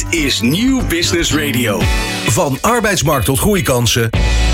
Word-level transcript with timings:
Dit 0.00 0.20
is 0.20 0.40
Nieuw 0.40 0.86
Business 0.86 1.34
Radio. 1.34 1.80
Van 2.26 2.58
arbeidsmarkt 2.60 3.24
tot 3.24 3.38
groeikansen. 3.38 4.10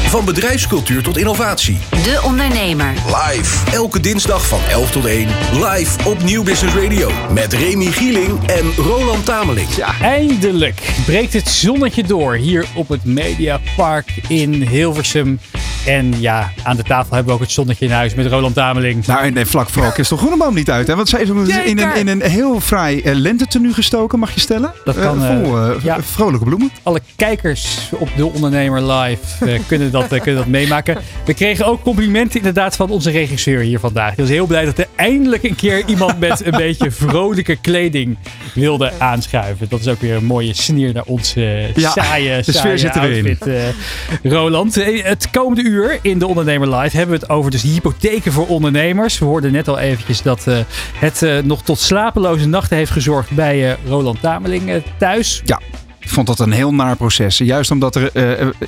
Van 0.08 0.25
bedrijfscultuur 0.25 1.03
tot 1.03 1.17
innovatie. 1.17 1.79
De 1.91 2.21
Ondernemer. 2.25 2.92
Live. 3.07 3.71
Elke 3.71 4.01
dinsdag 4.01 4.47
van 4.47 4.61
11 4.71 4.91
tot 4.91 5.05
1. 5.05 5.29
Live 5.53 6.09
op 6.09 6.23
Nieuw 6.23 6.43
Business 6.43 6.75
Radio. 6.75 7.11
Met 7.33 7.53
Remy 7.53 7.87
Gieling 7.87 8.46
en 8.46 8.75
Roland 8.77 9.25
Tameling. 9.25 9.69
Eindelijk 10.01 10.95
breekt 11.05 11.32
het 11.32 11.49
zonnetje 11.49 12.03
door 12.03 12.35
hier 12.35 12.67
op 12.75 12.89
het 12.89 13.05
Mediapark 13.05 14.15
in 14.29 14.53
Hilversum. 14.63 15.41
En 15.87 16.21
ja, 16.21 16.53
aan 16.62 16.77
de 16.77 16.82
tafel 16.82 17.14
hebben 17.14 17.27
we 17.27 17.32
ook 17.32 17.45
het 17.45 17.50
zonnetje 17.50 17.84
in 17.84 17.91
huis 17.91 18.14
met 18.14 18.27
Roland 18.27 18.55
Tameling. 18.55 19.07
Nou, 19.07 19.34
en 19.34 19.46
vlak 19.46 19.69
voor 19.69 19.84
Christel 19.95 20.16
Groeneboom 20.16 20.55
niet 20.55 20.70
uit. 20.70 20.87
Hè? 20.87 20.96
Want 20.96 21.09
zij 21.09 21.23
is 21.23 21.29
in 21.29 21.79
een, 21.79 21.96
in 21.96 22.09
een 22.09 22.23
heel 22.23 22.61
fraai 22.61 23.02
uh, 23.05 23.14
lentetenu 23.14 23.73
gestoken, 23.73 24.19
mag 24.19 24.34
je 24.34 24.41
stellen. 24.41 24.73
Dat 24.84 24.98
kan. 24.98 25.23
Uh, 25.23 25.27
vol 25.27 25.59
uh, 25.59 25.83
ja. 25.83 26.02
vrolijke 26.02 26.45
bloemen. 26.45 26.70
Alle 26.83 27.01
kijkers 27.16 27.91
op 27.92 28.09
De 28.16 28.27
Ondernemer 28.27 28.92
Live 28.92 29.20
kunnen, 29.69 29.91
dat, 29.91 30.09
kunnen 30.09 30.34
dat 30.34 30.47
meemaken. 30.47 30.97
We 31.25 31.34
kregen 31.34 31.66
ook 31.66 31.83
complimenten 31.83 32.39
inderdaad 32.39 32.77
van 32.77 32.91
onze 32.91 33.11
regisseur 33.11 33.61
hier 33.61 33.78
vandaag. 33.78 34.12
Ik 34.12 34.19
was 34.19 34.28
heel 34.28 34.47
blij 34.47 34.64
dat 34.64 34.78
er 34.78 34.89
eindelijk 34.97 35.42
een 35.42 35.56
keer 35.56 35.83
iemand 35.87 36.19
met 36.19 36.47
een 36.47 36.56
beetje 36.56 36.91
vrolijke 36.91 37.56
kleding 37.56 38.16
wilde 38.55 38.92
aanschuiven. 38.98 39.66
Dat 39.69 39.80
is 39.80 39.89
ook 39.89 40.00
weer 40.00 40.16
een 40.16 40.25
mooie 40.25 40.55
sneer 40.55 40.92
naar 40.92 41.05
onze 41.06 41.70
ja, 41.75 41.91
saaie, 41.91 42.42
de 42.42 42.53
sfeer 42.53 42.78
zit 42.78 42.97
erin. 42.97 43.39
Roland, 44.23 44.75
het 45.03 45.30
komende 45.30 45.62
uur 45.62 45.76
in 46.03 46.19
de 46.19 46.27
Ondernemer 46.27 46.77
Live 46.77 46.97
hebben 46.97 47.15
we 47.15 47.23
het 47.23 47.30
over 47.30 47.51
dus 47.51 47.62
hypotheken 47.62 48.33
voor 48.33 48.47
ondernemers. 48.47 49.19
We 49.19 49.25
hoorden 49.25 49.53
net 49.53 49.69
al 49.69 49.79
eventjes 49.79 50.23
dat 50.23 50.45
uh, 50.48 50.59
het 50.95 51.23
uh, 51.23 51.39
nog 51.39 51.62
tot 51.62 51.79
slapeloze 51.79 52.48
nachten 52.48 52.77
heeft 52.77 52.91
gezorgd 52.91 53.30
bij 53.30 53.71
uh, 53.71 53.73
Roland 53.87 54.20
Tameling 54.20 54.83
thuis. 54.98 55.43
Ja. 55.45 55.61
Ik 56.01 56.12
vond 56.12 56.27
dat 56.27 56.39
een 56.39 56.53
heel 56.53 56.75
naar 56.75 56.97
proces. 56.97 57.39
Juist 57.39 57.70
omdat 57.70 57.95
er 57.95 58.11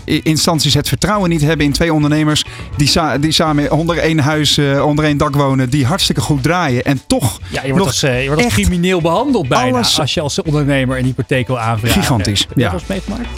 instanties 0.05 0.75
het 0.75 0.89
vertrouwen 0.89 1.31
niet 1.31 1.41
hebben 1.41 1.67
in 1.67 1.73
twee 1.73 1.93
ondernemers 1.93 2.45
die, 2.77 2.89
sa 2.89 3.19
die 3.19 3.33
samen 3.33 3.73
onder 3.73 3.99
één 3.99 4.19
huis, 4.19 4.59
onder 4.83 5.05
één 5.05 5.17
dak 5.17 5.35
wonen, 5.35 5.71
die 5.71 5.87
hartstikke 5.87 6.21
goed 6.21 6.43
draaien. 6.43 6.85
En 6.85 7.01
toch. 7.07 7.41
Ja, 7.51 7.63
je 7.65 7.73
wordt, 7.73 7.87
als, 7.87 8.01
je 8.01 8.25
wordt 8.27 8.45
als 8.45 8.53
crimineel 8.53 9.01
behandeld 9.01 9.49
bijna 9.49 9.77
alles 9.77 10.01
als 10.01 10.15
je 10.15 10.21
als 10.21 10.43
ondernemer 10.43 10.99
een 10.99 11.05
hypotheek 11.05 11.47
wil 11.47 11.59
aanvragen. 11.59 12.01
Gigantisch. 12.01 12.41
Heb 12.41 12.57
je 12.57 12.63
ja. 12.63 12.71
dat 12.71 12.83
meegemaakt? 12.87 13.29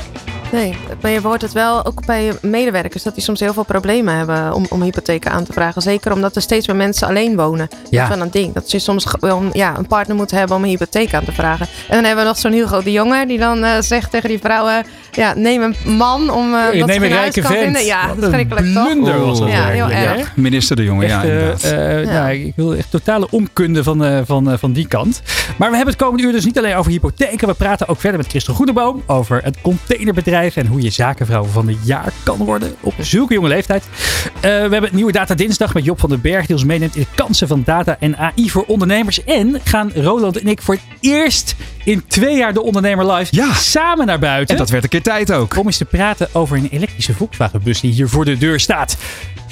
Nee, 0.52 0.76
maar 1.00 1.10
je 1.10 1.20
hoort 1.20 1.42
het 1.42 1.52
wel 1.52 1.84
ook 1.86 2.06
bij 2.06 2.32
medewerkers 2.42 3.02
dat 3.02 3.14
die 3.14 3.22
soms 3.22 3.40
heel 3.40 3.52
veel 3.52 3.62
problemen 3.62 4.14
hebben 4.14 4.52
om, 4.52 4.66
om 4.68 4.82
hypotheken 4.82 5.30
aan 5.30 5.44
te 5.44 5.52
vragen. 5.52 5.82
Zeker 5.82 6.12
omdat 6.12 6.36
er 6.36 6.42
steeds 6.42 6.66
meer 6.66 6.76
mensen 6.76 7.08
alleen 7.08 7.36
wonen. 7.36 7.68
Ja. 7.70 8.00
Dat 8.02 8.10
is 8.10 8.16
wel 8.16 8.24
een 8.24 8.32
ding. 8.32 8.54
Dat 8.54 8.70
je 8.70 8.78
soms 8.78 9.06
wel 9.20 9.42
ja, 9.52 9.78
een 9.78 9.86
partner 9.86 10.16
moet 10.16 10.30
hebben 10.30 10.56
om 10.56 10.62
een 10.62 10.68
hypotheek 10.68 11.14
aan 11.14 11.24
te 11.24 11.32
vragen. 11.32 11.66
En 11.88 11.94
dan 11.94 12.04
hebben 12.04 12.24
we 12.24 12.30
nog 12.30 12.38
zo'n 12.38 12.52
Hugo 12.52 12.82
de 12.82 12.92
Jonge 12.92 13.26
die 13.26 13.38
dan 13.38 13.64
uh, 13.64 13.70
zegt 13.80 14.10
tegen 14.10 14.28
die 14.28 14.38
vrouwen: 14.38 14.84
ja, 15.12 15.34
neem 15.34 15.62
een 15.62 15.96
man 15.96 16.30
om. 16.30 16.54
Uh, 16.54 16.74
ja, 16.74 16.86
neem 16.86 17.02
een 17.02 17.08
rijke 17.08 17.42
vent. 17.42 17.58
Vinden. 17.58 17.84
Ja, 17.84 18.14
verschrikkelijk 18.18 18.74
toch? 18.74 18.84
Blunder 18.84 19.20
was 19.20 19.38
dat 19.38 19.48
ja, 19.48 19.66
heel 19.66 19.90
erg. 19.90 20.18
Ja. 20.18 20.26
Minister 20.34 20.76
de 20.76 20.84
Jonge, 20.84 21.04
echt, 21.04 21.22
ja. 21.22 21.24
Uh, 21.24 22.04
ja. 22.04 22.12
Nou, 22.12 22.32
ik 22.32 22.52
wil 22.56 22.74
echt 22.74 22.90
totale 22.90 23.26
onkunde 23.30 23.82
van, 23.82 24.24
van, 24.26 24.58
van 24.58 24.72
die 24.72 24.88
kant. 24.88 25.22
Maar 25.56 25.70
we 25.70 25.76
hebben 25.76 25.94
het 25.94 26.02
komende 26.02 26.26
uur 26.26 26.32
dus 26.32 26.44
niet 26.44 26.58
alleen 26.58 26.74
over 26.74 26.90
hypotheken. 26.90 27.48
We 27.48 27.54
praten 27.54 27.88
ook 27.88 28.00
verder 28.00 28.18
met 28.18 28.28
Christel 28.28 28.54
Goedeboom 28.54 29.02
over 29.06 29.40
het 29.44 29.60
containerbedrijf 29.60 30.38
en 30.40 30.66
hoe 30.66 30.80
je 30.80 30.90
zaken 30.90 31.26
vrouw 31.26 31.44
van 31.44 31.68
het 31.68 31.76
jaar 31.84 32.12
kan 32.22 32.38
worden 32.38 32.74
op 32.80 32.94
zulke 32.98 33.34
jonge 33.34 33.48
leeftijd. 33.48 33.84
Uh, 33.84 34.40
we 34.40 34.48
hebben 34.48 34.86
een 34.86 34.94
nieuwe 34.94 35.12
Data 35.12 35.34
Dinsdag 35.34 35.74
met 35.74 35.84
Job 35.84 36.00
van 36.00 36.08
den 36.08 36.20
Berg 36.20 36.46
die 36.46 36.56
ons 36.56 36.64
meeneemt 36.64 36.96
in 36.96 37.00
de 37.00 37.14
kansen 37.14 37.48
van 37.48 37.62
data 37.64 37.96
en 38.00 38.16
AI 38.16 38.50
voor 38.50 38.64
ondernemers. 38.66 39.24
En 39.24 39.60
gaan 39.64 39.92
Roland 39.94 40.40
en 40.40 40.46
ik 40.46 40.62
voor 40.62 40.74
het 40.74 40.84
eerst 41.00 41.56
in 41.84 42.04
twee 42.06 42.36
jaar 42.36 42.52
de 42.52 42.62
Ondernemer 42.62 43.12
Live 43.12 43.36
ja. 43.36 43.52
samen 43.54 44.06
naar 44.06 44.18
buiten. 44.18 44.54
En 44.54 44.60
dat 44.60 44.70
werd 44.70 44.82
een 44.82 44.88
keer 44.88 45.02
tijd 45.02 45.32
ook. 45.32 45.56
Om 45.56 45.66
eens 45.66 45.76
te 45.76 45.84
praten 45.84 46.28
over 46.32 46.56
een 46.56 46.68
elektrische 46.70 47.14
Volkswagen 47.14 47.62
bus 47.62 47.80
die 47.80 47.92
hier 47.92 48.08
voor 48.08 48.24
de 48.24 48.38
deur 48.38 48.60
staat. 48.60 48.96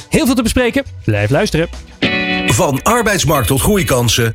Heel 0.09 0.27
veel 0.27 0.35
te 0.35 0.43
bespreken. 0.43 0.85
Blijf 1.05 1.31
luisteren. 1.31 1.69
Van 2.53 2.83
arbeidsmarkt 2.83 3.47
tot 3.47 3.61
groeikansen. 3.61 4.33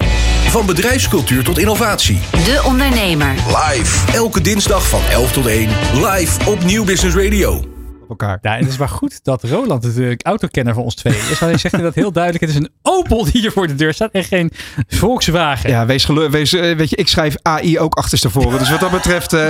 Van 0.48 0.66
bedrijfscultuur 0.66 1.44
tot 1.44 1.58
innovatie. 1.58 2.20
De 2.32 2.62
Ondernemer. 2.66 3.34
Live. 3.48 4.12
Elke 4.12 4.42
dinsdag 4.42 4.88
van 4.88 5.02
11 5.12 5.32
tot 5.32 5.46
1. 5.46 5.70
Live 5.94 6.50
op 6.50 6.64
Nieuw 6.64 6.84
Business 6.84 7.16
Radio. 7.16 7.73
Op 8.04 8.10
elkaar. 8.10 8.38
Ja, 8.42 8.56
en 8.56 8.60
het 8.60 8.70
is 8.70 8.78
maar 8.78 8.90
goed 8.90 9.24
dat 9.24 9.44
Roland 9.44 9.84
natuurlijk 9.84 10.26
autokenner 10.26 10.74
van 10.74 10.84
ons 10.84 10.96
twee 10.96 11.14
is. 11.14 11.28
Want 11.28 11.40
hij 11.40 11.58
zegt 11.58 11.82
dat 11.82 11.96
heel 11.96 12.12
duidelijk. 12.12 12.44
Het 12.44 12.54
is 12.54 12.60
een 12.60 12.70
Opel 12.82 13.24
die 13.24 13.42
hier 13.42 13.52
voor 13.52 13.68
de 13.68 13.76
deur 13.76 13.94
staat 13.94 14.12
en 14.12 14.24
geen 14.24 14.52
Volkswagen. 14.88 15.70
Ja, 15.70 15.86
wees 15.86 16.06
geluk. 16.06 16.32
Wees, 16.32 16.52
weet 16.52 16.90
je, 16.90 16.96
ik 16.96 17.08
schrijf 17.08 17.36
AI 17.42 17.80
ook 17.80 17.96
achterstevoren. 17.96 18.60
Dus 18.60 18.70
wat 18.70 18.80
dat 18.80 18.92
betreft 18.92 19.34
uh, 19.34 19.40
uh, 19.42 19.48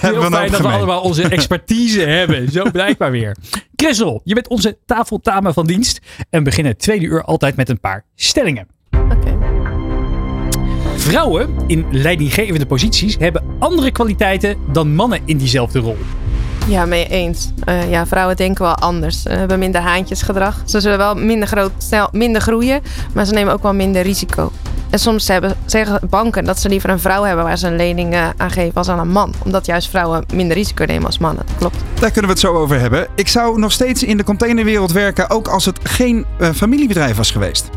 hebben 0.00 0.22
we 0.22 0.30
fijn 0.30 0.50
dat 0.50 0.60
we 0.60 0.68
allemaal 0.68 1.00
onze 1.00 1.28
expertise 1.38 2.00
hebben. 2.00 2.50
Zo 2.50 2.70
blijkbaar 2.70 3.10
weer. 3.10 3.36
Christel, 3.76 4.20
je 4.24 4.34
bent 4.34 4.48
onze 4.48 4.78
tafeltame 4.86 5.52
van 5.52 5.66
dienst. 5.66 6.00
En 6.30 6.38
we 6.38 6.44
beginnen 6.44 6.72
het 6.72 6.80
tweede 6.80 7.06
uur 7.06 7.24
altijd 7.24 7.56
met 7.56 7.68
een 7.68 7.80
paar 7.80 8.04
stellingen. 8.14 8.66
Oké. 8.90 9.14
Okay. 9.14 9.36
Vrouwen 10.96 11.54
in 11.66 11.86
leidinggevende 11.90 12.66
posities 12.66 13.16
hebben 13.18 13.42
andere 13.58 13.90
kwaliteiten 13.90 14.56
dan 14.72 14.94
mannen 14.94 15.20
in 15.24 15.36
diezelfde 15.36 15.78
rol. 15.78 15.96
Ja, 16.66 16.86
mee 16.86 17.08
eens. 17.08 17.50
Uh, 17.68 17.90
ja, 17.90 18.06
vrouwen 18.06 18.36
denken 18.36 18.64
wel 18.64 18.74
anders. 18.74 19.22
Ze 19.22 19.28
hebben 19.28 19.58
minder 19.58 19.80
haantjesgedrag. 19.80 20.62
Ze 20.64 20.80
zullen 20.80 20.98
wel 20.98 21.14
minder, 21.14 21.48
groot, 21.48 21.70
snel, 21.78 22.08
minder 22.12 22.42
groeien, 22.42 22.82
maar 23.12 23.24
ze 23.24 23.32
nemen 23.32 23.52
ook 23.52 23.62
wel 23.62 23.74
minder 23.74 24.02
risico. 24.02 24.52
En 24.90 24.98
soms 24.98 25.28
hebben, 25.28 25.56
zeggen 25.66 26.00
banken 26.08 26.44
dat 26.44 26.58
ze 26.58 26.68
liever 26.68 26.90
een 26.90 27.00
vrouw 27.00 27.22
hebben 27.22 27.44
waar 27.44 27.58
ze 27.58 27.66
een 27.66 27.76
lening 27.76 28.14
uh, 28.14 28.28
aan 28.36 28.50
geven 28.50 28.74
als 28.74 28.88
aan 28.88 28.98
een 28.98 29.10
man. 29.10 29.34
Omdat 29.44 29.66
juist 29.66 29.88
vrouwen 29.88 30.24
minder 30.34 30.56
risico 30.56 30.84
nemen 30.84 31.06
als 31.06 31.18
mannen. 31.18 31.44
Klopt. 31.58 31.76
Daar 32.00 32.10
kunnen 32.10 32.30
we 32.30 32.36
het 32.36 32.46
zo 32.46 32.54
over 32.54 32.80
hebben. 32.80 33.06
Ik 33.14 33.28
zou 33.28 33.58
nog 33.58 33.72
steeds 33.72 34.02
in 34.02 34.16
de 34.16 34.24
containerwereld 34.24 34.92
werken, 34.92 35.30
ook 35.30 35.48
als 35.48 35.64
het 35.64 35.78
geen 35.82 36.26
uh, 36.38 36.50
familiebedrijf 36.50 37.16
was 37.16 37.30
geweest. 37.30 37.70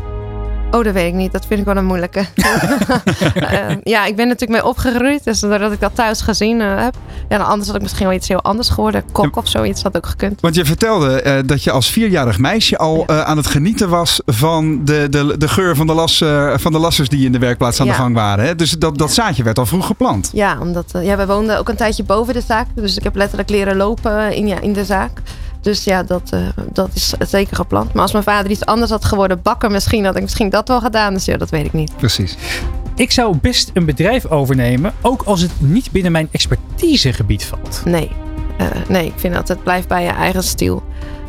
Oh, 0.70 0.84
dat 0.84 0.92
weet 0.92 1.06
ik 1.06 1.14
niet. 1.14 1.32
Dat 1.32 1.46
vind 1.46 1.60
ik 1.60 1.66
wel 1.66 1.76
een 1.76 1.84
moeilijke. 1.84 2.24
uh, 2.34 3.70
ja, 3.94 4.04
ik 4.04 4.16
ben 4.16 4.28
natuurlijk 4.28 4.60
mee 4.60 4.70
opgegroeid. 4.70 5.24
Dus 5.24 5.40
doordat 5.40 5.72
ik 5.72 5.80
dat 5.80 5.94
thuis 5.94 6.20
gezien 6.20 6.60
uh, 6.60 6.82
heb. 6.82 6.96
Ja, 7.28 7.36
anders 7.36 7.66
had 7.66 7.76
ik 7.76 7.82
misschien 7.82 8.06
wel 8.06 8.16
iets 8.16 8.28
heel 8.28 8.42
anders 8.42 8.68
geworden. 8.68 9.04
Kok 9.12 9.36
of 9.36 9.48
zoiets 9.48 9.82
had 9.82 9.96
ook 9.96 10.06
gekund. 10.06 10.40
Want 10.40 10.54
je 10.54 10.64
vertelde 10.64 11.22
uh, 11.24 11.38
dat 11.46 11.64
je 11.64 11.70
als 11.70 11.90
vierjarig 11.90 12.38
meisje 12.38 12.78
al 12.78 13.04
ja. 13.06 13.24
aan 13.24 13.36
het 13.36 13.46
genieten 13.46 13.88
was 13.88 14.20
van 14.26 14.84
de, 14.84 15.06
de, 15.10 15.38
de 15.38 15.48
geur 15.48 15.76
van 15.76 15.86
de, 15.86 15.92
las, 15.92 16.24
van 16.54 16.72
de 16.72 16.78
lassers 16.78 17.08
die 17.08 17.24
in 17.24 17.32
de 17.32 17.38
werkplaats 17.38 17.80
aan 17.80 17.86
ja. 17.86 17.92
de 17.92 17.98
gang 17.98 18.14
waren. 18.14 18.44
Hè? 18.44 18.54
Dus 18.54 18.70
dat, 18.70 18.98
dat 18.98 19.12
zaadje 19.12 19.42
werd 19.42 19.58
al 19.58 19.66
vroeg 19.66 19.86
geplant. 19.86 20.30
Ja, 20.32 20.58
omdat 20.60 20.90
ja, 21.02 21.16
we 21.16 21.26
woonden 21.26 21.58
ook 21.58 21.68
een 21.68 21.76
tijdje 21.76 22.04
boven 22.04 22.34
de 22.34 22.42
zaak. 22.46 22.66
Dus 22.74 22.96
ik 22.96 23.02
heb 23.02 23.14
letterlijk 23.14 23.50
leren 23.50 23.76
lopen 23.76 24.34
in, 24.34 24.46
ja, 24.46 24.60
in 24.60 24.72
de 24.72 24.84
zaak. 24.84 25.20
Dus 25.68 25.84
ja, 25.84 26.02
dat, 26.02 26.30
uh, 26.34 26.48
dat 26.72 26.90
is 26.94 27.14
zeker 27.18 27.56
gepland. 27.56 27.92
Maar 27.92 28.02
als 28.02 28.12
mijn 28.12 28.24
vader 28.24 28.50
iets 28.50 28.64
anders 28.64 28.90
had 28.90 29.04
geworden, 29.04 29.42
bakken 29.42 29.72
misschien, 29.72 30.04
had 30.04 30.16
ik 30.16 30.22
misschien 30.22 30.50
dat 30.50 30.68
wel 30.68 30.80
gedaan. 30.80 31.14
Dus 31.14 31.24
ja, 31.24 31.36
dat 31.36 31.50
weet 31.50 31.64
ik 31.64 31.72
niet. 31.72 31.96
Precies. 31.96 32.36
Ik 32.94 33.10
zou 33.10 33.36
best 33.36 33.70
een 33.74 33.84
bedrijf 33.84 34.26
overnemen, 34.26 34.92
ook 35.00 35.22
als 35.22 35.40
het 35.40 35.50
niet 35.58 35.90
binnen 35.90 36.12
mijn 36.12 36.28
expertisegebied 36.30 37.44
valt. 37.44 37.82
Nee, 37.84 38.10
uh, 38.60 38.66
nee 38.88 39.06
ik 39.06 39.12
vind 39.16 39.34
dat 39.34 39.48
het 39.48 39.62
blijft 39.62 39.88
bij 39.88 40.02
je 40.02 40.10
eigen 40.10 40.42
stiel. 40.42 40.82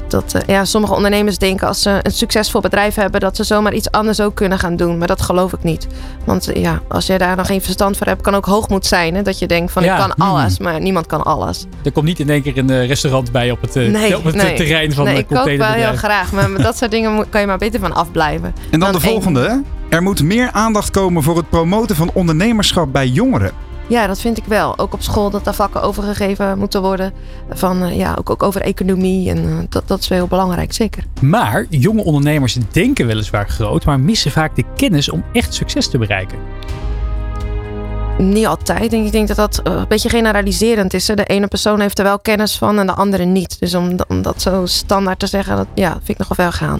Dat, 0.09 0.33
uh, 0.35 0.41
ja, 0.47 0.65
sommige 0.65 0.93
ondernemers 0.93 1.37
denken 1.37 1.67
als 1.67 1.81
ze 1.81 1.99
een 2.01 2.11
succesvol 2.11 2.61
bedrijf 2.61 2.95
hebben, 2.95 3.19
dat 3.19 3.35
ze 3.35 3.43
zomaar 3.43 3.73
iets 3.73 3.91
anders 3.91 4.21
ook 4.21 4.35
kunnen 4.35 4.59
gaan 4.59 4.75
doen. 4.75 4.97
Maar 4.97 5.07
dat 5.07 5.21
geloof 5.21 5.53
ik 5.53 5.63
niet. 5.63 5.87
Want 6.25 6.49
uh, 6.49 6.61
ja, 6.61 6.81
als 6.87 7.05
je 7.05 7.17
daar 7.17 7.35
nog 7.35 7.45
geen 7.47 7.61
verstand 7.61 7.97
voor 7.97 8.07
hebt, 8.07 8.21
kan 8.21 8.35
ook 8.35 8.45
hoogmoed 8.45 8.85
zijn. 8.85 9.15
Hè? 9.15 9.21
Dat 9.21 9.39
je 9.39 9.47
denkt 9.47 9.71
van 9.71 9.83
Ja. 9.83 9.93
ik 9.93 9.99
kan 9.99 10.27
alles, 10.27 10.59
maar 10.59 10.81
niemand 10.81 11.05
kan 11.05 11.23
alles. 11.23 11.65
Er 11.83 11.91
komt 11.91 12.05
niet 12.05 12.19
in 12.19 12.29
één 12.29 12.41
keer 12.41 12.57
een 12.57 12.69
eh, 12.69 12.87
restaurant 12.87 13.31
bij 13.31 13.51
op 13.51 13.61
het, 13.61 13.75
eh, 13.75 13.87
Nee, 13.87 14.17
op 14.17 14.23
het 14.23 14.35
nee. 14.35 14.53
terrein 14.55 14.93
van 14.93 15.05
nee, 15.05 15.13
de 15.13 15.19
ik 15.19 15.27
kook 15.27 15.35
wel 15.35 15.45
heel 15.45 15.57
containerbedrijf. 15.57 15.99
graag, 15.99 16.31
maar 16.31 16.49
met 16.49 16.61
dat 16.61 16.77
soort 16.77 16.91
dingen 16.91 17.29
kan 17.29 17.41
je 17.41 17.47
maar 17.47 17.57
beter 17.57 17.79
van 17.79 17.93
afblijven. 17.93 18.53
En 18.71 18.79
dan, 18.79 18.91
de 18.91 18.99
volgende. 18.99 19.63
Er 19.89 20.01
moet 20.03 20.23
meer 20.23 20.51
aandacht 20.51 20.91
komen 20.91 21.23
voor 21.23 21.37
het 21.37 21.49
promoten 21.49 21.95
van 21.95 22.09
ondernemerschap 22.13 22.91
bij 22.91 23.07
jongeren. 23.07 23.51
Ja, 23.89 24.07
dat 24.07 24.19
vind 24.19 24.37
ik 24.37 24.43
wel. 24.45 24.77
Ook 24.77 24.93
op 24.93 25.01
school 25.01 25.29
dat 25.29 25.43
daar 25.43 25.53
vakken 25.53 25.81
overgegeven 25.81 26.57
moeten 26.57 26.81
worden. 26.81 27.13
Van, 27.49 27.83
eh, 27.83 27.97
ja, 27.97 28.15
ook, 28.19 28.29
ook 28.29 28.43
over 28.43 28.61
economie. 28.61 29.29
En 29.29 29.37
eh, 29.37 29.57
dat, 29.69 29.87
dat 29.87 29.99
is 29.99 30.07
wel 30.07 30.17
heel 30.17 30.27
belangrijk, 30.27 30.73
zeker. 30.73 31.03
Maar 31.21 31.65
jonge 31.69 32.03
ondernemers 32.03 32.57
denken 32.71 33.07
weliswaar 33.07 33.49
groot, 33.49 33.85
maar 33.85 33.99
missen 33.99 34.31
vaak 34.31 34.55
de 34.55 34.63
kennis 34.75 35.09
om 35.09 35.23
echt 35.33 35.53
succes 35.53 35.87
te 35.87 35.97
bereiken. 35.97 36.37
Niet 38.17 38.45
altijd. 38.45 38.93
Ik 38.93 39.11
denk 39.11 39.27
dat 39.27 39.37
dat 39.37 39.61
eh, 39.63 39.73
een 39.73 39.87
beetje 39.87 40.09
generaliserend 40.09 40.93
is. 40.93 41.05
De 41.05 41.25
ene 41.25 41.47
persoon 41.47 41.79
heeft 41.79 41.97
er 41.97 42.05
wel 42.05 42.19
kennis 42.19 42.57
van 42.57 42.79
en 42.79 42.87
de 42.87 42.93
andere 42.93 43.25
niet. 43.25 43.59
Dus 43.59 43.75
om, 43.75 43.95
om 44.07 44.21
dat 44.21 44.41
zo 44.41 44.65
standaard 44.65 45.19
te 45.19 45.27
zeggen, 45.27 45.55
dat 45.55 45.67
ja, 45.75 45.91
vind 45.91 46.19
ik 46.19 46.27
nog 46.27 46.37
wel 46.37 46.51
gaan. 46.51 46.79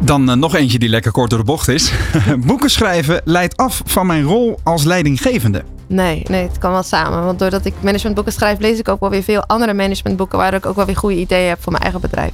Dan 0.00 0.38
nog 0.38 0.54
eentje 0.54 0.78
die 0.78 0.88
lekker 0.88 1.12
kort 1.12 1.30
door 1.30 1.38
de 1.38 1.44
bocht 1.44 1.68
is. 1.68 1.92
Boeken 2.46 2.70
schrijven 2.70 3.20
leidt 3.24 3.56
af 3.56 3.82
van 3.84 4.06
mijn 4.06 4.22
rol 4.22 4.58
als 4.62 4.84
leidinggevende. 4.84 5.73
Nee, 5.86 6.22
nee, 6.28 6.42
het 6.42 6.58
kan 6.58 6.70
wel 6.72 6.82
samen. 6.82 7.24
Want 7.24 7.38
doordat 7.38 7.64
ik 7.64 7.74
managementboeken 7.80 8.32
schrijf, 8.32 8.58
lees 8.58 8.78
ik 8.78 8.88
ook 8.88 9.00
wel 9.00 9.10
weer 9.10 9.22
veel 9.22 9.44
andere 9.46 9.74
managementboeken 9.74 10.38
waar 10.38 10.54
ik 10.54 10.66
ook 10.66 10.76
wel 10.76 10.86
weer 10.86 10.96
goede 10.96 11.16
ideeën 11.16 11.48
heb 11.48 11.62
voor 11.62 11.72
mijn 11.72 11.84
eigen 11.84 12.00
bedrijf. 12.00 12.32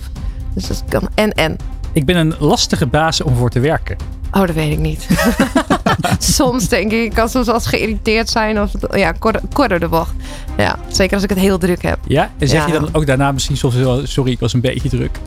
Dus 0.54 0.68
dat 0.68 0.84
kan 0.88 1.08
en 1.14 1.32
en. 1.32 1.56
Ik 1.92 2.06
ben 2.06 2.16
een 2.16 2.34
lastige 2.38 2.86
baas 2.86 3.20
om 3.20 3.36
voor 3.36 3.50
te 3.50 3.60
werken. 3.60 3.96
Oh, 4.32 4.46
dat 4.46 4.54
weet 4.54 4.72
ik 4.72 4.78
niet. 4.78 5.06
soms 6.18 6.68
denk 6.68 6.92
ik, 6.92 7.04
ik 7.04 7.14
kan 7.14 7.28
soms 7.28 7.46
wel 7.46 7.54
eens 7.54 7.66
geïrriteerd 7.66 8.28
zijn. 8.28 8.60
Of 8.60 8.70
ja, 8.90 9.12
korter, 9.52 9.80
de 9.80 9.88
bocht. 9.88 10.12
Ja, 10.56 10.78
zeker 10.88 11.14
als 11.14 11.22
ik 11.22 11.30
het 11.30 11.38
heel 11.38 11.58
druk 11.58 11.82
heb. 11.82 11.98
Ja? 12.06 12.30
En 12.38 12.48
zeg 12.48 12.66
je 12.66 12.72
dan 12.72 12.88
ook 12.92 13.06
daarna 13.06 13.32
misschien 13.32 13.56
soms 13.56 13.74
wel, 13.74 14.06
sorry, 14.06 14.30
ik 14.30 14.40
was 14.40 14.52
een 14.52 14.60
beetje 14.60 14.88
druk. 14.88 15.18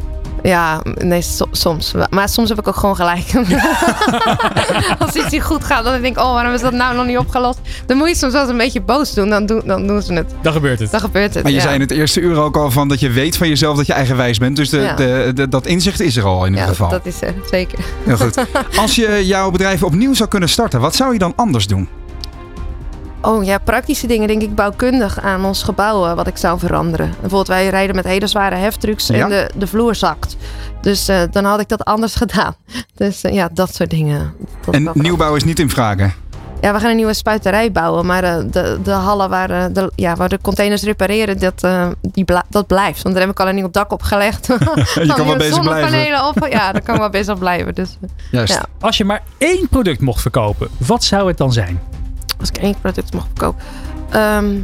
Ja, 0.43 0.81
nee, 0.97 1.21
so- 1.21 1.47
soms. 1.51 1.93
Maar 2.09 2.29
soms 2.29 2.49
heb 2.49 2.59
ik 2.59 2.67
ook 2.67 2.75
gewoon 2.75 2.95
gelijk. 2.95 3.33
Als 4.99 5.15
iets 5.15 5.31
niet 5.31 5.43
goed 5.43 5.63
gaat, 5.63 5.83
dan 5.83 6.01
denk 6.01 6.17
ik, 6.17 6.23
oh, 6.23 6.33
waarom 6.33 6.53
is 6.53 6.61
dat 6.61 6.73
nou 6.73 6.95
nog 6.95 7.05
niet 7.05 7.17
opgelost? 7.17 7.59
Dan 7.85 7.97
moet 7.97 8.07
je 8.09 8.15
soms 8.15 8.33
wel 8.33 8.41
eens 8.41 8.51
een 8.51 8.57
beetje 8.57 8.81
boos 8.81 9.13
doen, 9.13 9.29
dan 9.29 9.45
doen, 9.45 9.61
dan 9.65 9.87
doen 9.87 10.01
ze 10.01 10.13
het. 10.13 10.33
Dan 10.41 10.53
gebeurt 10.53 10.79
het. 10.79 10.91
Dan 10.91 10.99
gebeurt 10.99 11.33
het. 11.33 11.43
Maar 11.43 11.51
je 11.51 11.57
ja. 11.57 11.63
zei 11.63 11.75
in 11.75 11.81
het 11.81 11.91
eerste 11.91 12.19
uur 12.19 12.37
ook 12.41 12.57
al 12.57 12.71
van 12.71 12.87
dat 12.87 12.99
je 12.99 13.09
weet 13.09 13.37
van 13.37 13.47
jezelf 13.47 13.77
dat 13.77 13.85
je 13.85 13.93
eigenwijs 13.93 14.37
bent. 14.37 14.55
Dus 14.55 14.69
de, 14.69 14.77
Ja. 14.79 14.93
de, 14.95 15.31
de- 15.35 15.47
dat 15.49 15.65
inzicht 15.65 15.99
is 15.99 16.15
er 16.15 16.23
al 16.25 16.39
in 16.45 16.49
ieder 16.49 16.63
Ja, 16.63 16.69
geval. 16.69 16.89
dat 16.89 17.05
is 17.05 17.21
er, 17.21 17.33
zeker. 17.51 17.79
Heel 18.03 18.17
goed. 18.17 18.45
Als 18.77 18.95
je 18.95 19.25
jouw 19.25 19.51
bedrijf 19.51 19.83
opnieuw 19.83 20.13
zou 20.13 20.29
kunnen 20.29 20.49
starten, 20.49 20.79
wat 20.79 20.95
zou 20.95 21.13
je 21.13 21.19
dan 21.19 21.33
anders 21.35 21.67
doen? 21.67 21.87
Oh 23.21 23.43
ja, 23.43 23.57
praktische 23.57 24.07
dingen 24.07 24.27
denk 24.27 24.41
ik 24.41 24.55
bouwkundig 24.55 25.19
aan 25.21 25.45
ons 25.45 25.63
gebouw 25.63 26.05
eh, 26.05 26.13
wat 26.13 26.27
ik 26.27 26.37
zou 26.37 26.59
veranderen. 26.59 27.07
Bijvoorbeeld 27.09 27.47
wij 27.47 27.69
rijden 27.69 27.95
met 27.95 28.05
hele 28.05 28.27
zware 28.27 28.55
heftrucks 28.55 29.07
Ja. 29.07 29.13
en 29.23 29.29
de, 29.29 29.49
de 29.55 29.67
vloer 29.67 29.95
zakt. 29.95 30.37
Dus 30.81 31.07
eh, 31.07 31.21
dan 31.31 31.45
had 31.45 31.59
ik 31.59 31.67
dat 31.69 31.83
anders 31.85 32.15
gedaan. 32.25 32.55
Dus 32.95 33.21
eh, 33.23 33.33
ja, 33.33 33.49
dat 33.53 33.75
soort 33.75 33.89
dingen. 33.89 34.33
Dat 34.65 34.73
En 34.75 34.89
nieuwbouw 34.93 35.35
is 35.35 35.43
niet 35.43 35.59
in 35.59 35.69
vragen. 35.69 36.13
Ja, 36.63 36.73
we 36.73 36.79
gaan 36.79 36.89
een 36.89 36.95
nieuwe 36.95 37.13
spuiterij 37.13 37.71
bouwen. 37.71 38.05
Maar 38.05 38.23
eh, 38.23 38.37
de, 38.51 38.79
de 38.83 38.91
hallen 38.91 39.29
waar, 39.29 39.49
eh, 39.49 39.65
de, 39.73 39.91
ja, 39.95 40.15
waar 40.15 40.29
de 40.29 40.39
containers 40.41 40.83
repareren, 40.83 41.39
dat, 41.39 41.63
eh, 41.63 41.87
die 42.01 42.23
bla- 42.23 42.43
dat 42.49 42.67
blijft. 42.67 43.01
Want 43.01 43.15
daar 43.15 43.23
heb 43.23 43.33
ik 43.33 43.39
al 43.39 43.47
een 43.47 43.55
nieuw 43.55 43.69
dak 43.71 43.91
opgelegd. 43.91 44.47
Je 44.47 44.55
kan 45.15 45.25
wel 45.25 45.35
bezig 45.35 45.37
blijven. 45.37 45.53
zonnepanelen 45.53 46.27
op. 46.27 46.47
Ja, 46.49 46.71
daar 46.71 46.81
kan 46.81 46.97
wel 46.97 47.09
bezig 47.09 47.37
blijven. 47.37 47.73
Dus 47.75 47.97
Juist. 48.31 48.53
Ja. 48.53 48.65
Als 48.79 48.97
je 48.97 49.05
maar 49.05 49.21
één 49.37 49.67
product 49.69 50.01
mocht 50.01 50.21
verkopen, 50.21 50.67
wat 50.77 51.03
zou 51.03 51.27
het 51.27 51.37
dan 51.37 51.53
zijn? 51.53 51.79
als 52.39 52.49
ik 52.49 52.57
één 52.57 52.75
product 52.81 53.13
mag 53.13 53.25
verkopen. 53.25 53.61
Ehm, 54.09 54.55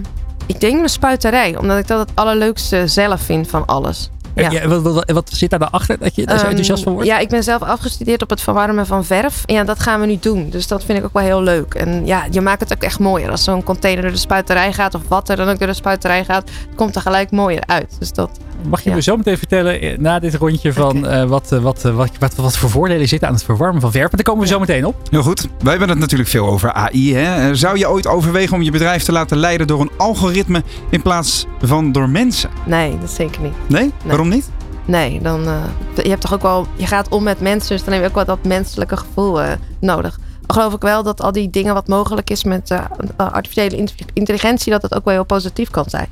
ik 0.46 0.60
denk 0.60 0.76
mijn 0.76 0.90
spuiterij. 0.90 1.58
Omdat 1.58 1.78
ik 1.78 1.88
dat 1.88 2.00
het 2.00 2.12
allerleukste 2.14 2.88
zelf 2.88 3.22
vind 3.22 3.48
van 3.50 3.66
alles. 3.66 4.10
Ja. 4.40 4.52
Ja. 4.52 4.68
wat, 4.68 4.82
wat, 4.82 5.12
wat 5.12 5.30
zit 5.34 5.50
daar 5.50 5.70
achter 5.70 6.00
dat 6.00 6.16
je 6.16 6.26
daar 6.26 6.36
zo 6.36 6.42
Ehm, 6.42 6.50
enthousiast 6.50 6.84
van 6.84 6.94
wordt? 6.94 7.08
Ja, 7.08 7.20
ik 7.20 7.30
ben 7.30 7.44
zelf 7.44 7.62
afgestudeerd 7.62 8.22
op 8.22 8.30
het 8.30 8.42
verwarmen 8.42 8.86
van 8.86 9.06
verf. 9.06 9.44
En 9.46 9.54
ja, 9.56 9.64
dat 9.64 9.80
gaan 9.80 10.00
we 10.00 10.06
nu 10.06 10.18
doen. 10.20 10.50
Dus 10.50 10.68
dat 10.68 10.84
vind 10.84 10.98
ik 10.98 11.06
ook 11.06 11.14
wel 11.14 11.24
heel 11.24 11.42
leuk. 11.42 11.74
En 11.74 12.06
ja, 12.06 12.26
je 12.32 12.42
maakt 12.42 12.60
het 12.60 12.74
ook 12.74 12.84
echt 12.84 13.00
mooier. 13.00 13.32
Als 13.32 13.44
zo'n 13.44 13.64
container 13.64 14.04
door 14.04 14.12
de 14.12 14.18
spuiterij 14.18 14.74
gaat, 14.74 14.96
of 14.96 15.02
wat 15.08 15.30
er 15.30 15.36
dan 15.36 15.50
ook 15.50 15.60
door 15.60 15.68
de 15.68 15.74
spuiterij 15.74 16.26
gaat, 16.26 16.50
komt 16.76 16.96
er 16.96 17.02
gelijk 17.02 17.32
mooier 17.32 17.64
uit. 17.66 17.96
Dus 18.00 18.12
dat, 18.12 18.30
Mag 18.68 18.82
je 18.82 18.90
ja. 18.90 18.96
me 18.96 19.02
zo 19.02 19.18
meteen 19.18 19.38
vertellen 19.38 19.82
eh, 19.82 19.98
na 19.98 20.20
dit 20.20 20.36
rondje 20.36 20.74
van 20.74 21.08
eh, 21.08 21.24
wat, 21.24 21.52
eh, 21.52 21.60
wat, 21.60 21.82
wat, 21.82 22.12
wat, 22.20 22.36
wat 22.36 22.58
voor 22.58 22.70
voordelen 22.70 23.08
zitten 23.08 23.28
aan 23.28 23.34
het 23.34 23.44
verwarmen 23.44 23.82
van 23.82 23.92
verf? 23.92 24.04
Maar 24.04 24.16
daar 24.16 24.24
komen 24.24 24.42
we 24.44 24.48
zo 24.50 24.60
meteen 24.60 24.86
op. 24.86 24.96
Heel 25.10 25.22
goed. 25.24 25.48
Wij 25.60 25.70
hebben 25.72 25.90
het 25.90 26.00
natuurlijk 26.00 26.30
veel 26.30 26.48
over 26.48 26.74
AI. 26.74 27.14
Hè? 27.16 27.56
Zou 27.56 27.78
je 27.78 27.90
ooit 27.90 28.08
overwegen 28.08 28.56
om 28.56 28.62
je 28.62 28.72
bedrijf 28.72 29.04
te 29.04 29.12
laten 29.12 29.38
leiden 29.38 29.68
door 29.68 29.82
een 29.82 29.92
algoritme 29.98 30.64
in 30.90 31.02
plaats 31.02 31.46
van 31.62 31.92
door 31.92 32.10
mensen? 32.10 32.50
nee, 32.66 32.98
dat 33.00 33.12
zeker 33.12 33.42
niet. 33.42 33.54
Nee? 33.68 33.92
Waarom 34.06 34.30
niet? 34.30 34.50
Nee, 34.86 35.22
dan, 35.22 35.46
eh, 35.48 36.04
je 36.04 36.10
hebt 36.10 36.22
toch 36.22 36.34
ook 36.34 36.42
wel, 36.42 36.68
je 36.76 36.86
gaat 36.88 37.10
om 37.10 37.24
met 37.24 37.40
mensen, 37.42 37.76
dus 37.76 37.84
dan 37.84 37.94
heb 37.94 38.02
je 38.02 38.08
ook 38.10 38.16
wel 38.16 38.26
dat 38.26 38.44
menselijke 38.44 38.98
gevoel 38.98 39.42
eh, 39.42 39.52
nodig. 39.80 40.20
Dan 40.46 40.58
geloof 40.58 40.74
ik 40.74 40.82
wel 40.82 41.04
dat 41.04 41.22
al 41.22 41.32
die 41.32 41.50
dingen 41.50 41.74
wat 41.74 41.88
mogelijk 41.88 42.30
is 42.30 42.44
met 42.44 42.72
eh, 42.72 42.84
artificiële 43.18 43.76
int- 43.78 43.94
intelligentie, 44.14 44.72
dat 44.72 44.82
het 44.82 44.96
ook 44.96 45.06
wel 45.06 45.14
heel 45.14 45.24
positief 45.26 45.70
kan 45.70 45.86
zijn. 45.88 46.08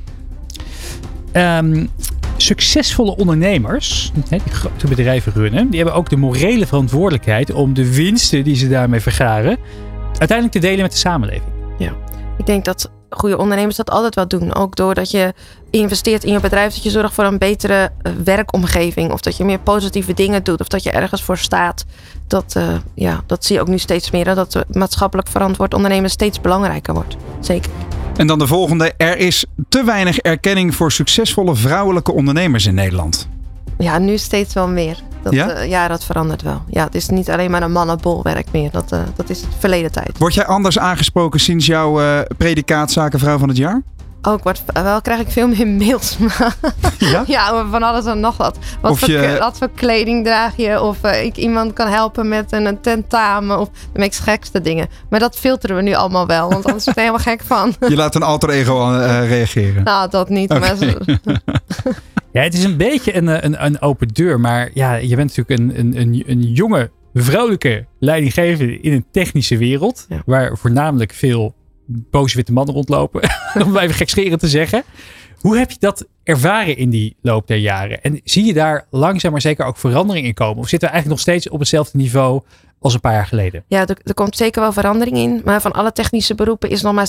Ehm, 1.32 1.86
succesvolle 2.48 3.16
ondernemers, 3.16 4.12
die 4.28 4.40
grote 4.50 4.86
bedrijven 4.86 5.32
runnen, 5.32 5.68
die 5.68 5.76
hebben 5.80 5.96
ook 5.96 6.08
de 6.08 6.16
morele 6.16 6.66
verantwoordelijkheid 6.66 7.52
om 7.52 7.74
de 7.74 7.94
winsten 7.94 8.44
die 8.44 8.56
ze 8.56 8.68
daarmee 8.68 9.00
vergaren, 9.00 9.56
uiteindelijk 10.18 10.52
te 10.52 10.58
delen 10.58 10.82
met 10.82 10.92
de 10.92 10.98
samenleving. 10.98 11.56
Ik 12.38 12.46
denk 12.46 12.64
dat 12.64 12.90
goede 13.10 13.38
ondernemers 13.38 13.76
dat 13.76 13.90
altijd 13.90 14.14
wel 14.14 14.28
doen. 14.28 14.54
Ook 14.54 14.76
doordat 14.76 15.10
je 15.10 15.34
investeert 15.70 16.24
in 16.24 16.32
je 16.32 16.40
bedrijf, 16.40 16.74
dat 16.74 16.82
je 16.82 16.90
zorgt 16.90 17.14
voor 17.14 17.24
een 17.24 17.38
betere 17.38 17.90
eh, 18.02 18.12
werkomgeving. 18.24 19.12
Of 19.12 19.20
dat 19.20 19.36
je 19.36 19.44
meer 19.44 19.58
positieve 19.58 20.14
dingen 20.14 20.44
doet. 20.44 20.60
Of 20.60 20.68
dat 20.68 20.82
je 20.82 20.90
ergens 20.90 21.22
voor 21.22 21.38
staat. 21.38 21.84
Dat, 22.26 22.54
eh, 22.56 22.74
ja, 22.94 23.22
dat 23.26 23.44
zie 23.44 23.56
je 23.56 23.60
ook 23.60 23.68
nu 23.68 23.78
steeds 23.78 24.10
meer. 24.10 24.34
Dat 24.34 24.64
maatschappelijk 24.70 25.28
verantwoord 25.28 25.74
ondernemen 25.74 26.10
steeds 26.10 26.40
belangrijker 26.40 26.94
wordt. 26.94 27.16
Zeker. 27.40 27.70
En 28.18 28.26
dan 28.26 28.38
de 28.38 28.46
volgende. 28.46 28.92
Er 28.96 29.16
is 29.18 29.44
te 29.68 29.84
weinig 29.84 30.18
erkenning 30.18 30.74
voor 30.74 30.92
succesvolle 30.92 31.54
vrouwelijke 31.56 32.12
ondernemers 32.12 32.66
in 32.66 32.74
Nederland. 32.74 33.28
Ja, 33.78 33.98
nu 33.98 34.18
steeds 34.18 34.54
wel 34.54 34.68
meer. 34.68 34.98
Dat, 35.22 35.32
Ja? 35.32 35.46
ja? 35.48 35.60
ja, 35.60 35.88
dat 35.88 36.04
verandert 36.04 36.42
wel. 36.42 36.62
Ja, 36.70 36.84
het 36.84 36.94
is 36.94 37.08
niet 37.08 37.30
alleen 37.30 37.50
maar 37.50 37.62
een 37.62 37.72
mannenbolwerk 37.72 38.46
meer. 38.52 38.70
Dat, 38.70 38.92
eh, 38.92 39.00
dat 39.16 39.30
is 39.30 39.42
verleden 39.58 39.92
tijd. 39.92 40.18
Word 40.18 40.34
jij 40.34 40.46
anders 40.46 40.78
aangesproken 40.78 41.40
sinds 41.40 41.66
jouw 41.66 42.00
eh 42.00 42.20
predicaat 42.36 42.90
Zakenvrouw 42.92 43.38
van 43.38 43.48
het 43.48 43.56
jaar? 43.56 43.82
Oh, 44.28 44.34
ik 44.34 44.42
word, 44.42 44.62
wel 44.72 45.00
krijg 45.00 45.20
ik 45.20 45.30
veel 45.30 45.48
meer 45.48 45.66
mails. 45.86 46.16
Ja? 46.98 47.24
ja, 47.26 47.66
van 47.70 47.82
alles 47.82 48.04
en 48.04 48.20
nog 48.20 48.36
wat. 48.36 48.58
Wat, 48.80 48.90
Of 48.90 48.98
voor, 48.98 49.10
je- 49.10 49.36
wat 49.38 49.58
voor 49.58 49.70
kleding 49.74 50.24
draag 50.24 50.56
je? 50.56 50.80
Of 50.82 51.02
eh, 51.02 51.24
ik 51.24 51.36
iemand 51.36 51.72
kan 51.72 51.88
helpen 51.88 52.28
met 52.28 52.52
een, 52.52 52.66
een 52.66 52.80
tentamen. 52.80 53.58
Of 53.58 53.68
de 53.92 53.98
meest 53.98 54.20
gekste 54.20 54.60
dingen. 54.60 54.88
Maar 55.10 55.20
dat 55.20 55.36
filteren 55.38 55.76
we 55.76 55.82
nu 55.82 55.94
allemaal 55.94 56.26
wel. 56.26 56.48
Want 56.50 56.64
anders 56.64 56.84
word 56.84 56.96
je 56.96 57.02
er 57.02 57.06
helemaal 57.12 57.36
gek 57.36 57.40
van. 57.46 57.74
Je 57.90 57.96
laat 57.96 58.14
een 58.14 58.22
alter 58.22 58.50
ego 58.50 58.92
eh, 58.92 59.28
reageren. 59.28 59.82
nou, 59.84 60.10
dat 60.10 60.28
niet. 60.28 60.48
Maar 60.48 60.76
zo- 60.76 60.92
Ja, 62.32 62.42
het 62.42 62.54
is 62.54 62.64
een 62.64 62.76
beetje 62.76 63.16
een, 63.16 63.28
eh, 63.28 63.36
een, 63.42 63.64
een 63.64 63.80
open 63.80 64.08
deur, 64.08 64.40
maar 64.40 64.70
ja, 64.74 64.94
je 64.94 65.16
bent 65.16 65.36
natuurlijk 65.36 65.60
een, 65.60 65.78
een, 65.78 66.00
een, 66.00 66.22
een 66.26 66.42
jonge 66.42 66.90
vrouwelijke 67.14 67.86
leidinggevende 67.98 68.80
in 68.80 68.92
een 68.92 69.04
technische 69.12 69.56
wereld, 69.56 70.06
Ja. 70.08 70.22
waar 70.26 70.56
voornamelijk 70.56 71.12
veel 71.12 71.54
boze 71.88 72.36
witte 72.36 72.52
mannen 72.52 72.74
rondlopen, 72.74 73.30
om 73.66 73.76
even 73.76 73.94
gekscherend 73.94 74.40
te 74.40 74.48
zeggen. 74.48 74.82
Hoe 75.38 75.58
heb 75.58 75.70
je 75.70 75.76
dat 75.80 76.06
ervaren 76.22 76.76
in 76.76 76.90
die 76.90 77.16
loop 77.20 77.46
der 77.46 77.56
jaren? 77.56 78.02
En 78.02 78.20
zie 78.24 78.44
je 78.44 78.52
daar 78.52 78.86
langzaam 78.90 79.32
maar 79.32 79.40
zeker 79.40 79.64
ook 79.64 79.76
verandering 79.76 80.26
in 80.26 80.34
komen? 80.34 80.58
Of 80.58 80.68
zitten 80.68 80.88
we 80.88 80.94
eigenlijk 80.94 81.24
nog 81.24 81.34
steeds 81.34 81.48
op 81.54 81.58
hetzelfde 81.58 81.98
niveau 81.98 82.42
als 82.80 82.94
een 82.94 83.00
paar 83.00 83.12
jaar 83.12 83.26
geleden? 83.26 83.64
Ja, 83.66 83.86
er, 83.86 84.14
komt 84.14 84.36
zeker 84.36 84.60
wel 84.60 84.72
verandering 84.72 85.16
in. 85.16 85.40
Maar 85.44 85.60
van 85.60 85.72
alle 85.72 85.92
technische 85.92 86.34
beroepen 86.34 86.70
is 86.70 86.82
nog 86.82 86.94
maar 86.94 87.08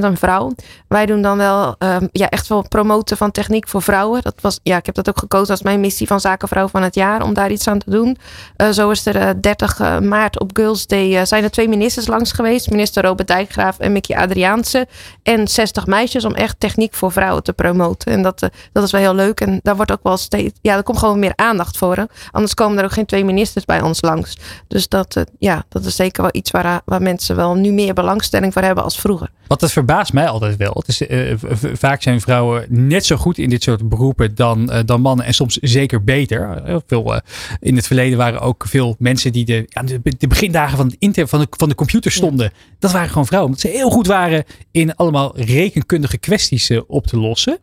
een 0.00 0.16
vrouw. 0.16 0.52
Wij 0.88 1.06
doen 1.06 1.22
dan 1.22 1.36
wel 1.36 1.74
ehm, 1.78 2.06
ja, 2.12 2.28
echt 2.28 2.48
wel 2.48 2.68
promoten 2.68 3.16
van 3.16 3.30
techniek 3.30 3.68
voor 3.68 3.82
vrouwen. 3.82 4.22
Dat 4.22 4.34
was, 4.40 4.60
ja, 4.62 4.76
ik 4.76 4.86
heb 4.86 4.94
dat 4.94 5.08
ook 5.08 5.18
gekozen 5.18 5.50
als 5.50 5.62
mijn 5.62 5.80
missie 5.80 6.06
van 6.06 6.20
Zakenvrouw 6.20 6.68
van 6.68 6.82
het 6.82 6.94
jaar. 6.94 7.22
Om 7.22 7.34
daar 7.34 7.50
iets 7.50 7.68
aan 7.68 7.78
te 7.78 7.90
doen. 7.90 8.16
Eh, 8.56 8.68
zo 8.68 8.90
is 8.90 9.06
er 9.06 9.16
eh, 9.16 9.30
30 9.40 9.80
eh, 9.80 9.98
maart 9.98 10.40
op 10.40 10.50
Girls 10.52 10.86
Day 10.86 11.16
eh, 11.16 11.24
zijn 11.24 11.44
er 11.44 11.50
twee 11.50 11.68
ministers 11.68 12.06
langs 12.06 12.32
geweest. 12.32 12.70
Minister 12.70 13.04
Robert 13.04 13.28
Dijkgraaf 13.28 13.78
en 13.78 13.92
Mickey 13.92 14.16
Adriaanse. 14.16 14.86
En 15.22 15.48
60 15.48 15.86
meisjes 15.86 16.24
om 16.24 16.34
echt 16.34 16.60
techniek 16.60 16.94
voor 16.94 17.12
vrouwen 17.12 17.42
te 17.42 17.52
promoten. 17.52 18.12
En 18.12 18.22
dat, 18.22 18.42
eh, 18.42 18.48
dat 18.72 18.84
is 18.84 18.90
wel 18.90 19.00
heel 19.00 19.14
leuk. 19.14 19.40
En 19.40 19.60
daar 19.62 19.76
wordt 19.76 19.92
ook 19.92 20.02
wel 20.02 20.16
steeds... 20.16 20.58
Ja, 20.62 20.76
er 20.76 20.82
komt 20.82 20.98
gewoon 20.98 21.18
meer 21.18 21.32
aandacht 21.34 21.76
voor. 21.76 22.06
Anders 22.30 22.54
komen 22.54 22.78
er 22.78 22.84
ook 22.84 22.92
geen 22.92 23.06
twee 23.06 23.24
ministers 23.24 23.64
bij 23.64 23.80
ons 23.80 24.02
langs. 24.02 24.36
Dus 24.68 24.88
dat, 24.88 24.99
eh, 25.08 25.22
ja, 25.38 25.64
dat 25.68 25.84
is 25.84 25.96
zeker 25.96 26.22
wel 26.22 26.30
iets 26.34 26.50
waar, 26.50 26.82
waar 26.84 27.02
mensen 27.02 27.36
wel 27.36 27.54
nu 27.54 27.72
meer 27.72 27.94
belangstelling 27.94 28.52
voor 28.52 28.62
hebben 28.62 28.84
als 28.84 29.00
vroeger. 29.00 29.30
Want 29.46 29.60
dat 29.60 29.72
verbaast 29.72 30.12
mij 30.12 30.28
altijd 30.28 30.56
wel. 30.56 30.72
Het 30.74 30.88
is, 30.88 31.06
eh, 31.06 31.34
vaak 31.72 32.02
zijn 32.02 32.20
vrouwen 32.20 32.66
net 32.68 33.06
zo 33.06 33.16
goed 33.16 33.38
in 33.38 33.50
dit 33.50 33.62
soort 33.62 33.88
beroepen 33.88 34.34
dan, 34.34 34.70
eh, 34.70 34.80
dan 34.84 35.00
mannen. 35.00 35.26
En 35.26 35.34
soms 35.34 35.56
zeker 35.56 36.04
beter. 36.04 36.62
Heel 36.64 36.82
veel, 36.86 37.14
eh, 37.14 37.20
in 37.60 37.76
het 37.76 37.86
verleden 37.86 38.18
waren 38.18 38.40
ook 38.40 38.64
veel 38.68 38.96
mensen 38.98 39.32
die 39.32 39.44
de, 39.44 39.64
ja, 39.68 39.82
de, 39.82 40.00
de 40.18 40.26
begindagen 40.26 40.76
van, 40.76 40.86
het 40.86 40.96
inter, 40.98 41.28
van, 41.28 41.40
de, 41.40 41.46
van 41.50 41.68
de 41.68 41.74
computer 41.74 42.12
stonden. 42.12 42.52
Dat 42.78 42.92
waren 42.92 43.08
gewoon 43.08 43.26
vrouwen. 43.26 43.52
Omdat 43.52 43.70
ze 43.70 43.76
heel 43.78 43.90
goed 43.90 44.06
waren 44.06 44.44
in 44.70 44.96
allemaal 44.96 45.32
rekenkundige 45.36 46.18
kwesties 46.18 46.70
eh, 46.70 46.80
op 46.86 47.06
te 47.06 47.18
lossen. 47.18 47.58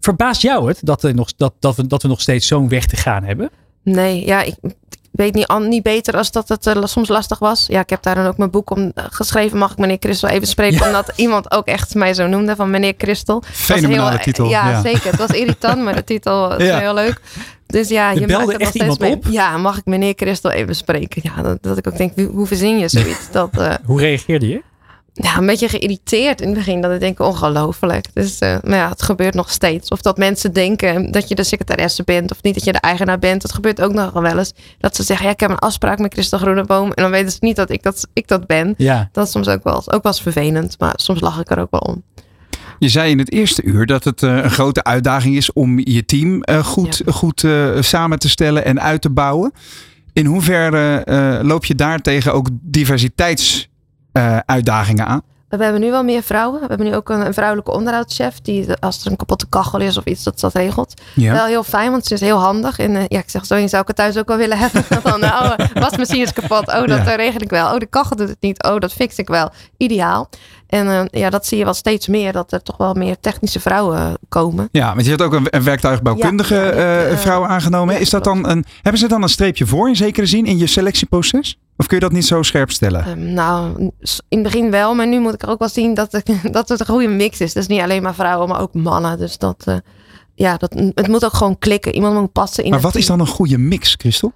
Verbaast 0.00 0.42
jou 0.42 0.68
het 0.68 0.78
dat, 0.82 1.04
er 1.04 1.14
nog, 1.14 1.34
dat, 1.36 1.54
dat, 1.58 1.76
we, 1.76 1.86
dat 1.86 2.02
we 2.02 2.08
nog 2.08 2.20
steeds 2.20 2.46
zo'n 2.46 2.68
weg 2.68 2.86
te 2.86 2.96
gaan 2.96 3.24
hebben? 3.24 3.50
Nee, 3.82 4.26
ja, 4.26 4.42
ik 4.42 4.56
weet 5.10 5.34
niet, 5.34 5.46
an- 5.46 5.68
niet 5.68 5.82
beter 5.82 6.16
als 6.16 6.30
dat 6.30 6.48
het 6.48 6.66
eh, 6.66 6.84
soms 6.84 7.08
lastig 7.08 7.38
was. 7.38 7.64
Ja, 7.68 7.80
ik 7.80 7.90
heb 7.90 8.02
daar 8.02 8.14
dan 8.14 8.26
ook 8.26 8.36
mijn 8.36 8.50
boek 8.50 8.70
om 8.70 8.92
eh, 8.94 9.04
geschreven. 9.10 9.58
Mag 9.58 9.72
ik 9.72 9.78
meneer 9.78 9.96
Christel 10.00 10.28
even 10.28 10.46
spreken? 10.46 10.78
Ja. 10.78 10.86
Omdat 10.86 11.12
iemand 11.16 11.50
ook 11.52 11.66
echt 11.66 11.94
mij 11.94 12.14
zo 12.14 12.26
noemde 12.26 12.56
van 12.56 12.70
meneer 12.70 12.94
Christel. 12.98 13.36
Het 13.36 13.46
was 13.46 13.56
Fenomenale 13.78 14.10
heel- 14.10 14.18
titel, 14.18 14.48
Ja, 14.48 14.68
ja. 14.70 14.80
zeker. 14.80 15.10
Het 15.10 15.16
was 15.18 15.30
irritant, 15.30 15.82
maar 15.82 15.94
de 15.94 16.04
titel 16.04 16.54
is 16.58 16.66
Ja. 16.66 16.78
heel 16.78 16.94
leuk. 16.94 17.20
Dus 17.66 17.88
ja, 17.88 18.08
Er 18.12 18.20
je 18.20 18.26
belde 18.26 18.44
maakt 18.46 18.52
het 18.52 18.60
echt 18.60 18.74
nog 18.74 18.84
steeds 18.92 18.98
iemand 19.04 19.24
mee. 19.24 19.32
Ja, 19.32 19.56
mag 19.56 19.78
ik 19.78 19.84
meneer 19.84 20.12
Christel 20.16 20.50
even 20.50 20.76
spreken? 20.76 21.20
Ja, 21.24 21.42
dat, 21.42 21.62
dat 21.62 21.76
ik 21.78 21.86
ook 21.86 21.96
denk, 21.96 22.12
hoe, 22.14 22.26
hoe 22.26 22.46
verzin 22.46 22.78
je 22.78 22.88
zoiets? 22.88 23.30
Dat, 23.32 23.58
eh, 23.58 23.74
Hoe 23.84 24.00
reageerde 24.00 24.48
je? 24.48 24.62
Ja, 25.12 25.36
een 25.36 25.46
beetje 25.46 25.68
geïrriteerd 25.68 26.40
in 26.40 26.46
het 26.46 26.56
begin. 26.56 26.80
Dat 26.80 26.92
ik 26.92 27.00
denk, 27.00 27.20
ongelooflijk. 27.20 28.06
Dus, 28.12 28.38
eh, 28.38 28.56
maar 28.62 28.76
ja, 28.76 28.88
het 28.88 29.02
gebeurt 29.02 29.34
nog 29.34 29.50
steeds. 29.50 29.88
Of 29.88 30.00
dat 30.00 30.16
mensen 30.16 30.52
denken 30.52 31.12
dat 31.12 31.28
je 31.28 31.34
de 31.34 31.44
secretaresse 31.44 32.02
bent. 32.04 32.30
Of 32.30 32.42
niet 32.42 32.54
dat 32.54 32.64
je 32.64 32.72
de 32.72 32.80
eigenaar 32.80 33.18
bent. 33.18 33.42
Dat 33.42 33.52
gebeurt 33.52 33.80
ook 33.80 33.92
nog 33.92 34.12
wel 34.12 34.38
eens. 34.38 34.52
Dat 34.78 34.96
ze 34.96 35.02
zeggen, 35.02 35.26
ja, 35.26 35.32
ik 35.32 35.40
heb 35.40 35.50
een 35.50 35.58
afspraak 35.58 35.98
met 35.98 36.12
Christel 36.12 36.38
Groeneboom. 36.38 36.92
En 36.92 37.02
dan 37.02 37.10
weten 37.10 37.30
ze 37.30 37.38
niet 37.40 37.56
dat 37.56 37.70
ik 37.70 37.82
dat, 37.82 38.08
ik 38.12 38.28
dat 38.28 38.46
ben. 38.46 38.74
Ja. 38.76 39.08
Dat 39.12 39.26
is 39.26 39.32
soms 39.32 39.48
ook 39.48 39.64
wel, 39.64 39.76
ook 39.76 40.02
wel 40.02 40.12
eens 40.12 40.22
vervelend. 40.22 40.78
Maar 40.78 40.92
soms 40.96 41.20
lach 41.20 41.40
ik 41.40 41.50
er 41.50 41.58
ook 41.58 41.70
wel 41.70 41.80
om. 41.80 42.02
Je 42.78 42.88
zei 42.88 43.10
in 43.10 43.18
het 43.18 43.32
eerste 43.32 43.62
uur 43.62 43.86
dat 43.86 44.04
het 44.04 44.22
eh, 44.22 44.36
een 44.36 44.50
grote 44.50 44.84
uitdaging 44.84 45.36
is 45.36 45.52
om 45.52 45.78
je 45.78 46.04
team 46.04 46.42
eh, 46.42 46.64
goed, 46.64 47.02
goed 47.06 47.44
samen 47.80 48.18
te 48.18 48.28
stellen 48.28 48.64
en 48.64 48.80
uit 48.80 49.00
te 49.00 49.10
bouwen. 49.10 49.52
In 50.12 50.26
hoeverre 50.26 51.04
loop 51.42 51.64
je 51.64 51.74
daartegen 51.74 52.32
ook 52.32 52.48
diversiteitsuitdagingen 54.12 55.06
aan? 55.06 55.22
We 55.48 55.62
hebben 55.64 55.80
nu 55.80 55.90
wel 55.90 56.04
meer 56.04 56.22
vrouwen. 56.22 56.60
We 56.60 56.66
hebben 56.68 56.86
nu 56.86 56.94
ook 56.94 57.08
een, 57.08 57.26
een 57.26 57.34
vrouwelijke 57.34 57.70
onderhoudschef. 57.72 58.40
Die 58.40 58.72
als 58.74 59.04
er 59.04 59.10
een 59.10 59.16
kapotte 59.16 59.46
kachel 59.48 59.80
is 59.80 59.96
of 59.96 60.04
iets, 60.04 60.22
dat 60.22 60.40
dat 60.40 60.54
regelt. 60.54 60.94
Wel 61.14 61.44
heel 61.46 61.62
fijn, 61.64 61.90
want 61.90 62.06
ze 62.06 62.14
is 62.14 62.20
heel 62.20 62.38
handig. 62.38 62.78
En 62.78 62.96
eh, 62.96 63.02
ja, 63.08 63.18
ik 63.18 63.30
zeg 63.30 63.46
zo, 63.46 63.56
je 63.56 63.68
zou 63.68 63.82
ik 63.82 63.88
het 63.88 63.96
thuis 63.96 64.16
ook 64.18 64.28
wel 64.28 64.36
willen 64.36 64.58
hebben. 64.58 64.84
Dan, 65.02 65.24
oh, 65.24 65.52
eh, 65.56 65.66
wasmachine 65.74 66.22
is 66.22 66.32
kapot. 66.32 66.68
Oh, 66.68 66.86
dat 66.86 66.88
Ja. 66.88 67.06
eh, 67.06 67.14
regel 67.16 67.40
ik 67.40 67.50
wel. 67.50 67.72
Oh, 67.72 67.78
de 67.78 67.86
kachel 67.86 68.16
doet 68.16 68.28
het 68.28 68.40
niet. 68.40 68.62
Oh, 68.62 68.78
dat 68.78 68.92
fix 68.92 69.16
ik 69.16 69.28
wel. 69.28 69.50
Ideaal. 69.76 70.28
En 70.66 70.88
eh, 70.88 71.20
ja, 71.20 71.30
dat 71.30 71.46
zie 71.46 71.58
je 71.58 71.64
wel 71.64 71.74
steeds 71.74 72.06
meer. 72.08 72.32
Dat 72.32 72.52
er 72.52 72.62
toch 72.62 72.76
wel 72.76 72.94
meer 72.94 73.16
technische 73.20 73.60
vrouwen 73.60 73.98
eh, 73.98 74.12
komen. 74.28 74.68
Ja, 74.72 74.88
want 74.92 75.02
je 75.04 75.10
hebt 75.10 75.22
ook 75.22 75.32
een, 75.32 75.46
een 75.50 75.62
werktuigbouwkundige 75.64 76.54
Ja, 76.54 76.60
ja, 76.64 76.70
eh, 76.72 77.06
ik, 77.06 77.12
eh, 77.12 77.18
vrouw 77.18 77.46
aangenomen. 77.46 78.00
is 78.00 78.10
dat 78.10 78.24
dan 78.24 78.48
een, 78.48 78.64
hebben 78.82 79.00
ze 79.00 79.08
dan 79.08 79.22
een 79.22 79.28
streepje 79.28 79.66
voor 79.66 79.88
in 79.88 79.96
zekere 79.96 80.26
zin 80.26 80.46
in 80.46 80.58
je 80.58 80.66
selectieproces? 80.66 81.58
Of 81.80 81.86
kun 81.86 81.96
je 81.96 82.02
dat 82.02 82.12
niet 82.12 82.26
zo 82.26 82.42
scherp 82.42 82.70
stellen? 82.70 83.04
Ehm, 83.04 83.32
nou, 83.32 83.78
in 84.28 84.38
het 84.38 84.42
begin 84.42 84.70
wel. 84.70 84.94
Maar 84.94 85.06
nu 85.06 85.20
moet 85.20 85.34
ik 85.34 85.42
er 85.42 85.48
ook 85.48 85.58
wel 85.58 85.68
zien 85.68 85.94
dat, 85.94 86.12
het- 86.12 86.30
dat 86.52 86.68
het 86.68 86.80
een 86.80 86.86
goede 86.86 87.08
mix 87.08 87.40
is. 87.40 87.52
Dus 87.52 87.66
niet 87.66 87.80
alleen 87.80 88.02
maar 88.02 88.14
vrouwen, 88.14 88.48
maar 88.48 88.60
ook 88.60 88.74
mannen. 88.74 89.18
Dus 89.18 89.38
dat... 89.38 89.62
eh, 89.66 89.76
ja, 90.34 90.56
dat, 90.56 90.74
het 90.94 91.08
moet 91.08 91.24
ook 91.24 91.32
gewoon 91.34 91.58
klikken. 91.58 91.94
Iemand 91.94 92.14
moet 92.20 92.32
passen 92.32 92.64
in 92.64 92.70
maar 92.70 92.80
wat 92.80 92.94
is 92.94 93.06
dan 93.06 93.20
een 93.20 93.26
goede 93.26 93.58
mix, 93.58 93.94
Christel? 93.98 94.32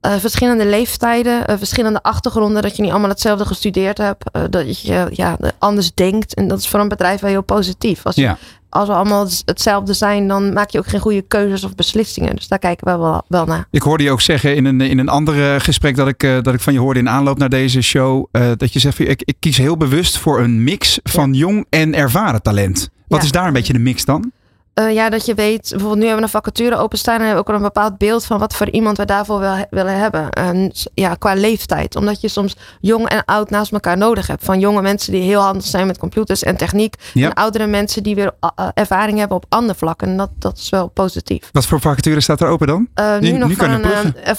Eh, 0.00 0.14
verschillende 0.16 0.66
leeftijden, 0.66 1.46
eh, 1.46 1.56
verschillende 1.58 2.02
achtergronden, 2.02 2.62
dat 2.62 2.76
je 2.76 2.82
niet 2.82 2.90
allemaal 2.90 3.08
hetzelfde 3.10 3.44
gestudeerd 3.46 3.98
hebt, 3.98 4.24
dat 4.50 4.80
je 4.80 5.06
ja, 5.10 5.36
anders 5.58 5.94
denkt. 5.94 6.34
En 6.34 6.48
dat 6.48 6.58
is 6.58 6.68
voor 6.68 6.80
een 6.80 6.88
bedrijf 6.88 7.20
wel 7.20 7.30
heel 7.30 7.42
positief. 7.42 8.06
Als, 8.06 8.14
je- 8.14 8.22
Ja. 8.22 8.38
Als 8.72 8.88
we 8.88 8.94
allemaal 8.94 9.28
hetzelfde 9.44 9.92
zijn, 9.92 10.28
dan 10.28 10.52
maak 10.52 10.70
je 10.70 10.78
ook 10.78 10.86
geen 10.86 11.00
goede 11.00 11.22
keuzes 11.22 11.64
of 11.64 11.74
beslissingen. 11.74 12.36
Dus 12.36 12.48
daar 12.48 12.58
kijken 12.58 12.86
we 12.92 12.98
wel, 12.98 13.24
wel 13.28 13.44
naar. 13.44 13.66
Ik 13.70 13.82
hoorde 13.82 14.04
je 14.04 14.10
ook 14.10 14.20
zeggen 14.20 14.56
in 14.56 14.64
een, 14.64 14.80
in 14.80 14.98
een 14.98 15.08
ander 15.08 15.54
eh, 15.54 15.60
gesprek 15.60 15.96
dat 15.96 16.08
ik, 16.08 16.22
eh, 16.22 16.38
dat 16.42 16.54
ik 16.54 16.60
van 16.60 16.72
je 16.72 16.78
hoorde 16.78 17.00
in 17.00 17.08
aanloop 17.08 17.38
naar 17.38 17.48
deze 17.48 17.80
show. 17.82 18.26
eh, 18.32 18.50
dat 18.56 18.72
je 18.72 18.78
zegt, 18.78 18.98
ik, 18.98 19.22
ik 19.24 19.36
kies 19.38 19.56
heel 19.56 19.76
bewust 19.76 20.18
voor 20.18 20.40
een 20.40 20.64
mix 20.64 20.98
van 21.02 21.34
jong 21.34 21.66
en 21.70 21.94
ervaren 21.94 22.42
talent. 22.42 22.90
Wat 23.08 23.18
Ja. 23.18 23.24
is 23.24 23.32
daar 23.32 23.46
een 23.46 23.52
beetje 23.52 23.72
de 23.72 23.78
mix 23.78 24.04
dan? 24.04 24.32
Eh, 24.74 24.92
ja, 24.92 25.10
dat 25.10 25.26
je 25.26 25.34
weet, 25.34 25.68
bijvoorbeeld 25.70 25.98
nu 25.98 26.06
hebben 26.06 26.16
we 26.16 26.22
een 26.22 26.42
vacature 26.42 26.76
openstaan 26.76 27.14
en 27.14 27.26
hebben 27.26 27.44
we 27.44 27.48
ook 27.50 27.56
al 27.56 27.62
een 27.66 27.72
bepaald 27.72 27.98
beeld 27.98 28.24
van 28.24 28.38
wat 28.38 28.54
voor 28.54 28.70
iemand 28.70 28.96
we 28.96 29.04
daarvoor 29.04 29.40
wil, 29.40 29.66
willen 29.70 29.98
hebben. 29.98 30.30
En 30.30 30.72
ja, 30.94 31.14
qua 31.14 31.34
leeftijd. 31.34 31.96
Omdat 31.96 32.20
je 32.20 32.28
soms 32.28 32.56
jong 32.80 33.08
en 33.08 33.24
oud 33.24 33.50
naast 33.50 33.72
elkaar 33.72 33.96
nodig 33.96 34.26
hebt. 34.26 34.44
Van 34.44 34.60
jonge 34.60 34.82
mensen 34.82 35.12
die 35.12 35.22
heel 35.22 35.40
handig 35.40 35.64
zijn 35.64 35.86
met 35.86 35.98
computers 35.98 36.42
en 36.42 36.56
techniek. 36.56 36.94
Ja. 37.12 37.28
En 37.28 37.34
oudere 37.34 37.66
mensen 37.66 38.02
die 38.02 38.14
weer 38.14 38.32
uh, 38.58 38.68
ervaring 38.74 39.18
hebben 39.18 39.36
op 39.36 39.44
andere 39.48 39.78
vlakken. 39.78 40.08
En 40.08 40.16
dat, 40.16 40.30
dat 40.38 40.58
is 40.58 40.68
wel 40.70 40.88
positief. 40.88 41.48
Wat 41.52 41.66
voor 41.66 41.80
vacature 41.80 42.20
staat 42.20 42.40
er 42.40 42.48
open 42.48 42.66
dan? 42.66 42.88
Eh, 42.94 43.18
nu, 43.18 43.30
Nu- 43.30 43.38
nog 43.38 43.48
nu 43.48 43.54
voor 43.54 43.68
een, 43.68 43.84
eh, 43.84 44.34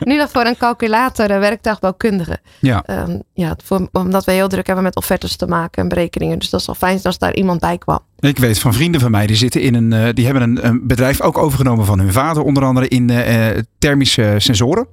nu 0.08 0.16
nog 0.16 0.30
voor 0.30 0.44
een 0.44 0.56
calculator, 0.56 1.30
eh, 1.30 1.38
werktuigbouwkundige. 1.38 2.38
Ja. 2.58 2.82
Ehm, 2.86 3.18
ja, 3.32 3.56
voor, 3.64 3.88
omdat 3.92 4.24
we 4.24 4.32
heel 4.32 4.48
druk 4.48 4.66
hebben 4.66 4.84
met 4.84 4.96
offertes 4.96 5.36
te 5.36 5.46
maken 5.46 5.82
en 5.82 5.88
berekeningen. 5.88 6.38
Dus 6.38 6.50
dat 6.50 6.60
is 6.60 6.66
wel 6.66 6.74
fijn 6.74 7.00
als 7.02 7.18
daar 7.18 7.34
iemand 7.34 7.60
bij 7.60 7.78
kwam. 7.78 8.00
Ik 8.28 8.38
weet 8.38 8.58
van 8.58 8.74
vrienden 8.74 9.00
van 9.00 9.10
mij, 9.10 9.26
die 9.26 9.36
zitten 9.36 9.60
in 9.60 9.74
een, 9.74 9.92
eh, 9.92 10.08
die 10.14 10.24
hebben 10.26 10.64
een, 10.64 10.80
bedrijf 10.86 11.20
ook 11.20 11.38
overgenomen 11.38 11.86
van 11.86 11.98
hun 11.98 12.12
vader, 12.12 12.42
onder 12.42 12.64
andere 12.64 12.88
in 12.88 13.10
eh, 13.10 13.48
eh, 13.48 13.58
thermische 13.78 14.34
sensoren. 14.38 14.86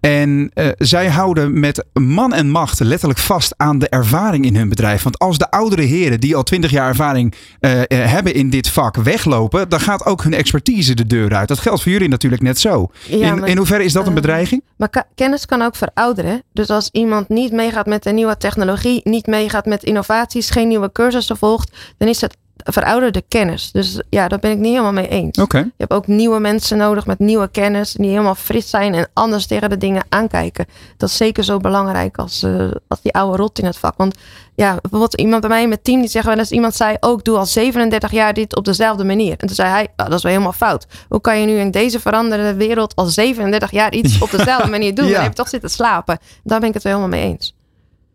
En 0.00 0.50
eh, 0.54 0.68
zij 0.78 1.08
houden 1.08 1.60
met 1.60 1.84
man 1.92 2.32
en 2.32 2.50
macht 2.50 2.80
letterlijk 2.80 3.20
vast 3.20 3.54
aan 3.56 3.78
de 3.78 3.88
ervaring 3.88 4.44
in 4.44 4.56
hun 4.56 4.68
bedrijf. 4.68 5.02
Want 5.02 5.18
als 5.18 5.38
de 5.38 5.50
oudere 5.50 5.82
heren 5.82 6.20
die 6.20 6.36
al 6.36 6.42
twintig 6.42 6.70
jaar 6.70 6.88
ervaring 6.88 7.34
eh, 7.60 7.80
eh, 7.80 7.86
hebben 7.88 8.34
in 8.34 8.50
dit 8.50 8.68
vak 8.68 8.96
weglopen, 8.96 9.68
dan 9.68 9.80
gaat 9.80 10.06
ook 10.06 10.22
hun 10.22 10.34
expertise 10.34 10.94
de 10.94 11.06
deur 11.06 11.34
uit. 11.34 11.48
Dat 11.48 11.58
geldt 11.58 11.82
voor 11.82 11.92
jullie 11.92 12.08
natuurlijk 12.08 12.42
net 12.42 12.58
zo. 12.58 12.90
Ja, 13.08 13.26
in, 13.26 13.38
maar- 13.38 13.48
in 13.48 13.56
hoeverre 13.56 13.84
is 13.84 13.92
dat 13.92 14.02
een 14.02 14.08
eh, 14.08 14.14
bedreiging? 14.14 14.62
Maar 14.76 15.04
kennis 15.14 15.46
kan 15.46 15.62
ook 15.62 15.76
verouderen. 15.76 16.42
Dus 16.52 16.68
als 16.68 16.88
iemand 16.92 17.28
niet 17.28 17.52
meegaat 17.52 17.86
met 17.86 18.02
de 18.02 18.10
nieuwe 18.12 18.36
technologie, 18.36 19.00
niet 19.04 19.26
meegaat 19.26 19.66
met 19.66 19.82
innovaties, 19.82 20.50
geen 20.50 20.68
nieuwe 20.68 20.92
cursussen 20.92 21.36
volgt, 21.36 21.70
dan 21.98 22.08
is 22.08 22.20
het 22.20 22.36
verouderde 22.56 23.22
kennis. 23.28 23.70
Dus 23.72 24.02
ja, 24.10 24.28
daar 24.28 24.38
ben 24.38 24.50
ik 24.50 24.58
niet 24.58 24.70
helemaal 24.70 24.92
mee 24.92 25.08
eens. 25.08 25.36
Je 25.52 25.72
hebt 25.76 25.92
ook 25.92 26.06
nieuwe 26.06 26.40
mensen 26.40 26.78
nodig 26.78 27.06
met 27.06 27.18
nieuwe 27.18 27.48
kennis, 27.48 27.92
die 27.92 28.08
helemaal 28.10 28.34
fris 28.34 28.70
zijn 28.70 28.94
en 28.94 29.08
anders 29.12 29.43
tegen 29.46 29.70
de 29.70 29.76
dingen 29.76 30.04
aankijken. 30.08 30.66
Dat 30.96 31.08
is 31.08 31.16
zeker 31.16 31.44
zo 31.44 31.58
belangrijk 31.58 32.16
als, 32.18 32.42
eh, 32.42 32.70
als 32.88 33.00
die 33.02 33.12
oude 33.12 33.36
rot 33.36 33.58
in 33.58 33.64
het 33.64 33.76
vak. 33.78 33.96
Want 33.96 34.14
ja, 34.54 34.76
bijvoorbeeld 34.80 35.14
iemand 35.20 35.40
bij 35.40 35.50
mij 35.50 35.62
in 35.62 35.68
mijn 35.68 35.82
team 35.82 36.00
die 36.00 36.10
zegt 36.10 36.26
wel 36.26 36.38
eens, 36.38 36.50
iemand 36.50 36.74
zei 36.74 36.96
ook, 37.00 37.24
doe 37.24 37.36
al 37.36 37.46
37 37.46 38.10
jaar 38.10 38.34
dit 38.34 38.56
op 38.56 38.64
dezelfde 38.64 39.04
manier. 39.04 39.30
En 39.38 39.46
toen 39.46 39.56
zei 39.56 39.68
hij, 39.68 39.88
"Nou, 39.96 40.08
dat 40.08 40.18
is 40.18 40.22
wel 40.24 40.32
helemaal 40.32 40.52
fout. 40.52 40.86
Hoe 41.08 41.20
kan 41.20 41.40
je 41.40 41.46
nu 41.46 41.58
in 41.58 41.70
deze 41.70 42.00
veranderde 42.00 42.54
wereld 42.54 42.94
al 42.94 43.06
37 43.06 43.70
jaar 43.70 43.92
iets 43.94 44.18
op 44.22 44.30
dezelfde 44.38 44.70
manier 44.70 44.94
doen? 44.94 45.06
Ja. 45.06 45.12
Dan 45.12 45.20
heb 45.22 45.30
je 45.30 45.36
toch 45.36 45.48
zitten 45.48 45.70
slapen. 45.70 46.18
Daar 46.44 46.60
ben 46.60 46.68
ik 46.68 46.74
het 46.74 46.82
wel 46.82 46.92
helemaal 46.96 47.18
mee 47.18 47.30
eens. 47.30 47.56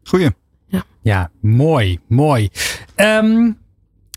Goeie. 0.03 0.29
Ja, 1.01 1.29
mooi, 1.41 1.99
mooi. 2.07 2.49
Ehm, 2.95 3.51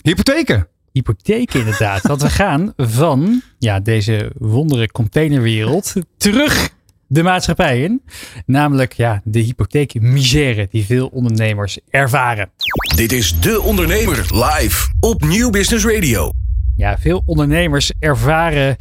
Hypotheken. 0.03 0.69
hypotheek 0.93 1.55
inderdaad. 1.55 2.03
Want 2.03 2.23
we 2.23 2.31
gaan 2.43 2.73
van 2.77 3.43
ja, 3.59 3.81
deze 3.81 4.31
wondere 4.39 4.91
containerwereld 4.91 5.93
terug 6.17 6.71
de 7.13 7.23
maatschappij 7.23 7.83
in. 7.83 8.03
Namelijk 8.47 8.93
ja, 8.93 9.21
de 9.25 9.39
hypotheekmisère 9.39 10.69
die 10.71 10.85
veel 10.85 11.07
ondernemers 11.07 11.79
ervaren. 11.91 12.51
Dit 12.97 13.13
is 13.13 13.41
De 13.41 13.61
Ondernemer 13.61 14.17
live 14.17 14.89
op 15.01 15.25
Nieuw 15.25 15.51
Business 15.51 15.85
Radio. 15.85 16.31
Ja, 16.77 16.99
veel 16.99 17.23
ondernemers 17.27 17.93
ervaren 17.99 18.77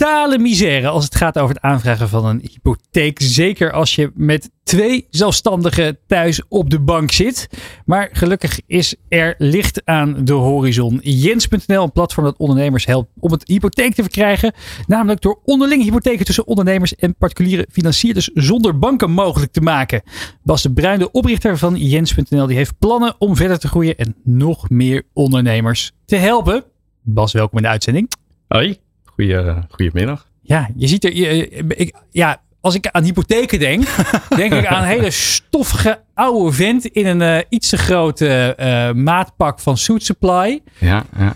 totale 0.00 0.38
misère 0.38 0.88
als 0.88 1.04
het 1.04 1.14
gaat 1.14 1.38
over 1.38 1.54
het 1.54 1.64
aanvragen 1.64 2.08
van 2.08 2.24
een 2.24 2.48
hypotheek. 2.52 3.20
Zeker 3.22 3.72
als 3.72 3.94
je 3.94 4.10
met 4.14 4.50
twee 4.62 5.06
zelfstandigen 5.10 5.98
thuis 6.06 6.42
op 6.48 6.70
de 6.70 6.80
bank 6.80 7.12
zit. 7.12 7.48
Maar 7.84 8.08
gelukkig 8.12 8.60
is 8.66 8.94
er 9.08 9.34
licht 9.38 9.84
aan 9.84 10.24
de 10.24 10.32
horizon. 10.32 11.00
Jens.nl, 11.02 11.82
een 11.82 11.92
platform 11.92 12.26
dat 12.26 12.36
ondernemers 12.36 12.86
helpt 12.86 13.10
om 13.18 13.32
het 13.32 13.48
hypotheek 13.48 13.94
te 13.94 14.02
verkrijgen. 14.02 14.52
Namelijk 14.86 15.20
door 15.20 15.40
onderlinge 15.44 15.84
hypotheken 15.84 16.24
tussen 16.24 16.46
ondernemers 16.46 16.94
en 16.94 17.14
particuliere 17.16 17.66
financierders 17.70 18.30
zonder 18.34 18.78
banken 18.78 19.10
mogelijk 19.10 19.52
te 19.52 19.60
maken. 19.60 20.02
Bas 20.42 20.62
de 20.62 20.72
Bruin, 20.72 20.98
de 20.98 21.10
oprichter 21.10 21.58
van 21.58 21.76
Jens.nl, 21.76 22.46
die 22.46 22.56
heeft 22.56 22.78
plannen 22.78 23.14
om 23.18 23.36
verder 23.36 23.58
te 23.58 23.68
groeien 23.68 23.96
en 23.96 24.16
nog 24.24 24.70
meer 24.70 25.02
ondernemers 25.12 25.92
te 26.04 26.16
helpen. 26.16 26.64
Bas, 27.02 27.32
welkom 27.32 27.56
in 27.56 27.62
de 27.64 27.70
uitzending. 27.70 28.08
Hoi, 28.48 28.78
Goeie, 29.20 29.54
goedemiddag. 29.70 30.26
Ja, 30.42 30.68
je 30.76 30.86
ziet 30.86 31.04
er. 31.04 31.14
je- 31.14 31.48
ik, 31.68 31.96
ja, 32.10 32.40
als 32.60 32.74
ik 32.74 32.86
aan 32.86 33.04
hypotheken 33.04 33.58
denk, 33.58 33.84
denk 34.36 34.52
ik 34.52 34.66
aan 34.66 34.82
een 34.82 34.88
hele 34.88 35.10
stoffige 35.10 36.00
oude 36.14 36.52
vent 36.52 36.84
in 36.86 37.06
een 37.06 37.22
eh, 37.22 37.44
iets 37.48 37.68
te 37.68 37.78
grote 37.78 38.54
eh, 38.54 38.92
maatpak 38.92 39.60
van 39.60 39.76
Suit 39.76 40.02
Supply. 40.04 40.60
Ja, 40.78 41.04
ja. 41.18 41.32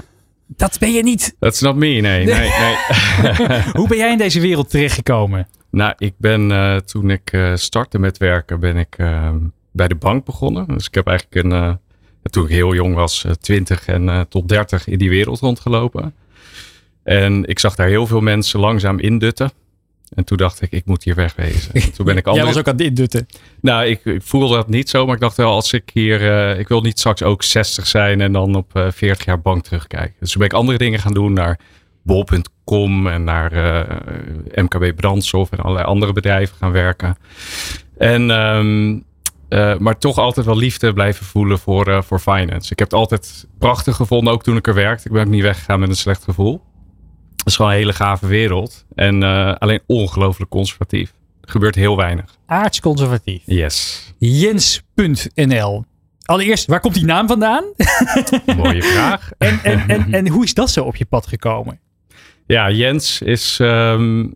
Dat 0.47 0.77
ben 0.79 0.93
je 0.93 1.03
niet. 1.03 1.37
Dat 1.39 1.53
is 1.53 1.61
not 1.61 1.75
me, 1.77 1.87
nee. 1.87 2.01
nee, 2.01 2.25
nee. 2.25 2.51
Hoe 3.79 3.89
ben 3.89 3.97
jij 3.97 4.13
in 4.13 4.19
deze 4.19 4.41
wereld 4.41 4.71
terechtgekomen? 4.71 5.49
nou, 5.71 5.95
ik 5.99 6.15
ben 6.19 6.51
eh, 6.53 6.77
toen 6.77 7.11
ik 7.11 7.39
startte 7.55 7.99
met 7.99 8.19
werken, 8.19 8.61
ben 8.61 8.77
ik 8.77 8.97
bij 9.73 9.89
de 9.89 9.95
bank 9.95 10.25
begonnen. 10.25 10.67
Dus 10.69 10.87
ik 10.87 10.95
heb 10.95 11.07
eigenlijk 11.07 11.45
een, 11.47 11.79
toen 12.31 12.45
ik 12.45 12.51
heel 12.51 12.75
jong 12.75 12.95
was, 12.95 13.25
eh, 13.25 13.33
20 13.33 13.87
en 13.87 14.27
tot 14.29 14.49
30 14.49 14.87
in 14.87 14.99
die 14.99 15.09
wereld 15.11 15.41
rondgelopen. 15.41 16.15
En 17.05 17.45
ik 17.45 17.59
zag 17.59 17.75
daar 17.75 17.89
heel 17.89 18.07
veel 18.07 18.21
mensen 18.21 18.61
langzaam 18.61 18.99
indutten. 18.99 19.51
En 20.15 20.25
toen 20.25 20.37
dacht 20.37 20.63
ik, 20.63 20.71
ik 20.71 20.87
moet 20.87 21.05
hier 21.05 21.15
wegwezen. 21.15 21.75
En 21.75 21.93
Toen 21.95 22.07
ben 22.07 22.17
ik 22.17 22.25
Jij 22.25 22.33
andere... 22.33 22.47
was 22.47 22.59
ook 22.59 22.69
aan 22.69 22.77
het 22.77 22.87
indutten. 22.87 23.27
Nou, 23.61 23.85
ik, 23.85 24.05
ik 24.05 24.23
voelde 24.23 24.55
dat 24.55 24.69
niet 24.69 24.89
zo, 24.89 25.07
maar 25.07 25.15
ik 25.15 25.21
dacht 25.21 25.37
wel, 25.37 25.51
als 25.51 25.73
ik 25.73 25.91
hier, 25.93 26.31
eh, 26.31 26.59
ik 26.59 26.69
wil 26.69 26.81
niet 26.81 26.99
straks 26.99 27.23
ook 27.23 27.43
60 27.43 27.87
zijn 27.87 28.21
en 28.21 28.33
dan 28.33 28.55
op 28.55 28.77
eh 28.77 28.91
40 28.91 29.27
jaar 29.27 29.41
bank 29.41 29.65
terugkijken. 29.65 30.15
Dus 30.21 30.31
toen 30.31 30.39
ben 30.39 30.51
ik 30.51 30.57
andere 30.57 30.79
dingen 30.79 30.99
gaan 30.99 31.15
doen 31.15 31.33
naar 31.33 31.59
bol.com 32.03 33.07
en 33.07 33.25
naar 33.25 33.53
eh, 33.53 34.63
MKB 34.63 34.97
Brandstof 34.97 35.51
en 35.51 35.59
allerlei 35.59 35.87
andere 35.87 36.13
bedrijven 36.13 36.57
gaan 36.57 36.73
werken. 36.73 37.17
En, 37.99 38.31
ehm, 38.31 38.99
eh, 39.49 39.79
maar 39.79 39.99
toch 39.99 40.19
altijd 40.19 40.47
wel 40.47 40.57
liefde 40.57 40.93
blijven 40.93 41.27
voelen 41.27 41.59
voor, 41.59 42.05
voor 42.05 42.19
finance. 42.19 42.73
Ik 42.73 42.79
heb 42.79 42.91
het 42.91 42.99
altijd 42.99 43.47
prachtig 43.59 43.97
gevonden, 43.97 44.33
ook 44.33 44.43
toen 44.43 44.57
ik 44.57 44.67
er 44.67 44.75
werkte. 44.75 45.07
Ik 45.07 45.13
ben 45.13 45.23
ook 45.25 45.29
niet 45.29 45.43
weggegaan 45.43 45.81
met 45.81 45.89
een 45.89 45.97
slecht 45.97 46.25
gevoel. 46.25 46.63
Het 47.45 47.53
is 47.53 47.57
gewoon 47.57 47.71
een 47.71 47.79
hele 47.79 47.93
gave 47.93 48.27
wereld. 48.27 48.85
En 48.95 49.23
eh, 49.23 49.55
alleen 49.55 49.81
ongelooflijk 49.87 50.51
conservatief. 50.51 51.13
Er 51.41 51.51
gebeurt 51.51 51.75
heel 51.75 51.97
weinig. 51.97 52.37
Aardsconservatief. 52.47 53.43
Yes. 53.45 54.13
Jens.nl. 54.19 55.85
Allereerst, 56.25 56.67
waar 56.67 56.81
komt 56.81 56.95
die 56.95 57.05
naam 57.05 57.27
vandaan? 57.27 57.65
Mooie 58.57 58.83
vraag. 58.83 59.31
En, 59.39 59.61
en, 59.63 59.89
en, 59.89 60.13
en 60.13 60.29
hoe 60.29 60.45
is 60.45 60.55
dat 60.55 60.71
zo 60.71 60.85
op 60.85 60.97
je 60.97 61.05
pad 61.05 61.27
gekomen? 61.27 61.81
Ja, 62.47 62.71
Jens 62.71 63.23
is 63.23 63.59
ehm, 63.61 64.27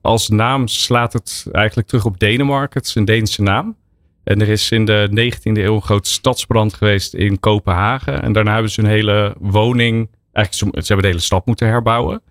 als 0.00 0.28
naam 0.28 0.68
slaat 0.68 1.12
het 1.12 1.46
eigenlijk 1.52 1.88
terug 1.88 2.04
op 2.04 2.18
Denemarken. 2.18 2.78
Het 2.78 2.88
is 2.88 2.94
een 2.94 3.04
Deense 3.04 3.42
naam. 3.42 3.76
En 4.24 4.40
er 4.40 4.48
is 4.48 4.70
in 4.70 4.84
de 4.84 5.32
19e 5.32 5.40
eeuw 5.42 5.74
een 5.74 5.82
grote 5.82 6.10
stadsbrand 6.10 6.74
geweest 6.74 7.14
in 7.14 7.40
Kopenhagen. 7.40 8.22
En 8.22 8.32
daarna 8.32 8.52
hebben 8.52 8.70
ze 8.70 8.80
een 8.80 8.88
hele 8.88 9.34
woning, 9.38 10.08
eigenlijk 10.32 10.84
ze 10.84 10.86
hebben 10.86 11.02
de 11.02 11.10
hele 11.12 11.24
stad 11.26 11.46
moeten 11.46 11.66
herbouwen. 11.66 12.22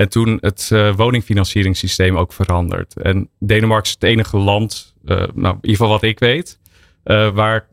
En 0.00 0.08
toen 0.08 0.38
het 0.40 0.70
uh, 0.72 0.94
woningfinancieringssysteem 0.94 2.16
ook 2.16 2.32
veranderd. 2.32 2.96
En 2.96 3.28
Denemarken 3.38 3.86
is 3.86 3.92
het 3.92 4.02
enige 4.02 4.36
land, 4.36 4.94
uh, 5.04 5.16
nou, 5.16 5.26
in 5.54 5.54
ieder 5.54 5.70
geval 5.70 5.88
wat 5.88 6.02
ik 6.02 6.18
weet, 6.18 6.58
uh, 7.04 7.30
waar 7.30 7.68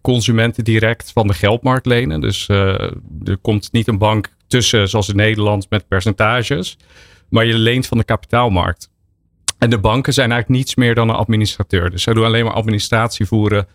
consumenten 0.00 0.64
direct 0.64 1.12
van 1.12 1.26
de 1.26 1.34
geldmarkt 1.34 1.86
lenen. 1.86 2.20
Dus 2.20 2.48
er 2.48 3.38
komt 3.40 3.72
niet 3.72 3.88
een 3.88 3.98
bank 3.98 4.30
tussen, 4.46 4.88
zoals 4.88 5.08
in 5.08 5.16
Nederland, 5.16 5.70
met 5.70 5.88
percentages. 5.88 6.76
Maar 7.28 7.46
je 7.46 7.54
leent 7.54 7.86
van 7.86 7.98
de 7.98 8.04
kapitaalmarkt. 8.04 8.90
En 9.58 9.70
de 9.70 9.78
banken 9.78 10.12
zijn 10.12 10.30
eigenlijk 10.30 10.60
niets 10.60 10.74
meer 10.74 10.94
dan 10.94 11.08
een 11.08 11.14
administrateur. 11.14 11.90
Dus 11.90 12.02
zij 12.02 12.14
doen 12.14 12.24
alleen 12.24 12.44
maar 12.44 12.54
administratie 12.54 13.26
voeren 13.26 13.66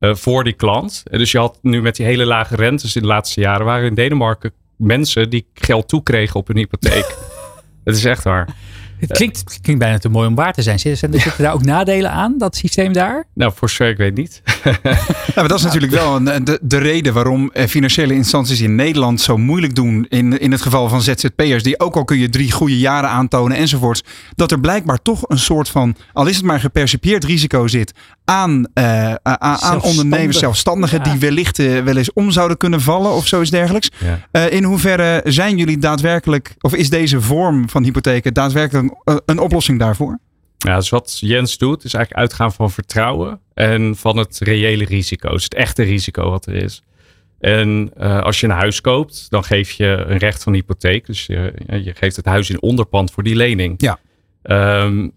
voor 0.00 0.44
die 0.44 0.52
klant. 0.52 1.02
En 1.10 1.18
dus 1.18 1.32
je 1.32 1.38
had 1.38 1.58
nu 1.62 1.82
met 1.82 1.96
die 1.96 2.06
hele 2.06 2.26
lage 2.26 2.56
rentes 2.56 2.96
in 2.96 3.02
de 3.02 3.08
laatste 3.08 3.40
jaren, 3.40 3.66
waren 3.66 3.88
in 3.88 3.94
Denemarken 3.94 4.52
mensen 4.76 5.30
die 5.30 5.46
geld 5.54 5.88
toekregen 5.88 6.40
op 6.40 6.46
hun 6.46 6.56
hypotheek. 6.56 7.27
Het 7.88 7.96
is 7.96 8.04
echt 8.04 8.24
waar. 8.24 8.46
Het 8.98 9.12
klinkt, 9.12 9.58
klinkt 9.62 9.82
bijna 9.82 9.98
te 9.98 10.08
mooi 10.08 10.28
om 10.28 10.34
waar 10.34 10.52
te 10.52 10.62
zijn. 10.62 10.78
Zitten, 10.78 11.20
zitten 11.20 11.42
daar 11.42 11.52
ook 11.52 11.64
nadelen 11.64 12.10
aan, 12.10 12.34
dat 12.38 12.56
systeem 12.56 12.92
daar? 12.92 13.26
Nou, 13.34 13.52
voor 13.54 13.70
sure, 13.70 13.90
ik 13.90 13.96
weet 13.96 14.14
niet. 14.14 14.42
maar 15.34 15.48
dat 15.48 15.58
is 15.58 15.64
natuurlijk 15.64 15.92
wel 15.92 16.16
een, 16.16 16.44
de, 16.44 16.58
de 16.62 16.78
reden 16.78 17.14
waarom 17.14 17.50
eh, 17.52 17.66
financiële 17.66 18.14
instanties 18.14 18.60
in 18.60 18.74
Nederland 18.74 19.20
zo 19.20 19.36
moeilijk 19.36 19.74
doen. 19.74 20.06
In, 20.08 20.38
in 20.38 20.52
het 20.52 20.62
geval 20.62 20.88
van 20.88 21.02
ZZP'ers, 21.02 21.62
die 21.62 21.80
ook 21.80 21.96
al 21.96 22.04
kun 22.04 22.18
je 22.18 22.28
drie 22.28 22.52
goede 22.52 22.78
jaren 22.78 23.10
aantonen 23.10 23.56
enzovoorts. 23.56 24.04
Dat 24.34 24.50
er 24.50 24.60
blijkbaar 24.60 25.02
toch 25.02 25.22
een 25.28 25.38
soort 25.38 25.68
van, 25.68 25.96
al 26.12 26.26
is 26.26 26.36
het 26.36 26.44
maar 26.44 26.60
gepercipieerd 26.60 27.24
risico 27.24 27.66
zit 27.66 27.92
aan, 28.24 28.66
uh, 28.74 29.14
aan 29.22 29.82
ondernemers, 29.82 30.38
zelfstandigen, 30.38 31.02
die 31.02 31.18
wellicht 31.18 31.58
uh, 31.58 31.82
wel 31.82 31.96
eens 31.96 32.12
om 32.12 32.30
zouden 32.30 32.56
kunnen 32.56 32.80
vallen 32.80 33.12
of 33.12 33.26
zoiets 33.26 33.50
dergelijks. 33.50 33.90
Ja. 34.32 34.48
in 34.48 34.64
hoeverre 34.64 35.20
zijn 35.24 35.56
jullie 35.56 35.78
daadwerkelijk, 35.78 36.54
of 36.60 36.74
is 36.74 36.90
deze 36.90 37.20
vorm 37.20 37.68
van 37.68 37.82
hypotheken 37.82 38.34
daadwerkelijk 38.34 38.87
een, 39.04 39.20
een 39.26 39.38
oplossing 39.38 39.78
daarvoor? 39.78 40.18
Ja, 40.58 40.76
dus 40.76 40.88
wat 40.88 41.18
Jens 41.20 41.58
doet, 41.58 41.84
is 41.84 41.94
eigenlijk 41.94 42.22
uitgaan 42.22 42.52
van 42.52 42.70
vertrouwen 42.70 43.40
en 43.54 43.96
van 43.96 44.16
het 44.16 44.38
reële 44.38 44.84
risico. 44.84 45.30
Dus 45.30 45.44
het 45.44 45.54
echte 45.54 45.82
risico 45.82 46.30
wat 46.30 46.46
er 46.46 46.54
is. 46.54 46.82
En 47.40 47.90
uh, 48.00 48.20
als 48.20 48.40
je 48.40 48.46
een 48.46 48.52
huis 48.52 48.80
koopt, 48.80 49.26
dan 49.30 49.44
geef 49.44 49.70
je 49.70 50.04
een 50.06 50.18
recht 50.18 50.42
van 50.42 50.52
hypotheek. 50.52 51.06
Dus 51.06 51.26
je, 51.26 51.52
je 51.66 51.94
geeft 51.94 52.16
het 52.16 52.24
huis 52.24 52.50
in 52.50 52.62
onderpand 52.62 53.10
voor 53.10 53.22
die 53.22 53.36
lening. 53.36 53.74
Ja. 53.76 53.98
Um, 54.42 55.12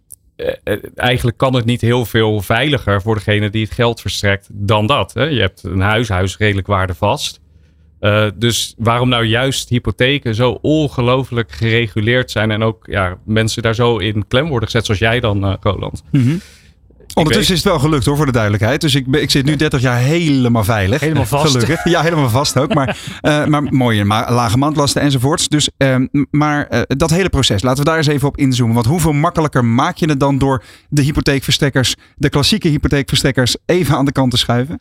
eigenlijk 0.95 1.37
kan 1.37 1.53
het 1.53 1.65
niet 1.65 1.81
heel 1.81 2.05
veel 2.05 2.41
veiliger 2.41 3.01
voor 3.01 3.15
degene 3.15 3.49
die 3.49 3.63
het 3.63 3.73
geld 3.73 4.01
verstrekt 4.01 4.47
dan 4.51 4.87
dat. 4.87 5.13
Hè? 5.13 5.23
Je 5.23 5.39
hebt 5.39 5.63
een 5.63 5.81
huis, 5.81 6.09
huis 6.09 6.37
redelijk 6.37 6.67
waardevast. 6.67 7.40
Uh, 8.01 8.25
dus 8.35 8.73
waarom 8.77 9.09
nou 9.09 9.23
juist 9.23 9.69
hypotheken 9.69 10.35
zo 10.35 10.57
ongelooflijk 10.61 11.51
gereguleerd 11.51 12.31
zijn 12.31 12.51
en 12.51 12.63
ook 12.63 12.85
ja, 12.85 13.17
mensen 13.25 13.61
daar 13.61 13.75
zo 13.75 13.97
in 13.97 14.27
klem 14.27 14.47
worden 14.47 14.69
gezet, 14.69 14.85
zoals 14.85 14.99
jij 14.99 15.19
dan, 15.19 15.45
uh, 15.45 15.53
Roland? 15.59 16.03
Mm 16.11 16.23
-hmm. 16.23 16.41
Ondertussen 17.13 17.55
is 17.55 17.63
het 17.63 17.71
wel 17.71 17.79
gelukt 17.79 18.05
hoor, 18.05 18.17
voor 18.17 18.25
de 18.25 18.31
duidelijkheid. 18.31 18.81
Dus 18.81 18.95
ik, 18.95 19.07
ik 19.07 19.31
zit 19.31 19.45
nu 19.45 19.55
30 19.55 19.81
jaar 19.81 19.97
helemaal 19.97 20.63
veilig. 20.63 20.99
Helemaal 20.99 21.25
vast. 21.25 21.51
Gelukkig. 21.51 21.83
Ja, 21.83 22.01
helemaal 22.01 22.29
vast 22.29 22.57
ook. 22.57 22.73
Maar, 22.73 22.97
uh, 23.21 23.45
maar 23.51 23.63
mooie 23.63 24.03
maar, 24.03 24.33
lage 24.33 24.57
mandlasten 24.57 25.01
enzovoorts. 25.01 25.47
Dus, 25.47 25.69
uh, 25.77 25.95
maar 26.31 26.67
uh, 26.71 26.81
dat 26.87 27.09
hele 27.09 27.29
proces, 27.29 27.61
laten 27.61 27.83
we 27.83 27.89
daar 27.89 27.97
eens 27.97 28.07
even 28.07 28.27
op 28.27 28.37
inzoomen. 28.37 28.75
Want 28.75 28.85
hoeveel 28.85 29.13
makkelijker 29.13 29.65
maak 29.65 29.97
je 29.97 30.09
het 30.09 30.19
dan 30.19 30.37
door 30.37 30.63
de 30.89 31.01
hypotheekverstekkers, 31.01 31.95
de 32.15 32.29
klassieke 32.29 32.67
hypotheekverstekkers, 32.67 33.55
even 33.65 33.95
aan 33.95 34.05
de 34.05 34.11
kant 34.11 34.31
te 34.31 34.37
schuiven? 34.37 34.79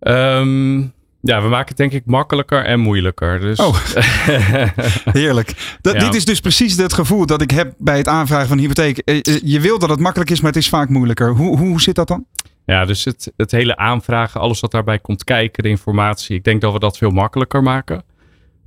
Um, 0.00 0.92
ja, 1.28 1.42
we 1.42 1.48
maken 1.48 1.68
het 1.68 1.76
denk 1.76 1.92
ik 1.92 2.02
makkelijker 2.06 2.64
en 2.64 2.80
moeilijker. 2.80 3.40
Dus... 3.40 3.58
Oh, 3.58 3.76
heerlijk. 5.20 5.76
Dat, 5.80 5.94
ja. 5.94 6.00
Dit 6.00 6.14
is 6.14 6.24
dus 6.24 6.40
precies 6.40 6.76
het 6.76 6.92
gevoel 6.92 7.26
dat 7.26 7.42
ik 7.42 7.50
heb 7.50 7.74
bij 7.78 7.96
het 7.96 8.08
aanvragen 8.08 8.48
van 8.48 8.56
een 8.56 8.62
hypotheek. 8.62 9.02
Je 9.44 9.60
wil 9.60 9.78
dat 9.78 9.90
het 9.90 10.00
makkelijk 10.00 10.30
is, 10.30 10.40
maar 10.40 10.52
het 10.52 10.62
is 10.62 10.68
vaak 10.68 10.88
moeilijker. 10.88 11.30
Hoe, 11.30 11.58
hoe 11.58 11.80
zit 11.80 11.94
dat 11.94 12.08
dan? 12.08 12.26
Ja, 12.64 12.84
dus 12.84 13.04
het, 13.04 13.32
het 13.36 13.50
hele 13.50 13.76
aanvragen, 13.76 14.40
alles 14.40 14.60
wat 14.60 14.70
daarbij 14.70 14.98
komt 14.98 15.24
kijken, 15.24 15.62
de 15.62 15.68
informatie. 15.68 16.36
Ik 16.36 16.44
denk 16.44 16.60
dat 16.60 16.72
we 16.72 16.78
dat 16.78 16.98
veel 16.98 17.10
makkelijker 17.10 17.62
maken. 17.62 18.04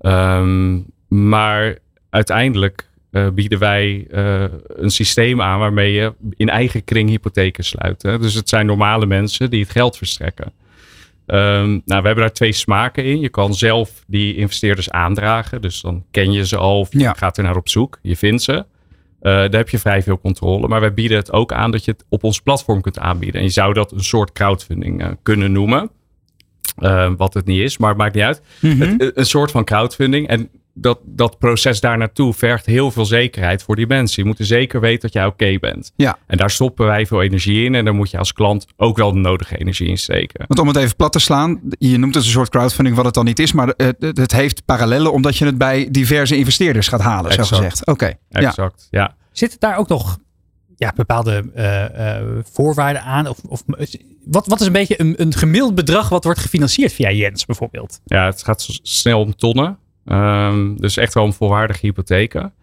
Um, 0.02 0.86
maar 1.08 1.78
uiteindelijk 2.10 2.90
uh, 3.12 3.30
bieden 3.30 3.60
wij 3.60 4.08
uh, 4.12 4.44
een 4.68 4.90
systeem 4.90 5.42
aan 5.42 5.60
waarmee 5.60 5.92
je 5.94 6.14
in 6.36 6.50
eigen 6.50 6.84
kring 6.84 7.10
hypotheken 7.10 7.64
sluit. 7.64 8.02
Hè? 8.02 8.20
Dus 8.20 8.34
het 8.34 8.50
zijn 8.50 8.66
normale 8.66 9.06
mensen 9.06 9.50
die 9.50 9.62
het 9.62 9.72
geld 9.72 9.98
verstrekken. 9.98 10.54
Um, 11.34 11.82
nou, 11.86 12.02
we 12.02 12.08
hebben 12.08 12.16
daar 12.16 12.32
twee 12.32 12.52
smaken 12.52 13.04
in. 13.04 13.20
Je 13.20 13.30
kan 13.30 13.54
zelf 13.54 14.04
die 14.08 14.36
investeerders 14.36 14.90
aandragen. 14.90 15.62
Dus 15.62 15.82
dan 15.82 16.04
ken 16.12 16.32
je 16.32 16.46
ze 16.46 16.58
al 16.58 16.80
of 16.80 16.94
je 16.94 17.00
ja. 17.00 17.14
gaat 17.14 17.38
er 17.38 17.44
naar 17.44 17.56
op 17.56 17.70
zoek. 17.70 18.00
Je 18.02 18.18
vindt 18.18 18.42
ze. 18.42 18.54
Uh, 18.54 18.66
daar 19.22 19.50
heb 19.50 19.70
je 19.70 19.80
vrij 19.80 20.04
veel 20.04 20.20
controle. 20.20 20.68
Maar 20.68 20.80
wij 20.80 20.94
bieden 20.94 21.18
het 21.18 21.32
ook 21.32 21.54
aan 21.54 21.72
dat 21.72 21.86
je 21.86 21.92
het 21.92 22.06
op 22.10 22.24
ons 22.24 22.42
platform 22.42 22.82
kunt 22.82 23.00
aanbieden. 23.00 23.40
En 23.40 23.46
je 23.46 23.54
zou 23.54 23.74
dat 23.74 23.92
een 23.92 24.04
soort 24.04 24.32
crowdfunding 24.32 25.02
uh, 25.02 25.08
kunnen 25.24 25.52
noemen. 25.52 25.92
Uh, 26.80 27.12
wat 27.18 27.34
het 27.34 27.46
niet 27.46 27.60
is, 27.60 27.78
maar 27.78 27.90
het 27.90 27.98
maakt 27.98 28.14
niet 28.16 28.24
uit. 28.24 28.42
Mm 28.60 28.72
-hmm. 28.72 28.96
het, 28.98 29.18
een 29.18 29.26
soort 29.26 29.52
van 29.52 29.64
crowdfunding. 29.64 30.28
En 30.28 30.50
dat, 30.74 31.00
dat 31.04 31.38
proces 31.38 31.80
daar 31.80 31.98
naartoe 31.98 32.34
vergt 32.34 32.66
heel 32.66 32.92
veel 32.92 33.06
zekerheid 33.06 33.64
voor 33.64 33.76
die 33.76 33.88
mensen. 33.88 34.24
Je 34.24 34.28
moet 34.30 34.38
zeker 34.40 34.80
weten 34.80 35.02
dat 35.02 35.14
jij 35.14 35.26
oké 35.26 35.34
okay 35.34 35.60
bent. 35.60 35.92
Ja. 35.96 36.18
En 36.28 36.38
daar 36.38 36.50
stoppen 36.50 36.86
wij 36.86 37.06
veel 37.06 37.22
energie 37.22 37.66
in. 37.66 37.76
En 37.76 37.86
daar 37.86 37.94
moet 37.94 38.12
je 38.12 38.18
als 38.18 38.34
klant 38.34 38.66
ook 38.78 38.98
wel 38.98 39.14
de 39.14 39.20
nodige 39.20 39.58
energie 39.58 39.88
in 39.88 39.98
steken. 39.98 40.46
Want 40.48 40.60
om 40.60 40.68
het 40.68 40.78
even 40.78 40.96
plat 40.96 41.12
te 41.12 41.20
slaan. 41.20 41.62
Je 41.70 41.98
noemt 41.98 42.16
het 42.16 42.24
een 42.24 42.30
soort 42.30 42.50
crowdfunding 42.50 42.96
wat 42.96 43.06
het 43.06 43.14
dan 43.14 43.26
niet 43.26 43.40
is. 43.40 43.52
Maar 43.52 43.74
het, 43.78 43.96
het 44.00 44.32
heeft 44.32 44.66
parallellen 44.66 45.12
omdat 45.12 45.38
je 45.38 45.46
het 45.46 45.58
bij 45.58 45.88
diverse 45.92 46.38
investeerders 46.38 46.88
gaat 46.88 47.02
halen. 47.02 47.32
Exact. 47.32 47.48
Zo 47.48 47.56
gezegd. 47.56 47.80
Oké. 47.80 47.92
Okay. 47.92 48.18
Exact, 48.30 48.88
ja. 48.90 49.02
ja. 49.02 49.16
Zit 49.32 49.60
daar 49.60 49.78
ook 49.78 49.88
nog 49.88 50.18
ja, 50.76 50.94
bepaalde 50.96 51.44
uh, 51.56 52.24
uh, 52.24 52.40
voorwaarden 52.52 53.02
aan? 53.02 53.28
Of, 53.28 53.38
of 53.48 53.64
wat, 54.26 54.48
wat 54.48 54.60
is 54.60 54.66
een 54.66 54.72
beetje 54.72 55.00
een, 55.00 55.22
een 55.22 55.34
gemiddeld 55.34 55.76
bedrag 55.76 56.10
wat 56.10 56.24
wordt 56.24 56.40
gefinancierd 56.40 56.94
via 56.94 57.12
Jens 57.12 57.46
bijvoorbeeld? 57.46 58.00
Ja, 58.06 58.26
het 58.26 58.44
gaat 58.44 58.68
snel 58.82 59.20
om 59.20 59.36
tonnen. 59.36 59.78
Um, 60.12 60.82
dus 60.82 60.98
echt 60.98 61.14
wel 61.14 61.24
om 61.24 61.34
volwaardige 61.34 61.86
hypotheken. 61.86 62.54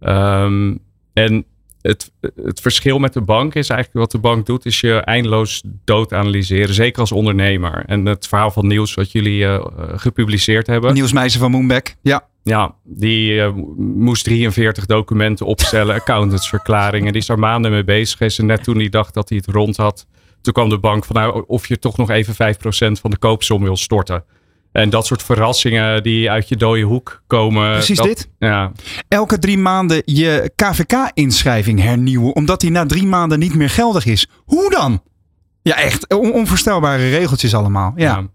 Um, 0.00 0.78
en 1.12 1.44
het, 1.82 2.12
het 2.20 2.60
verschil 2.60 2.98
met 2.98 3.12
de 3.12 3.20
bank 3.20 3.54
is 3.54 3.68
eigenlijk 3.68 4.00
wat 4.00 4.10
de 4.10 4.28
bank 4.28 4.46
doet, 4.46 4.66
is 4.66 4.80
je 4.80 4.94
eindeloos 4.94 5.62
dood 5.84 6.12
analyseren. 6.12 6.74
Zeker 6.74 7.00
als 7.00 7.12
ondernemer. 7.12 7.84
En 7.86 8.06
het 8.06 8.28
verhaal 8.28 8.50
van 8.50 8.66
Nieuws 8.66 8.94
wat 8.94 9.12
jullie 9.12 9.42
uh, 9.42 9.64
gepubliceerd 9.76 10.66
hebben. 10.66 10.94
Nieuwsmeisje 10.94 11.38
van 11.38 11.50
Moonback, 11.50 11.94
ja. 12.02 12.26
Ja, 12.42 12.74
die 12.84 13.32
uh, 13.32 13.52
moest 13.76 14.24
43 14.24 14.86
documenten 14.86 15.46
opstellen, 15.46 15.94
accountantsverklaringen. 15.94 17.12
Die 17.12 17.20
is 17.20 17.26
daar 17.26 17.38
maanden 17.38 17.70
mee 17.70 17.84
bezig. 17.84 18.20
Is 18.20 18.38
en 18.38 18.46
net 18.46 18.64
toen 18.64 18.76
hij 18.76 18.88
dacht 18.88 19.14
dat 19.14 19.28
hij 19.28 19.38
het 19.44 19.54
rond 19.54 19.76
had, 19.76 20.06
toen 20.40 20.52
kwam 20.52 20.68
de 20.68 20.78
bank 20.78 21.04
van 21.04 21.16
nou, 21.16 21.44
of 21.46 21.66
je 21.66 21.78
toch 21.78 21.96
nog 21.96 22.10
even 22.10 22.34
5% 22.34 22.36
van 23.00 23.10
de 23.10 23.18
koopsom 23.18 23.62
wil 23.62 23.76
storten. 23.76 24.24
En 24.72 24.90
dat 24.90 25.06
soort 25.06 25.22
verrassingen 25.22 26.02
die 26.02 26.30
uit 26.30 26.48
je 26.48 26.56
dode 26.56 26.80
hoek 26.80 27.22
komen. 27.26 27.72
Precies 27.72 27.96
dat, 27.96 28.06
dit. 28.06 28.28
Ja. 28.38 28.72
Elke 29.08 29.38
drie 29.38 29.58
maanden 29.58 30.02
je 30.04 30.52
KVK-inschrijving 30.56 31.80
hernieuwen, 31.80 32.34
omdat 32.34 32.60
die 32.60 32.70
na 32.70 32.86
drie 32.86 33.06
maanden 33.06 33.38
niet 33.38 33.54
meer 33.54 33.70
geldig 33.70 34.06
is. 34.06 34.26
Hoe 34.44 34.70
dan? 34.70 35.02
Ja, 35.62 35.76
echt 35.76 36.14
on 36.14 36.32
onvoorstelbare 36.32 37.10
regeltjes 37.10 37.54
allemaal. 37.54 37.92
Ja. 37.96 38.04
ja. 38.04 38.26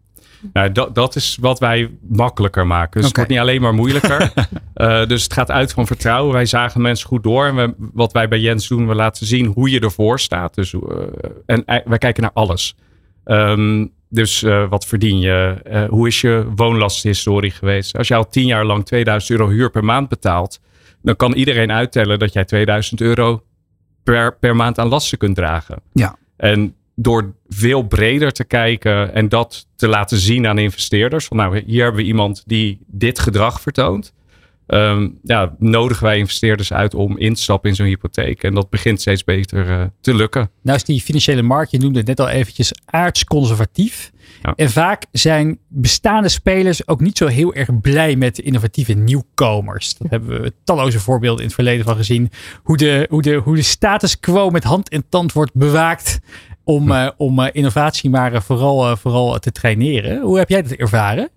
Nou, 0.53 0.71
dat, 0.71 0.95
dat 0.95 1.15
is 1.15 1.37
wat 1.41 1.59
wij 1.59 1.91
makkelijker 2.09 2.67
maken. 2.67 3.01
Dus 3.01 3.09
okay. 3.09 3.09
het 3.09 3.15
wordt 3.15 3.29
niet 3.29 3.39
alleen 3.39 3.61
maar 3.61 3.73
moeilijker. 3.73 4.33
uh, 4.75 5.05
dus 5.11 5.23
het 5.23 5.33
gaat 5.33 5.51
uit 5.51 5.73
van 5.73 5.87
vertrouwen. 5.87 6.33
Wij 6.33 6.45
zagen 6.45 6.81
mensen 6.81 7.07
goed 7.07 7.23
door. 7.23 7.45
En 7.45 7.55
we, 7.55 7.73
wat 7.93 8.11
wij 8.11 8.27
bij 8.27 8.39
Jens 8.39 8.67
doen, 8.67 8.87
we 8.87 8.95
laten 8.95 9.25
zien 9.25 9.45
hoe 9.45 9.69
je 9.69 9.79
ervoor 9.79 10.19
staat. 10.19 10.55
Dus, 10.55 10.73
uh, 10.73 10.81
en 11.45 11.63
uh, 11.65 11.75
wij 11.85 11.97
kijken 11.97 12.21
naar 12.23 12.31
alles. 12.33 12.75
Um, 13.25 13.91
dus 14.09 14.43
uh, 14.43 14.69
wat 14.69 14.85
verdien 14.85 15.19
je? 15.19 15.61
Uh, 15.71 15.89
hoe 15.89 16.07
is 16.07 16.21
je 16.21 16.45
woonlasthistorie 16.55 17.51
geweest? 17.51 17.97
Als 17.97 18.07
je 18.07 18.15
al 18.15 18.29
tien 18.29 18.45
jaar 18.45 18.65
lang 18.65 18.85
2000 18.85 19.39
euro 19.39 19.49
huur 19.51 19.69
per 19.69 19.83
maand 19.83 20.09
betaalt, 20.09 20.59
dan 21.01 21.15
kan 21.15 21.33
iedereen 21.33 21.71
uittellen 21.71 22.19
dat 22.19 22.33
jij 22.33 22.45
2000 22.45 23.01
euro 23.01 23.43
per, 24.03 24.37
per 24.37 24.55
maand 24.55 24.79
aan 24.79 24.87
lasten 24.87 25.17
kunt 25.17 25.35
dragen. 25.35 25.81
Ja. 25.93 26.17
En 26.37 26.75
door 26.95 27.33
veel 27.47 27.81
breder 27.81 28.31
te 28.31 28.43
kijken 28.43 29.13
en 29.13 29.29
dat 29.29 29.67
te 29.75 29.87
laten 29.87 30.17
zien 30.17 30.47
aan 30.47 30.57
investeerders. 30.57 31.25
Van 31.25 31.37
nou, 31.37 31.63
hier 31.65 31.83
hebben 31.83 32.01
we 32.01 32.07
iemand 32.07 32.43
die 32.45 32.79
dit 32.87 33.19
gedrag 33.19 33.61
vertoont. 33.61 34.13
Um, 34.67 35.19
ja, 35.23 35.55
nodigen 35.59 36.03
wij 36.03 36.17
investeerders 36.17 36.73
uit 36.73 36.93
om 36.93 37.17
in 37.17 37.33
te 37.33 37.41
stappen 37.41 37.69
in 37.69 37.75
zo'n 37.75 37.85
hypotheek. 37.85 38.43
En 38.43 38.53
dat 38.53 38.69
begint 38.69 39.01
steeds 39.01 39.23
beter 39.23 39.69
uh, 39.69 39.83
te 40.01 40.15
lukken. 40.15 40.49
Nou 40.61 40.77
is 40.77 40.83
die 40.83 41.01
financiële 41.01 41.41
markt, 41.41 41.71
je 41.71 41.77
noemde 41.77 41.97
het 41.97 42.07
net 42.07 42.19
al 42.19 42.29
eventjes, 42.29 42.71
aardsconservatief. 42.85 44.11
Ja. 44.43 44.53
En 44.55 44.69
vaak 44.69 45.05
zijn 45.11 45.59
bestaande 45.67 46.29
spelers 46.29 46.87
ook 46.87 46.99
niet 46.99 47.17
zo 47.17 47.27
heel 47.27 47.53
erg 47.53 47.81
blij 47.81 48.15
met 48.15 48.39
innovatieve 48.39 48.93
nieuwkomers. 48.93 49.97
Dat 49.97 50.09
hebben 50.09 50.41
we 50.41 50.53
talloze 50.63 50.99
voorbeelden 50.99 51.39
in 51.39 51.45
het 51.45 51.55
verleden 51.55 51.85
van 51.85 51.95
gezien. 51.95 52.31
Hoe 52.63 52.77
de, 52.77 53.05
hoe 53.09 53.21
de, 53.21 53.33
hoe 53.33 53.55
de 53.55 53.61
status 53.61 54.19
quo 54.19 54.49
met 54.49 54.63
hand 54.63 54.89
en 54.89 55.09
tand 55.09 55.33
wordt 55.33 55.53
bewaakt 55.53 56.19
om, 56.63 56.91
uh, 56.91 57.09
om 57.17 57.39
uh, 57.39 57.47
innovatie 57.51 58.09
maar 58.09 58.43
vooral, 58.43 58.97
vooral 58.97 59.39
te 59.39 59.51
traineren. 59.51 60.21
Hoe 60.21 60.37
heb 60.37 60.49
jij 60.49 60.61
dat 60.61 60.71
ervaren? 60.71 61.29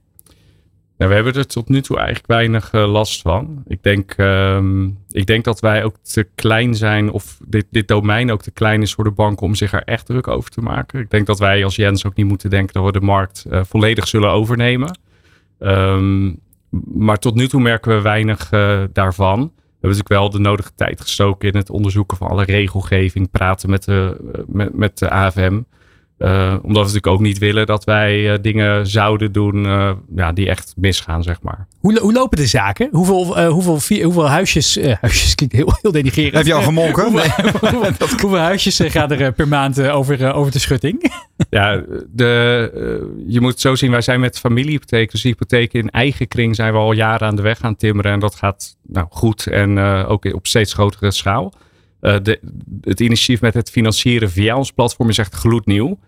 Nou, 1.01 1.13
we 1.13 1.19
hebben 1.19 1.35
er 1.35 1.47
tot 1.47 1.69
nu 1.69 1.81
toe 1.81 1.97
eigenlijk 1.97 2.27
weinig 2.27 2.73
eh, 2.73 2.91
last 2.91 3.21
van. 3.21 3.63
Ik 3.67 3.83
denk, 3.83 4.13
ehm, 4.17 4.87
ik 5.11 5.27
denk 5.27 5.45
dat 5.45 5.61
wij 5.61 5.85
ook 5.85 5.97
te 6.03 6.29
klein 6.35 6.75
zijn, 6.75 7.11
of 7.11 7.39
dit, 7.47 7.67
dit 7.71 7.89
domein 7.89 8.31
ook 8.31 8.43
te 8.43 8.51
klein 8.51 8.83
is 8.83 8.95
voor 8.95 9.05
de 9.05 9.11
banken 9.11 9.47
om 9.47 9.55
zich 9.55 9.73
er 9.73 9.83
echt 9.83 10.07
druk 10.07 10.29
over 10.29 10.51
te 10.51 10.61
maken. 10.61 11.01
Ik 11.01 11.11
denk 11.11 11.27
dat 11.27 11.39
wij 11.39 11.65
als 11.65 11.77
Jens 11.77 12.07
ook 12.07 12.15
niet 12.15 12.27
moeten 12.27 12.51
denken 12.51 12.75
dat 12.75 12.85
we 12.85 12.93
de 12.93 13.07
markt 13.07 13.45
eh, 13.51 13.61
volledig 13.65 14.09
zullen 14.09 14.31
overnemen. 14.31 14.99
Ehm, 15.59 16.33
maar 16.95 17.19
tot 17.19 17.35
nu 17.35 17.49
toe 17.49 17.61
merken 17.61 17.97
we 17.97 18.03
weinig 18.03 18.51
eh, 18.51 18.83
daarvan. 18.93 19.39
We 19.41 19.87
hebben 19.87 19.99
natuurlijk 19.99 20.09
wel 20.09 20.31
de 20.31 20.39
nodige 20.39 20.75
tijd 20.75 21.01
gestoken 21.01 21.49
in 21.49 21.57
het 21.57 21.71
onderzoeken 21.71 22.17
van 22.17 22.29
alle 22.29 22.45
regelgeving, 22.45 23.31
praten 23.31 23.71
met 23.71 23.85
de, 23.85 24.17
met, 24.47 24.75
met 24.75 24.99
de 24.99 25.11
AFM. 25.11 25.61
Uh, 26.21 26.29
omdat 26.53 26.63
we 26.63 26.73
natuurlijk 26.73 27.07
ook 27.07 27.21
niet 27.21 27.39
willen 27.39 27.67
dat 27.67 27.85
wij 27.85 28.33
uh, 28.33 28.39
dingen 28.41 28.87
zouden 28.87 29.33
doen 29.33 29.65
uh, 29.65 29.91
ja, 30.17 30.33
die 30.33 30.49
echt 30.49 30.75
misgaan, 30.77 31.23
zeg 31.23 31.43
maar. 31.43 31.67
Hoe, 31.79 31.99
hoe 31.99 32.13
lopen 32.13 32.39
de 32.39 32.47
zaken? 32.47 32.89
Hoeveel, 32.93 33.49
hoeveel, 33.49 34.03
hoeveel 34.03 34.29
huisjes, 34.29 34.79
huisjes 35.01 35.35
klinkt 35.35 35.55
heel, 35.55 35.79
heel 35.83 35.93
denigrerend. 35.93 36.35
Heb 36.35 36.47
je 36.47 36.55
al 36.55 36.63
gemolken? 36.63 37.03
hoeveel, 37.03 37.31
hoeveel, 37.61 37.93
hoeveel, 38.21 38.39
huisjes 38.39 38.81
gaan 38.83 39.11
er 39.11 39.33
per 39.33 39.49
maand 39.49 39.81
over, 39.81 40.33
over 40.33 40.53
de 40.53 40.59
schutting? 40.59 41.13
ja, 41.51 41.83
de, 42.13 43.15
je 43.27 43.41
moet 43.41 43.51
het 43.51 43.61
zo 43.61 43.75
zien, 43.75 43.91
wij 43.91 44.01
zijn 44.01 44.21
met 44.21 44.39
familiehypotheken, 44.39 45.13
dus 45.13 45.23
hypotheken 45.23 45.81
in 45.81 45.91
eigen 45.91 46.29
kring 46.29 46.57
zijn 46.57 46.73
we 46.73 46.79
al 46.79 46.93
jaren 46.93 47.29
aan 47.29 47.37
de 47.37 47.43
weg 47.43 47.59
gaan 47.59 47.77
timmeren. 47.77 48.13
En 48.13 48.21
dat 48.21 48.35
gaat 48.35 48.77
nou, 48.87 49.07
goed 49.11 49.47
en 49.47 49.79
ook 50.07 50.25
op 50.25 50.47
steeds 50.47 50.73
grotere 50.73 51.11
schaal. 51.11 51.53
De, 52.01 52.41
het 52.81 53.01
initiatief 53.01 53.41
met 53.41 53.55
het 53.55 53.71
financieren 53.71 54.31
via 54.31 54.57
ons 54.57 54.73
platform 54.73 55.09
is 55.09 55.19
echt 55.19 55.35
gloednieuw. 55.35 55.99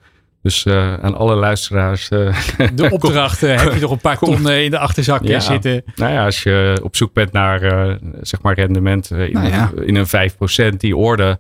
Dus 0.43 0.65
uh, 0.65 0.95
aan 0.95 1.15
alle 1.15 1.35
luisteraars. 1.35 2.11
Uh, 2.11 2.37
de 2.75 2.91
opdracht 2.91 3.41
heb 3.47 3.75
je 3.75 3.81
nog 3.81 3.91
een 3.91 3.99
paar 3.99 4.19
ton 4.19 4.51
in 4.51 4.71
de 4.71 4.79
achterzak 4.79 5.25
ja, 5.25 5.41
zitten. 5.41 5.85
Nou 5.97 6.13
ja, 6.13 6.25
als 6.25 6.43
je 6.43 6.81
op 6.83 6.97
zoek 6.97 7.13
bent 7.13 7.33
naar 7.33 7.63
uh, 7.63 7.97
zeg 8.21 8.43
maar 8.43 8.55
rendement 8.55 9.11
in, 9.11 9.33
nou 9.33 9.49
ja. 9.49 9.71
in 9.85 9.95
een 9.95 10.73
5% 10.73 10.77
die 10.77 10.97
orde. 10.97 11.39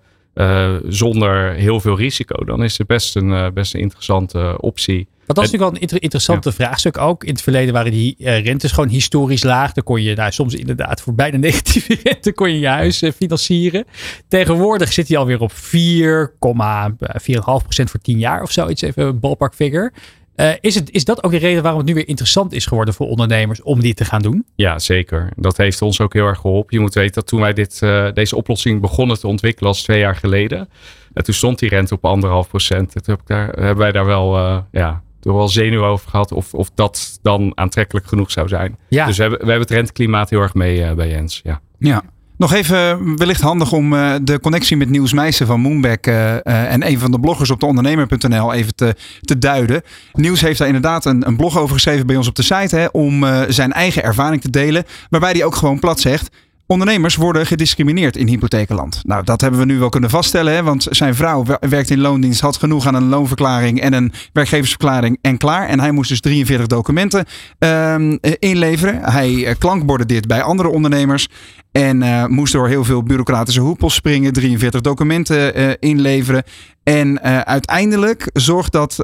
Zonder 0.88 1.53
heel 1.53 1.81
veel 1.81 1.97
risico, 1.97 2.45
dan 2.45 2.62
is 2.62 2.79
het 2.79 2.87
best 2.87 3.16
een, 3.16 3.51
best 3.55 3.75
een 3.75 3.81
interessante 3.81 4.57
optie. 4.61 5.09
Dat 5.27 5.37
was 5.37 5.53
natuurlijk 5.53 5.71
wel 5.71 5.75
een 5.75 5.81
inter 5.81 6.03
interessante 6.03 6.49
ja. 6.49 6.55
vraagstuk 6.55 6.99
ook. 6.99 7.25
In 7.25 7.33
het 7.33 7.42
verleden 7.42 7.75
waren 7.75 7.92
die 7.92 8.14
uh, 8.18 8.45
rentes 8.45 8.73
gewoon 8.73 8.88
historisch 8.88 9.42
laag. 9.42 9.73
Dan 9.73 9.85
kon 9.85 10.03
je 10.03 10.14
nou, 10.14 10.33
soms 10.33 10.55
inderdaad 10.55 11.01
voor 11.01 11.14
bijna 11.14 11.37
negatieve 11.49 11.99
rente 12.03 12.33
kon 12.33 12.53
je 12.53 12.59
je 12.59 12.66
huis 12.66 13.03
financieren. 13.16 13.85
Tegenwoordig 14.29 14.92
zit 14.92 15.09
hij 15.09 15.16
alweer 15.16 15.40
op 15.40 15.53
4,4,5% 15.53 15.59
voor 17.85 18.01
10 18.03 18.18
jaar 18.18 18.42
of 18.42 18.51
zoiets. 18.51 18.83
Even 18.83 19.07
een 19.07 19.21
ballpark 19.21 19.55
figure. 19.55 19.92
Uh, 20.37 20.51
is, 20.61 20.75
het, 20.75 20.90
is 20.90 21.05
dat 21.05 21.25
ook 21.25 21.31
de 21.31 21.37
reden 21.37 21.62
waarom 21.62 21.81
het 21.81 21.88
nu 21.88 21.95
weer 21.95 22.09
interessant 22.09 22.53
is 22.53 22.66
geworden 22.66 22.95
voor 22.95 23.09
ondernemers 23.09 23.62
om 23.62 23.81
dit 23.81 23.97
te 23.97 24.05
gaan 24.05 24.23
doen? 24.23 24.47
Ja, 24.55 24.79
zeker. 24.79 25.29
Dat 25.37 25.57
heeft 25.57 25.83
ons 25.83 26.01
ook 26.01 26.12
heel 26.12 26.27
erg 26.27 26.38
geholpen. 26.38 26.77
Je 26.77 26.81
moet 26.81 26.95
weten 26.95 27.14
dat 27.14 27.27
toen 27.27 27.40
wij 27.40 27.53
dit, 27.53 27.79
deze 28.14 28.37
oplossing 28.37 28.81
begonnen 28.81 29.18
te 29.18 29.27
ontwikkelen 29.27 29.68
als 29.68 29.83
twee 29.83 29.99
jaar 29.99 30.16
geleden. 30.16 30.68
En 31.12 31.25
toen 31.25 31.35
stond 31.35 31.59
die 31.59 31.68
rente 31.68 31.95
op 31.95 32.05
anderhalf 32.05 32.49
procent. 32.49 32.92
Toen 32.92 33.03
heb 33.05 33.21
ik 33.21 33.27
daar, 33.27 33.47
hebben 33.49 33.77
wij 33.77 33.92
daar 33.92 34.07
wel 34.07 34.37
ja, 34.71 35.03
er 35.23 35.35
wel 35.35 35.49
zenuw 35.49 35.85
over 35.85 36.11
gehad 36.11 36.33
of, 36.33 36.55
of 36.55 36.71
dat 36.75 37.18
dan 37.23 37.53
aantrekkelijk 37.55 38.07
genoeg 38.07 38.31
zou 38.31 38.49
zijn. 38.49 38.77
Ja. 38.88 39.07
Dus 39.07 39.16
we 39.16 39.23
hebben, 39.23 39.40
we 39.40 39.47
hebben 39.47 39.66
het 39.66 39.77
renteklimaat 39.77 40.31
heel 40.31 40.40
erg 40.40 40.55
mee 40.55 40.79
uh, 40.79 40.92
bij 40.92 41.09
Jens. 41.09 41.40
Ja. 41.45 41.61
ja. 41.79 42.03
Nog 42.42 42.52
even 42.52 43.16
wellicht 43.16 43.40
handig 43.40 43.72
om 43.72 43.92
uh, 43.92 44.14
de 44.22 44.40
connectie 44.40 44.76
met 44.76 44.90
Niels 44.90 45.12
Meijsen 45.12 45.46
van 45.46 45.61
Moonback 45.61 46.07
uh, 46.07 46.46
en 46.72 46.87
een 46.87 46.98
van 46.98 47.11
de 47.11 47.20
bloggers 47.20 47.50
op 47.50 47.61
de 47.61 47.66
ondernemer.nl 47.66 48.52
even 48.52 48.74
te, 48.74 48.94
te 49.20 49.38
duiden. 49.38 49.83
Niels 50.12 50.40
heeft 50.40 50.59
daar 50.59 50.66
inderdaad 50.66 51.05
een, 51.05 51.26
een 51.26 51.37
blog 51.37 51.59
over 51.59 51.74
geschreven 51.74 52.07
bij 52.07 52.16
ons 52.16 52.28
op 52.28 52.35
de 52.35 52.42
site 52.42 52.76
hè, 52.76 52.87
om 52.87 53.24
zijn 53.48 53.72
eigen 53.72 54.02
ervaring 54.02 54.42
te 54.42 54.50
delen. 54.50 54.85
Waarbij 55.11 55.31
hij 55.31 55.44
ook 55.44 55.55
gewoon 55.55 55.78
plat 55.78 56.00
zegt. 56.00 56.31
Ondernemers 56.66 57.16
worden 57.16 57.46
gediscrimineerd 57.46 58.16
in 58.16 58.26
hypothekenland. 58.26 59.00
Nou, 59.05 59.24
dat 59.24 59.40
hebben 59.40 59.61
we 59.61 59.66
nu 59.66 59.78
wel 59.78 59.88
kunnen 59.88 60.11
vaststellen. 60.11 60.55
Hè, 60.55 60.62
want 60.62 60.87
zijn 60.90 61.14
vrouw 61.14 61.44
werkt 61.61 61.90
in 61.90 62.00
loondienst, 62.00 62.40
had 62.40 62.57
genoeg 62.57 62.87
aan 62.87 62.94
een 62.94 63.09
loonverklaring 63.09 63.81
en 63.81 63.92
een 63.92 64.12
werkgeversverklaring 64.33 65.18
en 65.20 65.37
klaar. 65.37 65.68
En 65.68 65.81
hij 65.81 65.90
moest 65.92 66.09
dus 66.09 66.20
43 66.20 66.66
documenten 66.66 67.24
um, 67.59 68.18
inleveren. 68.38 69.02
Hij 69.02 69.57
klankborde 69.59 70.07
dit 70.07 70.26
bij 70.26 70.42
andere 70.42 70.68
ondernemers. 70.68 71.28
En 71.73 72.03
uh, 72.03 72.27
moest 72.27 72.53
door 72.53 72.69
heel 72.69 72.85
veel 72.85 73.03
bureaucratische 73.03 73.61
hoepels 73.61 73.95
springen, 73.95 74.33
43 74.33 74.81
documenten 74.81 75.61
uh, 75.61 75.71
inleveren. 75.79 76.43
En 76.83 77.09
uh, 77.09 77.41
uiteindelijk 77.41 78.31
zorgt 78.33 78.73
dat, 78.73 78.97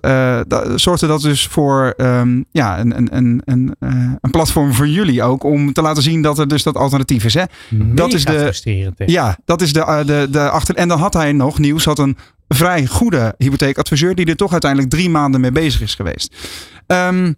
dat, 0.46 0.80
zorgde 0.80 1.06
dat 1.06 1.20
dus 1.20 1.46
voor 1.46 1.94
um, 1.96 2.44
ja, 2.50 2.78
een, 2.78 2.96
een, 2.96 3.08
een, 3.16 3.42
een, 3.44 3.74
een 4.20 4.30
platform 4.30 4.72
voor 4.72 4.88
jullie 4.88 5.22
ook. 5.22 5.44
Om 5.44 5.72
te 5.72 5.82
laten 5.82 6.02
zien 6.02 6.22
dat 6.22 6.38
er 6.38 6.48
dus 6.48 6.62
dat 6.62 6.76
alternatief 6.76 7.24
is. 7.24 7.34
Hè? 7.34 7.44
dat 7.70 8.12
is 8.12 8.24
de, 8.24 9.02
ja, 9.06 9.38
dat 9.44 9.60
is 9.60 9.72
de, 9.72 10.02
de, 10.06 10.26
de 10.30 10.50
achter. 10.50 10.74
En 10.74 10.88
dan 10.88 10.98
had 10.98 11.14
hij 11.14 11.32
nog, 11.32 11.58
Nieuws 11.58 11.84
had 11.84 11.98
een 11.98 12.16
vrij 12.48 12.86
goede 12.86 13.34
hypotheekadviseur. 13.38 14.14
Die 14.14 14.26
er 14.26 14.36
toch 14.36 14.52
uiteindelijk 14.52 14.90
drie 14.90 15.10
maanden 15.10 15.40
mee 15.40 15.52
bezig 15.52 15.80
is 15.80 15.94
geweest. 15.94 16.36
Um, 16.86 17.36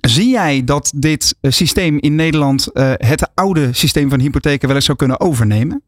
Zie 0.00 0.30
jij 0.30 0.64
dat 0.64 0.92
dit 0.96 1.36
systeem 1.42 1.98
in 1.98 2.14
Nederland 2.14 2.70
uh, 2.72 2.92
het 2.96 3.30
oude 3.34 3.72
systeem 3.72 4.10
van 4.10 4.20
hypotheken 4.20 4.66
wel 4.66 4.76
eens 4.76 4.84
zou 4.84 4.98
kunnen 4.98 5.20
overnemen? 5.20 5.82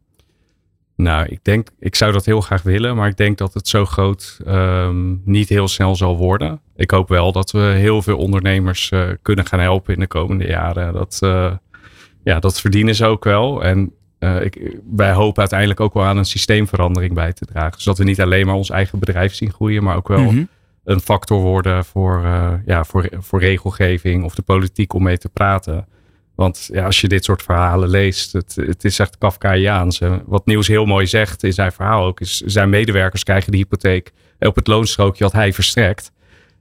Nou, 0.96 1.26
ik 1.28 1.38
denk, 1.42 1.68
ik 1.78 1.94
zou 1.94 2.12
dat 2.12 2.24
heel 2.24 2.40
graag 2.40 2.62
willen, 2.62 2.96
maar 2.96 3.08
ik 3.08 3.16
denk 3.16 3.38
dat 3.38 3.54
het 3.54 3.68
zo 3.68 3.84
groot 3.84 4.38
um, 4.46 5.22
niet 5.24 5.48
heel 5.48 5.68
snel 5.68 5.96
zal 5.96 6.16
worden. 6.16 6.60
Ik 6.76 6.90
hoop 6.90 7.08
wel 7.08 7.32
dat 7.32 7.50
we 7.50 7.58
heel 7.58 8.02
veel 8.02 8.18
ondernemers 8.18 8.90
uh, 8.90 9.08
kunnen 9.22 9.46
gaan 9.46 9.60
helpen 9.60 9.94
in 9.94 10.00
de 10.00 10.06
komende 10.06 10.46
jaren. 10.46 10.92
Dat, 10.92 11.18
ja, 12.24 12.38
dat 12.40 12.60
verdienen 12.60 12.94
ze 12.94 13.06
ook 13.06 13.24
wel. 13.24 13.64
En 13.64 13.92
ik, 14.42 14.76
wij 14.90 15.12
hopen 15.12 15.40
uiteindelijk 15.40 15.80
ook 15.80 15.94
wel 15.94 16.04
aan 16.04 16.16
een 16.16 16.24
systeemverandering 16.24 17.14
bij 17.14 17.32
te 17.32 17.46
dragen. 17.46 17.82
Zodat 17.82 17.98
we 17.98 18.04
niet 18.04 18.20
alleen 18.20 18.46
maar 18.46 18.54
ons 18.54 18.70
eigen 18.70 18.98
bedrijf 18.98 19.34
zien 19.34 19.52
groeien, 19.52 19.82
maar 19.82 19.96
ook 19.96 20.08
wel. 20.08 20.20
Mm 20.20 20.28
-hmm 20.28 20.48
een 20.84 21.00
factor 21.00 21.40
worden 21.40 21.84
voor, 21.84 22.22
uh, 22.24 22.52
ja, 22.66 22.84
voor, 22.84 23.08
voor 23.18 23.40
regelgeving 23.40 24.24
of 24.24 24.34
de 24.34 24.42
politiek 24.42 24.92
om 24.94 25.02
mee 25.02 25.18
te 25.18 25.28
praten. 25.28 25.86
Want 26.34 26.68
ja, 26.72 26.84
als 26.84 27.00
je 27.00 27.08
dit 27.08 27.24
soort 27.24 27.42
verhalen 27.42 27.88
leest, 27.88 28.32
het, 28.32 28.56
het 28.56 28.84
is 28.84 28.98
echt 28.98 29.18
Kafkaiaans. 29.18 30.00
Wat 30.24 30.46
Nieuws 30.46 30.66
heel 30.66 30.84
mooi 30.84 31.06
zegt 31.06 31.42
in 31.42 31.52
zijn 31.52 31.72
verhaal 31.72 32.04
ook, 32.04 32.20
is 32.20 32.40
zijn 32.40 32.70
medewerkers 32.70 33.24
krijgen 33.24 33.52
de 33.52 33.58
hypotheek 33.58 34.12
op 34.38 34.54
het 34.54 34.66
loonstrookje 34.66 35.24
dat 35.24 35.32
hij 35.32 35.52
verstrekt. 35.52 36.12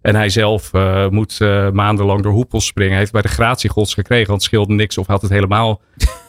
En 0.02 0.16
hij 0.16 0.30
zelf 0.30 0.74
uh, 0.74 1.08
moet 1.10 1.40
uh, 1.42 1.70
maandenlang 1.70 2.22
door 2.22 2.32
hoepels 2.32 2.66
springen. 2.66 2.92
Hij 2.92 3.00
heeft 3.00 3.12
bij 3.12 3.22
de 3.22 3.28
gratiegods 3.28 3.94
gekregen, 3.94 4.28
want 4.28 4.42
het 4.42 4.50
scheelde 4.50 4.74
niks 4.74 4.98
of 4.98 5.08
had 5.08 5.22
het 5.22 5.32
helemaal 5.32 5.82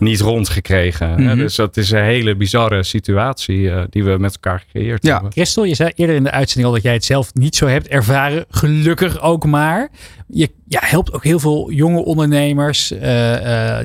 niet 0.02 0.20
rondgekregen. 0.20 1.10
Mm 1.10 1.26
-hmm. 1.26 1.38
Dus 1.38 1.54
dat 1.54 1.76
is 1.76 1.90
een 1.90 2.04
hele 2.04 2.36
bizarre 2.36 2.82
situatie 2.82 3.58
uh, 3.58 3.82
die 3.90 4.04
we 4.04 4.16
met 4.18 4.32
elkaar 4.32 4.58
gecreëerd 4.58 5.04
ja. 5.04 5.12
hebben. 5.12 5.32
Christel, 5.32 5.64
je 5.64 5.74
zei 5.74 5.92
eerder 5.94 6.16
in 6.16 6.24
de 6.24 6.30
uitzending 6.30 6.68
al 6.68 6.74
dat 6.74 6.82
jij 6.82 6.92
het 6.92 7.04
zelf 7.04 7.34
niet 7.34 7.56
zo 7.56 7.66
hebt 7.66 7.88
ervaren. 7.88 8.44
Gelukkig 8.48 9.20
ook 9.20 9.46
maar. 9.46 9.90
Je 10.28 10.50
ja, 10.68 10.80
helpt 10.82 11.12
ook 11.12 11.24
heel 11.24 11.38
veel 11.38 11.70
jonge 11.70 12.04
ondernemers 12.04 12.88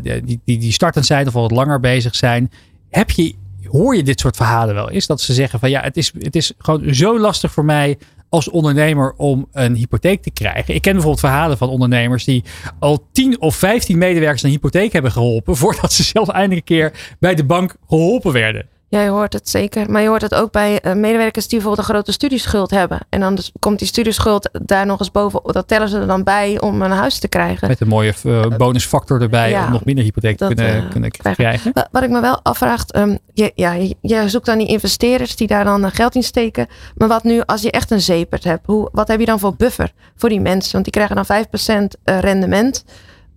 die, 0.03 0.21
die, 0.45 0.57
die 0.57 0.71
startend 0.71 1.05
zijn 1.05 1.27
of 1.27 1.35
al 1.35 1.41
wat 1.41 1.51
langer 1.51 1.79
bezig 1.79 2.15
zijn. 2.15 2.51
Heb 2.89 3.09
je, 3.09 3.33
hoor 3.63 3.95
je 3.95 4.03
dit 4.03 4.19
soort 4.19 4.35
verhalen 4.35 4.75
wel 4.75 4.89
eens? 4.89 5.07
Dat 5.07 5.21
ze 5.21 5.33
zeggen 5.33 5.59
van 5.59 5.69
ja, 5.69 5.81
het 5.81 5.97
is, 5.97 6.11
het 6.19 6.35
is 6.35 6.53
gewoon 6.57 6.93
zo 6.93 7.19
lastig 7.19 7.51
voor 7.51 7.65
mij 7.65 7.97
als 8.29 8.49
ondernemer 8.49 9.13
om 9.17 9.47
een 9.51 9.75
hypotheek 9.75 10.21
te 10.21 10.31
krijgen. 10.31 10.75
Ik 10.75 10.81
ken 10.81 10.91
bijvoorbeeld 10.91 11.25
verhalen 11.25 11.57
van 11.57 11.69
ondernemers 11.69 12.23
die 12.23 12.43
al 12.79 13.07
10 13.11 13.41
of 13.41 13.55
15 13.55 13.97
medewerkers 13.97 14.43
een 14.43 14.49
hypotheek 14.49 14.93
hebben 14.93 15.11
geholpen 15.11 15.55
voordat 15.55 15.93
ze 15.93 16.03
zelf 16.03 16.29
eindelijk 16.29 16.69
een 16.69 16.75
keer 16.75 17.15
bij 17.19 17.35
de 17.35 17.45
bank 17.45 17.75
geholpen 17.87 18.33
werden. 18.33 18.69
Ja, 18.89 19.01
je 19.01 19.09
hoort 19.09 19.33
het 19.33 19.49
zeker. 19.49 19.91
Maar 19.91 20.01
je 20.01 20.07
hoort 20.07 20.21
het 20.21 20.35
ook 20.35 20.51
bij 20.51 20.85
uh, 20.85 20.93
medewerkers 20.93 21.47
die 21.47 21.59
bijvoorbeeld 21.59 21.87
een 21.87 21.93
grote 21.93 22.11
studieschuld 22.11 22.71
hebben. 22.71 22.99
En 23.09 23.19
dan 23.19 23.35
dus 23.35 23.51
komt 23.59 23.79
die 23.79 23.87
studieschuld 23.87 24.49
daar 24.61 24.85
nog 24.85 24.99
eens 24.99 25.11
boven. 25.11 25.41
Dat 25.43 25.67
tellen 25.67 25.89
ze 25.89 25.99
er 25.99 26.07
dan 26.07 26.23
bij 26.23 26.59
om 26.59 26.81
een 26.81 26.91
huis 26.91 27.19
te 27.19 27.27
krijgen. 27.27 27.67
Met 27.67 27.79
een 27.79 27.87
mooie 27.87 28.13
uh, 28.23 28.45
bonusfactor 28.57 29.21
erbij 29.21 29.49
ja, 29.49 29.65
om 29.65 29.71
nog 29.71 29.85
minder 29.85 30.03
hypotheek 30.03 30.37
te 30.37 30.45
kunnen, 30.45 30.83
uh, 30.83 30.89
kunnen 30.89 31.11
krijgen. 31.11 31.43
krijgen. 31.43 31.87
Wat 31.91 32.03
ik 32.03 32.09
me 32.09 32.21
wel 32.21 32.39
afvraag. 32.43 32.83
Um, 32.95 33.17
je, 33.33 33.51
ja, 33.55 33.73
je, 33.73 33.95
je, 34.01 34.29
zoekt 34.29 34.45
dan 34.45 34.57
die 34.57 34.67
investeerders 34.67 35.35
die 35.35 35.47
daar 35.47 35.63
dan 35.63 35.91
geld 35.91 36.15
in 36.15 36.23
steken. 36.23 36.67
Maar 36.95 37.07
wat 37.07 37.23
nu 37.23 37.41
als 37.45 37.61
je 37.61 37.71
echt 37.71 37.91
een 37.91 38.01
zepert 38.01 38.43
hebt? 38.43 38.65
Hoe, 38.65 38.89
wat 38.91 39.07
heb 39.07 39.19
je 39.19 39.25
dan 39.25 39.39
voor 39.39 39.55
buffer 39.55 39.91
voor 40.15 40.29
die 40.29 40.41
mensen? 40.41 40.71
Want 40.71 40.83
die 40.83 40.93
krijgen 40.93 41.15
dan 41.15 41.45
5% 41.85 42.01
rendement. 42.03 42.83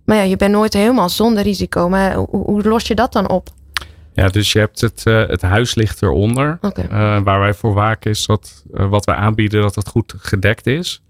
Maar 0.05 0.17
ja, 0.17 0.23
je 0.23 0.35
bent 0.35 0.51
nooit 0.51 0.73
helemaal 0.73 1.09
zonder 1.09 1.43
risico. 1.43 1.89
Maar 1.89 2.15
hoe, 2.15 2.27
hoe 2.29 2.63
los 2.63 2.87
je 2.87 2.95
dat 2.95 3.13
dan 3.13 3.29
op? 3.29 3.49
Ja, 4.21 4.29
dus 4.29 4.51
je 4.51 4.59
hebt 4.59 4.81
het, 4.81 5.03
uh, 5.07 5.27
het 5.27 5.41
huis 5.41 5.75
ligt 5.75 6.01
eronder. 6.01 6.57
Okay. 6.61 6.85
Uh, 6.85 7.23
waar 7.23 7.39
wij 7.39 7.53
voor 7.53 7.73
waken 7.73 8.11
is 8.11 8.25
dat 8.25 8.65
uh, 8.73 8.89
wat 8.89 9.05
wij 9.05 9.15
aanbieden, 9.15 9.61
dat 9.61 9.75
het 9.75 9.87
goed 9.87 10.13
gedekt 10.17 10.67
is. 10.67 11.01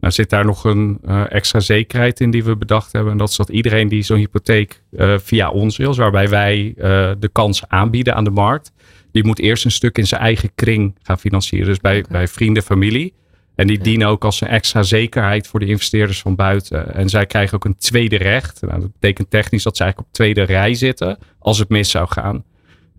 Nou 0.00 0.12
zit 0.12 0.30
daar 0.30 0.44
nog 0.44 0.64
een 0.64 1.00
extra 1.28 1.60
zekerheid 1.60 2.20
in 2.20 2.30
die 2.30 2.44
we 2.44 2.56
bedacht 2.56 2.92
hebben. 2.92 3.12
En 3.12 3.18
dat 3.18 3.28
is 3.28 3.36
dat 3.36 3.48
iedereen 3.48 3.88
die 3.88 4.02
zo'n 4.02 4.16
hypotheek 4.18 4.82
via 5.16 5.50
ons 5.50 5.76
wil, 5.76 5.94
waarbij 5.94 6.28
wij 6.28 6.74
de 7.18 7.28
kans 7.32 7.68
aanbieden 7.68 8.14
aan 8.14 8.24
de 8.24 8.30
markt. 8.30 8.72
Die 9.12 9.24
moet 9.24 9.38
eerst 9.38 9.64
een 9.64 9.70
stuk 9.70 9.98
in 9.98 10.06
zijn 10.06 10.20
eigen 10.20 10.50
kring 10.54 10.96
gaan 11.02 11.18
financieren. 11.18 11.68
Dus 11.68 11.78
bij, 11.78 11.98
okay. 11.98 12.10
bij 12.10 12.28
vrienden, 12.28 12.62
familie. 12.62 13.14
En 13.54 13.66
die 13.66 13.78
dienen 13.78 14.08
ook 14.08 14.24
als 14.24 14.40
een 14.40 14.48
extra 14.48 14.82
zekerheid 14.82 15.46
voor 15.46 15.60
de 15.60 15.66
investeerders 15.66 16.20
van 16.20 16.34
buiten. 16.34 16.94
En 16.94 17.08
zij 17.08 17.26
krijgen 17.26 17.54
ook 17.56 17.64
een 17.64 17.76
tweede 17.76 18.16
recht. 18.16 18.60
Nou, 18.60 18.80
dat 18.80 18.92
betekent 18.92 19.30
technisch 19.30 19.62
dat 19.62 19.76
ze 19.76 19.82
eigenlijk 19.82 20.10
op 20.10 20.16
tweede 20.16 20.42
rij 20.42 20.74
zitten 20.74 21.18
als 21.38 21.58
het 21.58 21.68
mis 21.68 21.90
zou 21.90 22.08
gaan. 22.08 22.44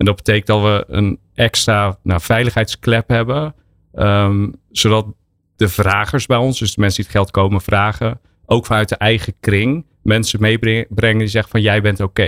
En 0.01 0.07
dat 0.07 0.15
betekent 0.15 0.47
dat 0.47 0.61
we 0.61 0.83
een 0.87 1.19
extra 1.33 1.97
nou, 2.03 2.21
veiligheidsklep 2.21 3.09
hebben. 3.09 3.53
ehm, 3.93 4.49
zodat 4.71 5.05
de 5.55 5.69
vragers 5.69 6.25
bij 6.25 6.37
ons, 6.37 6.59
dus 6.59 6.73
de 6.75 6.81
mensen 6.81 6.97
die 7.03 7.11
het 7.11 7.19
geld 7.19 7.31
komen 7.31 7.61
vragen, 7.61 8.19
ook 8.45 8.65
vanuit 8.65 8.89
de 8.89 8.95
eigen 8.95 9.33
kring 9.39 9.85
mensen 10.03 10.41
meebrengen 10.41 11.17
die 11.17 11.27
zeggen 11.27 11.51
van 11.51 11.61
jij 11.61 11.81
bent 11.81 11.99
oké. 11.99 12.25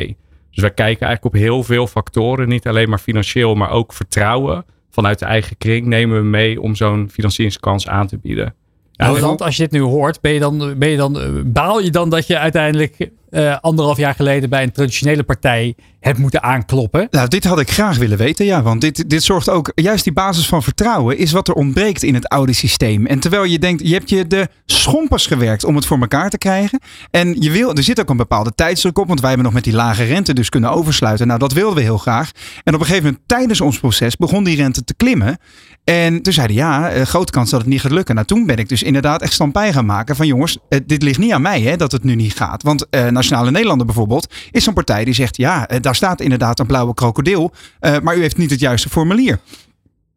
Dus 0.51 0.61
wij 0.61 0.71
kijken 0.73 1.05
eigenlijk 1.07 1.35
op 1.35 1.41
heel 1.41 1.63
veel 1.63 1.87
factoren, 1.87 2.47
niet 2.47 2.67
alleen 2.67 2.89
maar 2.89 2.99
financieel, 2.99 3.55
maar 3.55 3.69
ook 3.69 3.93
vertrouwen. 3.93 4.65
Vanuit 4.89 5.19
de 5.19 5.25
eigen 5.25 5.57
kring 5.57 5.85
nemen 5.85 6.17
we 6.17 6.23
mee 6.27 6.61
om 6.61 6.75
zo'n 6.75 7.09
financieringskans 7.11 7.87
aan 7.87 8.07
te 8.07 8.17
bieden. 8.17 8.53
Ja, 8.91 9.05
Nou, 9.05 9.17
en- 9.17 9.23
want 9.23 9.41
als 9.41 9.55
je 9.57 9.63
dit 9.63 9.71
nu 9.71 9.81
hoort, 9.81 10.21
ben 10.21 10.31
je 10.33 10.39
dan, 10.39 10.73
ben 10.77 10.89
je 10.89 10.97
dan, 10.97 11.19
eh, 11.19 11.29
baal 11.45 11.79
je 11.81 11.89
dan 11.89 12.09
dat 12.09 12.27
je 12.27 12.37
uiteindelijk 12.37 13.09
eh, 13.33 13.57
anderhalf 13.61 13.97
jaar 13.97 14.15
geleden 14.15 14.49
bij 14.49 14.63
een 14.63 14.71
traditionele 14.71 15.23
partij 15.23 15.75
hebt 15.99 16.17
moeten 16.17 16.43
aankloppen? 16.43 17.07
Nou, 17.09 17.27
dit 17.27 17.43
had 17.43 17.59
ik 17.59 17.71
graag 17.71 17.97
willen 17.97 18.17
weten, 18.17 18.45
ja. 18.45 18.61
Want 18.61 18.81
dit, 18.81 19.09
dit 19.09 19.23
zorgt 19.23 19.49
ook, 19.49 19.71
juist 19.75 20.03
die 20.03 20.13
basis 20.13 20.47
van 20.47 20.63
vertrouwen 20.63 21.17
is 21.17 21.31
wat 21.31 21.47
er 21.47 21.53
ontbreekt 21.53 22.03
in 22.03 22.13
het 22.13 22.27
oude 22.27 22.53
systeem. 22.53 23.05
En 23.05 23.19
terwijl 23.19 23.43
je 23.43 23.59
denkt, 23.59 23.87
je 23.87 23.93
hebt 23.93 24.09
je 24.09 24.27
de 24.27 24.47
schompers 24.65 25.25
gewerkt 25.25 25.63
om 25.63 25.75
het 25.75 25.85
voor 25.85 25.99
elkaar 25.99 26.29
te 26.29 26.37
krijgen. 26.37 26.79
En 27.11 27.35
je 27.41 27.51
wil, 27.51 27.75
er 27.75 27.83
zit 27.83 27.99
ook 27.99 28.09
een 28.09 28.17
bepaalde 28.17 28.53
tijdsdruk 28.55 28.97
op, 28.97 29.07
want 29.07 29.19
wij 29.19 29.29
hebben 29.29 29.45
nog 29.45 29.55
met 29.55 29.63
die 29.63 29.73
lage 29.73 30.03
rente 30.03 30.33
dus 30.33 30.49
kunnen 30.49 30.71
oversluiten. 30.71 31.27
Nou, 31.27 31.39
dat 31.39 31.53
wilden 31.53 31.75
we 31.75 31.81
heel 31.81 31.97
graag. 31.97 32.31
En 32.63 32.73
op 32.73 32.79
een 32.79 32.85
gegeven 32.85 33.05
moment, 33.05 33.23
tijdens 33.27 33.61
ons 33.61 33.79
proces, 33.79 34.15
begon 34.15 34.43
die 34.43 34.55
rente 34.55 34.83
te 34.83 34.93
klimmen. 34.93 35.37
En 35.83 36.21
toen 36.21 36.33
zeiden 36.33 36.55
ja, 36.55 36.89
eh, 36.89 37.01
grote 37.01 37.31
kans 37.31 37.49
dat 37.49 37.59
het 37.59 37.69
niet 37.69 37.81
gaat 37.81 37.91
lukken. 37.91 38.15
Nou, 38.15 38.27
toen 38.27 38.45
ben 38.45 38.57
ik 38.57 38.69
dus 38.69 38.83
inderdaad 38.83 39.21
echt 39.21 39.33
stampij 39.33 39.73
gaan 39.73 39.85
maken 39.85 40.15
van 40.15 40.27
jongens, 40.27 40.57
eh, 40.69 40.79
dit 40.85 41.03
ligt 41.03 41.19
niet 41.19 41.31
aan 41.31 41.41
mij 41.41 41.61
hè, 41.61 41.75
dat 41.75 41.91
het 41.91 42.03
nu 42.03 42.15
niet 42.15 42.35
gaat. 42.35 42.63
Want 42.63 42.89
eh, 42.89 43.07
Nationale 43.23 43.51
Nederlanden 43.51 43.85
bijvoorbeeld 43.85 44.33
is 44.51 44.63
zo'n 44.63 44.73
partij 44.73 45.05
die 45.05 45.13
zegt 45.13 45.37
ja, 45.37 45.67
eh, 45.67 45.81
daar 45.81 45.95
staat 45.95 46.21
inderdaad 46.21 46.59
een 46.59 46.65
blauwe 46.65 46.93
krokodil, 46.93 47.51
eh, 47.79 47.99
maar 47.99 48.17
u 48.17 48.21
heeft 48.21 48.37
niet 48.37 48.49
het 48.49 48.59
juiste 48.59 48.89
formulier. 48.89 49.39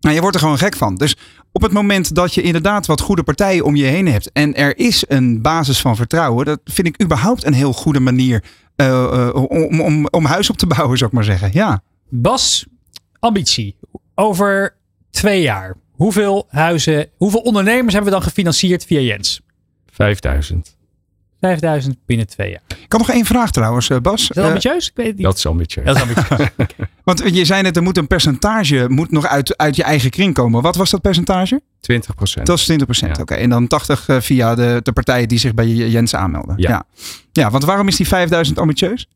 Nou, 0.01 0.15
je 0.15 0.21
wordt 0.21 0.37
er 0.37 0.43
gewoon 0.43 0.59
gek 0.59 0.77
van. 0.77 0.95
Dus 0.95 1.17
op 1.53 1.63
het 1.63 1.73
moment 1.73 2.15
dat 2.15 2.35
je 2.35 2.43
inderdaad 2.43 2.87
wat 2.87 3.01
goede 3.01 3.23
partijen 3.23 3.65
om 3.65 3.77
je 3.77 3.85
heen 3.85 4.09
hebt 4.09 4.33
en 4.33 4.55
er 4.55 4.79
is 4.79 5.05
een 5.09 5.43
basis 5.43 5.81
van 5.81 5.97
vertrouwen, 5.97 6.45
dat 6.45 6.61
vind 6.65 6.87
ik 6.87 7.03
überhaupt 7.03 7.45
een 7.45 7.53
heel 7.53 7.73
goede 7.73 8.01
manier 8.01 8.45
eh, 8.77 9.29
eh, 9.29 9.35
om, 9.35 9.81
om, 9.81 10.07
om 10.11 10.25
huis 10.25 10.51
op 10.51 10.57
te 10.57 10.67
bouwen, 10.67 10.99
zou 10.99 11.11
ik 11.11 11.17
maar 11.17 11.25
zeggen. 11.25 11.51
Ja. 11.53 11.83
Bas, 12.09 12.67
ambitie. 13.19 13.77
Over 14.15 14.77
twee 15.11 15.43
jaar. 15.43 15.77
Hoeveel 15.93 16.47
huizen, 16.49 17.09
hoeveel 17.17 17.41
ondernemers 17.41 17.95
hebben 17.95 18.13
we 18.13 18.19
dan 18.19 18.27
gefinancierd 18.27 18.85
via 18.85 19.01
Jens? 19.01 19.41
5000. 19.87 20.76
5000 21.41 21.97
binnen 22.07 22.27
twee 22.27 22.51
jaar. 22.51 22.63
Is 22.69 22.77
Ik 22.77 22.93
had 22.93 23.01
nog 23.01 23.11
één 23.11 23.25
vraag 23.25 23.51
trouwens, 23.51 23.91
eh, 23.91 23.99
Bas. 23.99 24.29
dat 24.29 24.37
Eh, 24.37 24.45
ambitieus? 24.45 24.89
Ik 24.89 24.97
weet 24.97 25.07
het 25.07 25.17
niet. 25.17 25.25
Dat 25.25 25.37
is 25.37 25.47
ambitieus. 25.47 25.87
Dat 25.87 25.97
is 25.97 26.03
ambitieus. 26.03 26.49
want 27.05 27.23
je 27.35 27.45
zei 27.45 27.63
net, 27.63 27.77
er 27.77 27.83
moet 27.83 27.97
een 27.97 28.07
percentage 28.07 28.87
moet 28.89 29.11
nog 29.11 29.27
uit, 29.27 29.57
uit 29.57 29.77
je 29.77 29.83
eigen 29.83 30.11
kring 30.11 30.35
komen. 30.35 30.63
Wat 30.63 30.77
was 30.77 30.91
dat 30.91 31.01
percentage? 31.01 31.61
20 31.81 32.15
procent. 32.15 32.47
Dat 32.47 32.59
is 32.59 32.67
20%. 32.67 33.17
Ja. 33.17 33.21
Oké, 33.21 33.35
en 33.35 33.51
dan 33.51 33.67
80 33.67 34.09
eh, 34.09 34.21
via 34.21 34.55
de, 34.55 34.81
de 34.83 34.93
partijen 34.93 35.29
die 35.29 35.39
zich 35.39 35.55
bij 35.55 35.69
Jens 35.69 36.15
aanmelden. 36.15 36.55
Ja. 36.59 36.71
ja. 36.71 36.85
Ja, 37.33 37.51
want 37.51 37.65
waarom 37.65 37.89
is 37.89 37.97
die 37.97 38.07
5000 38.07 38.59
ambitieus? 38.59 39.09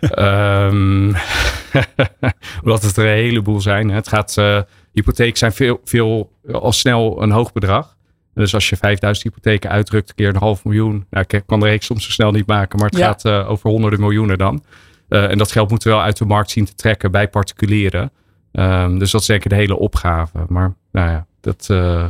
Ehm, 0.00 1.06
omdat 2.62 2.82
het 2.82 2.96
er 2.96 3.06
een 3.06 3.24
heleboel 3.24 3.60
zijn. 3.60 3.90
Het 3.90 4.08
gaat, 4.08 4.38
eh 4.38 4.60
hypotheken 4.92 5.38
zijn 5.38 5.52
veel, 5.52 5.80
veel 5.84 6.32
al 6.52 6.72
snel 6.72 7.22
een 7.22 7.30
hoog 7.30 7.52
bedrag. 7.52 7.96
Dus 8.40 8.54
als 8.54 8.68
je 8.68 8.76
5000 8.76 9.26
hypotheken 9.28 9.70
uitdrukt, 9.70 10.14
keer 10.14 10.28
een 10.28 10.36
half 10.36 10.64
miljoen. 10.64 11.06
Nou, 11.10 11.24
ik 11.28 11.42
kan 11.46 11.60
de 11.60 11.66
reeks 11.66 11.86
soms 11.86 12.04
zo 12.04 12.10
snel 12.10 12.30
niet 12.30 12.46
maken, 12.46 12.78
maar 12.78 12.88
het 12.88 12.98
Ja. 12.98 13.06
gaat 13.06 13.24
eh, 13.24 13.50
over 13.50 13.70
honderden 13.70 14.00
miljoenen 14.00 14.38
dan. 14.38 14.62
Eh, 15.08 15.30
en 15.30 15.38
dat 15.38 15.52
geld 15.52 15.70
moeten 15.70 15.88
we 15.88 15.94
wel 15.94 16.04
uit 16.04 16.16
de 16.18 16.24
markt 16.24 16.50
zien 16.50 16.64
te 16.64 16.74
trekken 16.74 17.10
bij 17.10 17.28
particulieren. 17.28 18.12
Ehm, 18.52 18.98
dus 18.98 19.10
dat 19.10 19.20
is 19.20 19.26
denk 19.26 19.44
ik 19.44 19.50
de 19.50 19.56
hele 19.56 19.78
opgave. 19.78 20.44
Maar 20.48 20.74
nou 20.92 21.10
ja, 21.10 21.26
dat. 21.40 21.66
eh, 21.70 22.04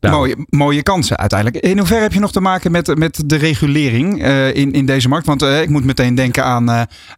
nou, 0.00 0.16
Mooie, 0.16 0.46
mooie 0.50 0.82
kansen 0.82 1.16
uiteindelijk. 1.16 1.64
In 1.64 1.78
hoeverre 1.78 2.02
heb 2.02 2.12
je 2.12 2.20
nog 2.20 2.32
te 2.32 2.40
maken 2.40 2.70
met, 2.70 2.98
met 2.98 3.22
de 3.26 3.36
regulering 3.36 4.22
eh, 4.22 4.54
in, 4.54 4.72
in 4.72 4.86
deze 4.86 5.08
markt? 5.08 5.26
Want 5.26 5.42
eh, 5.42 5.62
ik 5.62 5.68
moet 5.68 5.84
meteen 5.84 6.14
denken 6.14 6.44
aan, 6.44 6.68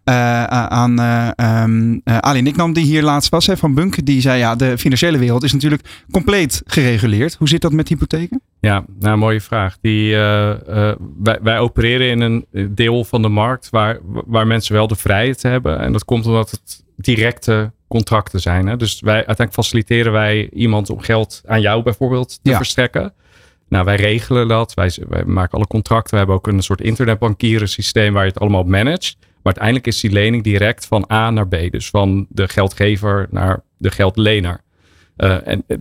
eh, 0.04 0.44
aan 0.44 0.98
eh, 0.98 2.18
Ali 2.18 2.42
Niknam, 2.42 2.72
die 2.72 2.84
hier 2.84 3.02
laatst 3.02 3.30
was 3.30 3.46
hè, 3.46 3.56
van 3.56 3.74
Bunk. 3.74 4.04
Die 4.06 4.20
zei 4.20 4.38
ja, 4.38 4.54
de 4.54 4.78
financiële 4.78 5.18
wereld 5.18 5.42
is 5.42 5.52
natuurlijk 5.52 6.04
compleet 6.10 6.62
gereguleerd. 6.66 7.34
Hoe 7.34 7.48
zit 7.48 7.60
dat 7.60 7.72
met 7.72 7.88
hypotheken? 7.88 8.40
Ja, 8.60 8.84
nou, 8.98 9.18
mooie 9.18 9.40
vraag. 9.40 9.76
Die, 9.80 10.14
wij, 10.14 11.38
wij 11.42 11.58
opereren 11.58 12.08
in 12.08 12.20
een 12.20 12.46
deel 12.74 13.04
van 13.04 13.22
de 13.22 13.28
markt 13.28 13.70
waar, 13.70 13.98
waar 14.26 14.46
mensen 14.46 14.74
wel 14.74 14.86
de 14.86 14.96
vrijheid 14.96 15.42
hebben. 15.42 15.80
En 15.80 15.92
dat 15.92 16.04
komt 16.04 16.26
omdat 16.26 16.50
het 16.50 16.84
directe 16.96 17.72
contracten 17.88 18.40
zijn. 18.40 18.66
Hè? 18.66 18.76
Dus 18.76 19.00
wij, 19.00 19.14
uiteindelijk 19.14 19.54
faciliteren 19.54 20.12
wij 20.12 20.48
iemand 20.52 20.90
om 20.90 21.00
geld 21.00 21.42
aan 21.46 21.60
jou 21.60 21.82
bijvoorbeeld 21.82 22.38
te 22.42 22.50
Ja. 22.50 22.56
verstrekken. 22.56 23.12
Nou, 23.68 23.84
wij 23.84 23.96
regelen 23.96 24.48
dat. 24.48 24.74
Wij, 24.74 24.92
wij 25.08 25.24
maken 25.24 25.56
alle 25.56 25.66
contracten. 25.66 26.10
We 26.10 26.16
hebben 26.16 26.36
ook 26.36 26.46
een 26.46 26.62
soort 26.62 26.80
internetbankieren 26.80 27.68
systeem 27.68 28.12
waar 28.12 28.22
je 28.22 28.30
het 28.30 28.40
allemaal 28.40 28.60
op 28.60 28.68
managt. 28.68 29.16
Maar 29.20 29.28
uiteindelijk 29.42 29.86
is 29.86 30.00
die 30.00 30.10
lening 30.10 30.42
direct 30.42 30.86
van 30.86 31.10
A 31.12 31.30
naar 31.30 31.48
B. 31.48 31.56
Dus 31.70 31.90
van 31.90 32.26
de 32.28 32.48
geldgever 32.48 33.26
naar 33.30 33.62
de 33.78 33.90
geldlener. 33.90 34.60
Eh, 35.16 35.46
en 35.46 35.64
eh, 35.66 35.76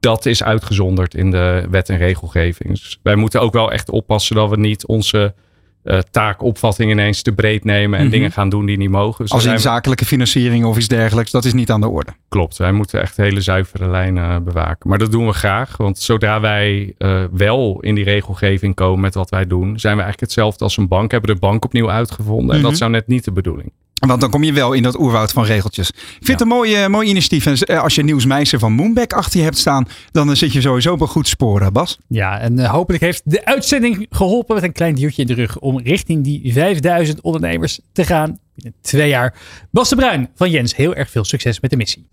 dat 0.00 0.26
is 0.26 0.42
uitgezonderd 0.42 1.14
in 1.14 1.30
de 1.30 1.66
wet 1.70 1.88
en 1.88 1.96
regelgeving. 1.98 2.68
Dus 2.68 2.98
wij 3.02 3.14
moeten 3.14 3.40
ook 3.40 3.52
wel 3.52 3.72
echt 3.72 3.90
oppassen 3.90 4.36
dat 4.36 4.50
we 4.50 4.56
niet 4.56 4.86
onze 4.86 5.34
eh, 5.82 5.98
taakopvatting 6.10 6.90
ineens 6.90 7.22
te 7.22 7.32
breed 7.32 7.64
nemen 7.64 7.98
en 7.98 8.04
Mhm. 8.04 8.12
dingen 8.14 8.32
gaan 8.32 8.48
doen 8.48 8.66
die 8.66 8.76
niet 8.76 8.90
mogen. 8.90 9.24
Dus 9.24 9.32
Als 9.32 9.44
in 9.44 9.60
zakelijke 9.60 10.04
financiering 10.04 10.64
of 10.64 10.76
iets 10.76 10.88
dergelijks, 10.88 11.30
dat 11.30 11.44
is 11.44 11.52
niet 11.52 11.70
aan 11.70 11.80
de 11.80 11.88
orde. 11.88 12.10
Klopt, 12.28 12.56
wij 12.56 12.72
moeten 12.72 13.00
echt 13.00 13.16
hele 13.16 13.40
zuivere 13.40 13.88
lijnen 13.88 14.30
eh, 14.30 14.36
bewaken. 14.40 14.88
Maar 14.88 14.98
dat 14.98 15.12
doen 15.12 15.26
we 15.26 15.32
graag, 15.32 15.76
want 15.76 15.98
zodra 15.98 16.40
wij 16.40 16.94
eh, 16.98 17.24
wel 17.32 17.78
in 17.80 17.94
die 17.94 18.04
regelgeving 18.04 18.74
komen 18.74 19.00
met 19.00 19.14
wat 19.14 19.30
wij 19.30 19.46
doen, 19.46 19.66
zijn 19.78 19.96
we 19.96 20.02
eigenlijk 20.02 20.20
hetzelfde 20.20 20.64
als 20.64 20.76
een 20.76 20.88
bank, 20.88 21.10
hebben 21.10 21.34
de 21.34 21.40
bank 21.40 21.64
opnieuw 21.64 21.90
uitgevonden. 21.90 22.54
En 22.54 22.60
Mhm. 22.60 22.68
dat 22.68 22.78
zou 22.78 22.90
net 22.90 23.06
niet 23.06 23.24
de 23.24 23.32
bedoeling. 23.32 23.72
Want 24.08 24.20
dan 24.20 24.30
kom 24.30 24.44
je 24.44 24.52
wel 24.52 24.72
in 24.72 24.82
dat 24.82 24.98
oerwoud 24.98 25.32
van 25.32 25.44
regeltjes. 25.44 25.88
Ik 25.88 25.96
vind 26.20 26.28
het 26.28 26.40
een 26.40 26.46
mooi, 26.56 26.74
eh, 26.74 26.86
mooi 26.86 27.08
initiatief. 27.08 27.46
En 27.46 27.54
eh, 27.54 27.82
als 27.82 27.94
je 27.94 28.02
Nieuws 28.02 28.24
Meijser 28.24 28.58
van 28.58 28.72
Moonback 28.72 29.12
achter 29.12 29.38
je 29.38 29.44
hebt 29.44 29.58
staan, 29.58 29.88
dan 30.10 30.30
eh, 30.30 30.36
zit 30.36 30.52
je 30.52 30.60
sowieso 30.60 30.92
op 30.92 31.00
een 31.00 31.08
goed 31.08 31.28
spoor, 31.28 31.60
hè, 31.60 31.70
Bas. 31.70 31.98
Ja, 32.08 32.38
en 32.38 32.66
hopelijk 32.66 33.02
heeft 33.02 33.22
de 33.24 33.44
uitzending 33.44 34.06
geholpen 34.10 34.54
met 34.54 34.64
een 34.64 34.72
klein 34.72 34.94
duwtje 34.94 35.22
in 35.22 35.28
de 35.28 35.34
rug 35.34 35.58
om 35.58 35.80
richting 35.80 36.24
die 36.24 36.52
5000 36.52 37.20
ondernemers 37.20 37.80
te 37.92 38.04
gaan 38.04 38.38
binnen 38.54 38.80
twee 38.80 39.08
jaar. 39.08 39.34
Bas 39.70 39.88
de 39.88 39.96
Bruin 39.96 40.30
van 40.34 40.50
Jens, 40.50 40.76
heel 40.76 40.94
erg 40.94 41.10
veel 41.10 41.24
succes 41.24 41.60
met 41.60 41.70
de 41.70 41.76
missie. 41.76 42.08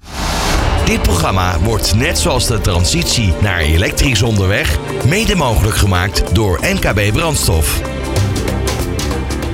Dit 0.86 1.02
programma 1.02 1.60
wordt 1.60 1.95
net 1.95 2.19
zoals 2.19 2.47
de 2.47 2.62
transitie 2.62 3.34
naar 3.41 3.60
elektrisch 3.60 4.21
onderweg 4.21 4.78
mede 5.06 5.36
mogelijk 5.36 5.75
gemaakt 5.75 6.36
door 6.36 6.60
NKB 6.62 7.13
Brandstof. 7.13 7.82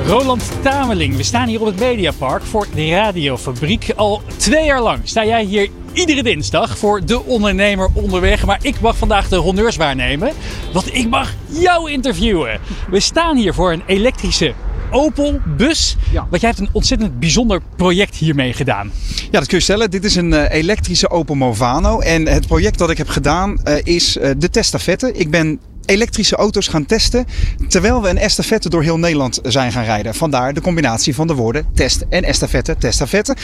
Roland 0.07 0.51
Tameling, 0.61 1.15
we 1.15 1.23
staan 1.23 1.47
hier 1.47 1.59
op 1.59 1.65
het 1.65 1.79
Mediapark 1.79 2.43
voor 2.43 2.67
de 2.75 2.89
radiofabriek. 2.89 3.93
Al 3.95 4.21
twee 4.37 4.65
jaar 4.65 4.81
lang 4.81 4.99
sta 5.03 5.25
jij 5.25 5.43
hier 5.43 5.69
iedere 5.93 6.23
dinsdag 6.23 6.77
voor 6.77 7.05
de 7.05 7.23
ondernemer 7.23 7.89
onderweg. 7.93 8.45
Maar 8.45 8.59
ik 8.61 8.79
mag 8.79 8.97
vandaag 8.97 9.29
de 9.29 9.35
honneurs 9.35 9.75
waarnemen, 9.75 10.33
want 10.73 10.93
ik 10.93 11.09
mag 11.09 11.33
jou 11.47 11.91
interviewen. 11.91 12.59
We 12.89 12.99
staan 12.99 13.37
hier 13.37 13.53
voor 13.53 13.71
een 13.71 13.83
elektrische 13.85 14.53
Opel 14.91 15.39
bus. 15.57 15.95
Ja. 16.11 16.27
Want 16.29 16.41
jij 16.41 16.49
hebt 16.49 16.61
een 16.61 16.69
ontzettend 16.71 17.19
bijzonder 17.19 17.61
project 17.75 18.15
hiermee 18.15 18.53
gedaan. 18.53 18.91
Ja, 19.31 19.39
dat 19.39 19.47
kun 19.47 19.57
je 19.57 19.63
stellen. 19.63 19.91
Dit 19.91 20.03
is 20.05 20.15
een 20.15 20.33
eh, 20.33 20.57
elektrische 20.59 21.09
Opel 21.09 21.35
Movano. 21.35 21.99
En 21.99 22.27
het 22.27 22.47
project 22.47 22.77
dat 22.77 22.89
ik 22.89 22.97
heb 22.97 23.09
gedaan 23.09 23.63
eh, 23.63 23.75
is 23.83 24.17
eh, 24.17 24.31
de 24.37 24.49
testafette. 24.49 25.13
Ik 25.13 25.31
ben 25.31 25.59
elektrische 25.86 26.36
auto's 26.36 26.67
gaan 26.67 26.86
testen. 26.86 27.26
Terwijl 27.67 28.02
we 28.02 28.10
een 28.10 28.17
estafette 28.17 28.69
door 28.69 28.84
heel 28.84 28.98
Nederland 28.98 29.39
zijn 29.43 29.71
gaan 29.71 29.84
rijden. 29.84 30.15
Vandaar 30.15 30.54
de 30.54 30.62
combinatie 30.62 31.15
van 31.15 31.28
de 31.28 31.34
woorden 31.34 31.65
test 31.74 32.06
en 32.10 32.24
estafette, 32.24 32.76
testafette. 32.78 33.36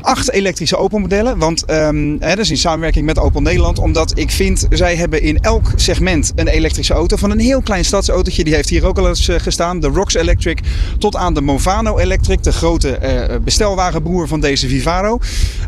Acht 0.00 0.30
elektrische 0.30 0.76
Opel 0.76 0.98
modellen. 0.98 1.38
Want 1.38 1.64
ehm, 1.64 2.16
hè, 2.18 2.28
dat 2.28 2.38
is 2.38 2.50
in 2.50 2.56
samenwerking 2.56 3.06
met 3.06 3.18
Opel 3.18 3.40
Nederland. 3.40 3.78
Omdat 3.78 4.18
ik 4.18 4.30
vind, 4.30 4.66
zij 4.70 4.96
hebben 4.96 5.22
in 5.22 5.38
elk 5.38 5.70
segment 5.76 6.32
een 6.34 6.48
elektrische 6.48 6.94
auto. 6.94 7.16
Van 7.16 7.30
een 7.30 7.40
heel 7.40 7.62
klein 7.62 7.84
stadsautootje. 7.84 8.44
Die 8.44 8.54
heeft 8.54 8.68
hier 8.68 8.86
ook 8.86 8.98
al 8.98 9.08
eens 9.08 9.28
eh, 9.28 9.38
gestaan. 9.38 9.80
De 9.80 9.88
Rox 9.88 10.14
Electric. 10.14 10.60
Tot 10.98 11.16
aan 11.16 11.34
de 11.34 11.40
Movano 11.40 11.98
Electric. 11.98 12.42
De 12.42 12.52
grote 12.52 12.96
eh, 12.96 13.36
bestelwagenbroer 13.40 14.28
van 14.28 14.40
deze 14.40 14.68
Vivaro. 14.68 15.18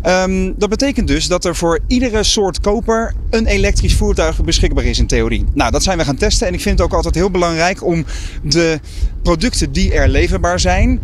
Ehm, 0.03 0.53
dat 0.57 0.69
betekent 0.69 1.09
dus 1.09 1.27
dat 1.27 1.45
er 1.45 1.57
voor 1.57 1.79
iedere 1.87 2.23
soort 2.23 2.61
koper 2.61 3.15
een 3.31 3.47
elektrisch 3.47 3.95
voertuig 3.95 4.45
beschikbaar 4.45 4.85
is 4.85 4.99
in 4.99 5.07
theorie. 5.07 5.45
Nou, 5.55 5.71
dat 5.71 5.83
zijn 5.83 5.99
we 5.99 6.05
gaan 6.05 6.14
testen. 6.17 6.47
En 6.47 6.55
ik 6.55 6.61
vind 6.61 6.79
het 6.79 6.89
ook 6.89 6.95
altijd 6.95 7.15
heel 7.15 7.31
belangrijk 7.31 7.85
om 7.85 8.05
de 8.43 8.81
producten 9.23 9.73
die 9.73 9.93
er 9.93 10.09
leverbaar 10.09 10.61
zijn 10.61 11.01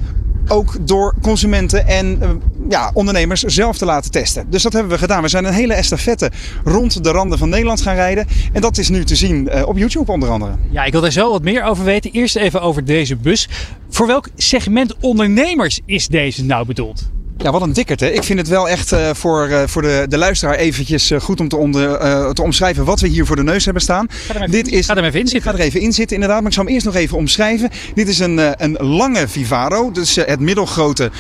ook 0.51 0.77
door 0.81 1.15
consumenten 1.23 1.87
en 1.87 2.19
eh, 2.23 2.31
ja, 2.69 2.91
ondernemers 2.95 3.43
zelf 3.43 3.79
te 3.79 3.85
laten 3.85 4.11
testen. 4.11 4.51
Dus 4.51 4.63
dat 4.63 4.73
hebben 4.73 4.93
we 4.93 4.99
gedaan. 4.99 5.23
We 5.23 5.29
zijn 5.29 5.45
een 5.45 5.53
hele 5.53 5.75
estafette 5.75 6.31
rond 6.65 7.05
de 7.05 7.11
randen 7.11 7.39
van 7.39 7.49
Nederland 7.49 7.81
gaan 7.81 7.95
rijden. 7.95 8.27
En 8.53 8.61
dat 8.61 8.79
is 8.79 8.89
nu 8.89 9.05
te 9.05 9.17
zien 9.17 9.49
eh, 9.49 9.69
op 9.69 9.79
YouTube 9.79 10.13
onder 10.13 10.29
andere. 10.29 10.53
Ja, 10.71 10.85
ik 10.85 10.93
wil 10.93 11.01
daar 11.01 11.13
zo 11.13 11.31
wat 11.31 11.43
meer 11.43 11.65
over 11.65 11.85
weten. 11.85 12.11
Eerst 12.13 12.37
even 12.37 12.63
over 12.63 12.85
deze 12.85 13.17
bus. 13.17 13.49
Voor 13.89 14.07
welk 14.07 14.29
segment 14.37 14.97
ondernemers 15.01 15.81
is 15.87 16.09
deze 16.09 16.45
nou 16.45 16.67
bedoeld? 16.67 17.11
Ja, 17.43 17.51
wat 17.51 17.63
een 17.63 17.73
dikkerd. 17.73 18.01
Hè? 18.01 18.09
Ik 18.11 18.23
vind 18.23 18.39
het 18.39 18.49
wel 18.49 18.69
echt 18.69 18.93
uh, 18.93 19.11
voor, 19.13 19.49
uh, 19.49 19.63
voor 19.67 19.83
de, 19.83 20.07
de 20.09 20.19
luisteraar 20.19 20.55
eventjes 20.55 21.11
uh, 21.11 21.21
goed 21.21 21.41
om 21.41 21.49
te, 21.49 21.57
onder, 21.57 21.99
te 22.35 22.43
omschrijven 22.43 22.85
wat 22.85 23.01
we 23.01 23.09
hier 23.09 23.27
voor 23.27 23.37
de 23.37 23.43
neus 23.43 23.65
hebben 23.65 23.83
staan. 23.83 24.07
Ga 24.11 24.35
er, 24.35 24.41
even, 24.41 24.51
Dit 24.51 24.69
is, 24.69 24.87
ga 24.87 24.97
er 24.97 25.05
even 25.05 25.21
in 25.21 25.27
zitten. 25.27 25.51
Ga 25.51 25.59
er 25.59 25.65
even 25.65 25.81
in 25.81 25.93
zitten, 25.93 26.17
inderdaad. 26.17 26.41
Maar 26.41 26.49
ik 26.49 26.55
zal 26.55 26.65
hem 26.65 26.73
eerst 26.73 26.87
nog 26.87 26.95
even 26.95 27.17
omschrijven. 27.17 27.71
Dit 27.95 28.09
is 28.09 28.19
een, 28.19 28.65
een 28.65 28.73
lange 28.73 29.29
Vivaro. 29.29 29.91
Dus 29.91 30.17
het 30.17 30.41
middelgrote 30.41 31.11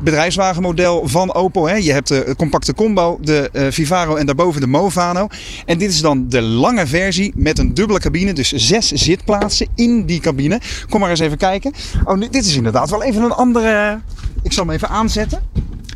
bedrijfswagenmodel 0.00 1.08
van 1.08 1.34
Opel. 1.34 1.68
Hè? 1.68 1.74
Je 1.74 1.92
hebt 1.92 2.08
de 2.08 2.34
compacte 2.36 2.74
combo, 2.74 3.18
de 3.20 3.50
Vivaro 3.70 4.16
en 4.16 4.26
daarboven 4.26 4.60
de 4.60 4.66
Movano. 4.66 5.26
En 5.64 5.78
dit 5.78 5.90
is 5.90 6.00
dan 6.00 6.28
de 6.28 6.42
lange 6.42 6.86
versie 6.86 7.32
met 7.36 7.58
een 7.58 7.74
dubbele 7.74 8.00
cabine. 8.00 8.32
Dus 8.32 8.52
zes 8.52 8.92
zitplaatsen 8.92 9.66
in 9.74 10.04
die 10.06 10.20
cabine. 10.20 10.60
Kom 10.88 11.00
maar 11.00 11.10
eens 11.10 11.20
even 11.20 11.38
kijken. 11.38 11.72
Oh, 12.04 12.20
dit 12.20 12.46
is 12.46 12.56
inderdaad 12.56 12.90
wel 12.90 13.02
even 13.02 13.22
een 13.22 13.32
andere... 13.32 14.00
Ik 14.44 14.52
zal 14.52 14.64
hem 14.64 14.74
even 14.74 14.88
aanzetten. 14.88 15.42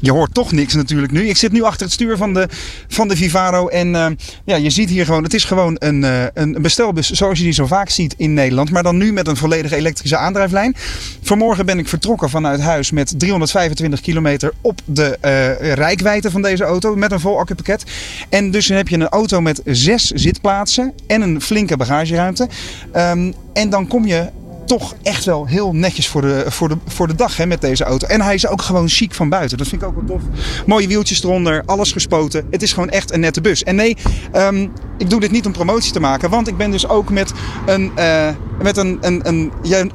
Je 0.00 0.12
hoort 0.12 0.34
toch 0.34 0.52
niks 0.52 0.74
natuurlijk 0.74 1.12
nu. 1.12 1.28
Ik 1.28 1.36
zit 1.36 1.52
nu 1.52 1.62
achter 1.62 1.82
het 1.82 1.92
stuur 1.92 2.16
van 2.16 2.34
de, 2.34 2.48
van 2.88 3.08
de 3.08 3.16
Vivaro. 3.16 3.68
En 3.68 3.88
uh, 3.94 4.06
ja, 4.44 4.56
je 4.56 4.70
ziet 4.70 4.88
hier 4.90 5.04
gewoon, 5.04 5.22
het 5.22 5.34
is 5.34 5.44
gewoon 5.44 5.76
een, 5.78 6.02
uh, 6.02 6.24
een 6.34 6.56
bestelbus 6.60 7.10
zoals 7.10 7.38
je 7.38 7.44
die 7.44 7.52
zo 7.52 7.66
vaak 7.66 7.88
ziet 7.88 8.14
in 8.16 8.34
Nederland. 8.34 8.70
Maar 8.70 8.82
dan 8.82 8.96
nu 8.96 9.12
met 9.12 9.26
een 9.26 9.36
volledige 9.36 9.76
elektrische 9.76 10.16
aandrijflijn. 10.16 10.74
Vanmorgen 11.22 11.66
ben 11.66 11.78
ik 11.78 11.88
vertrokken 11.88 12.30
vanuit 12.30 12.60
huis 12.60 12.90
met 12.90 13.14
325 13.18 14.00
kilometer 14.00 14.52
op 14.60 14.80
de 14.84 15.18
uh, 15.24 15.72
rijkwijde 15.72 16.30
van 16.30 16.42
deze 16.42 16.64
auto. 16.64 16.96
Met 16.96 17.12
een 17.12 17.20
vol 17.20 17.38
accupakket. 17.38 17.84
En 18.28 18.50
dus 18.50 18.68
heb 18.68 18.88
je 18.88 18.96
een 18.96 19.08
auto 19.08 19.40
met 19.40 19.60
zes 19.64 20.10
zitplaatsen 20.10 20.92
en 21.06 21.22
een 21.22 21.40
flinke 21.40 21.76
bagageruimte. 21.76 22.48
Um, 22.96 23.34
en 23.52 23.70
dan 23.70 23.86
kom 23.86 24.06
je 24.06 24.28
toch 24.68 24.94
echt 25.02 25.24
wel 25.24 25.46
heel 25.46 25.72
netjes 25.72 26.08
voor 26.08 26.20
de, 26.20 26.44
voor 26.48 26.68
de, 26.68 26.76
voor 26.86 27.06
de 27.06 27.14
dag 27.14 27.36
hè, 27.36 27.46
met 27.46 27.60
deze 27.60 27.84
auto. 27.84 28.06
En 28.06 28.20
hij 28.20 28.34
is 28.34 28.46
ook 28.46 28.62
gewoon 28.62 28.88
chic 28.88 29.14
van 29.14 29.28
buiten. 29.28 29.58
Dat 29.58 29.68
vind 29.68 29.82
ik 29.82 29.88
ook 29.88 29.94
wel 29.94 30.04
tof. 30.04 30.22
Mooie 30.66 30.88
wieltjes 30.88 31.22
eronder, 31.22 31.62
alles 31.66 31.92
gespoten. 31.92 32.46
Het 32.50 32.62
is 32.62 32.72
gewoon 32.72 32.88
echt 32.88 33.12
een 33.12 33.20
nette 33.20 33.40
bus. 33.40 33.64
En 33.64 33.74
nee, 33.74 33.96
um, 34.34 34.72
ik 34.98 35.10
doe 35.10 35.20
dit 35.20 35.30
niet 35.30 35.46
om 35.46 35.52
promotie 35.52 35.92
te 35.92 36.00
maken. 36.00 36.30
Want 36.30 36.48
ik 36.48 36.56
ben 36.56 36.70
dus 36.70 36.88
ook 36.88 37.10
met 37.10 37.32
een... 37.66 37.92
Uh, 37.98 38.28
met 38.62 38.76
een, 38.76 38.98
een, 39.00 39.28
een, 39.28 39.52
jij 39.62 39.90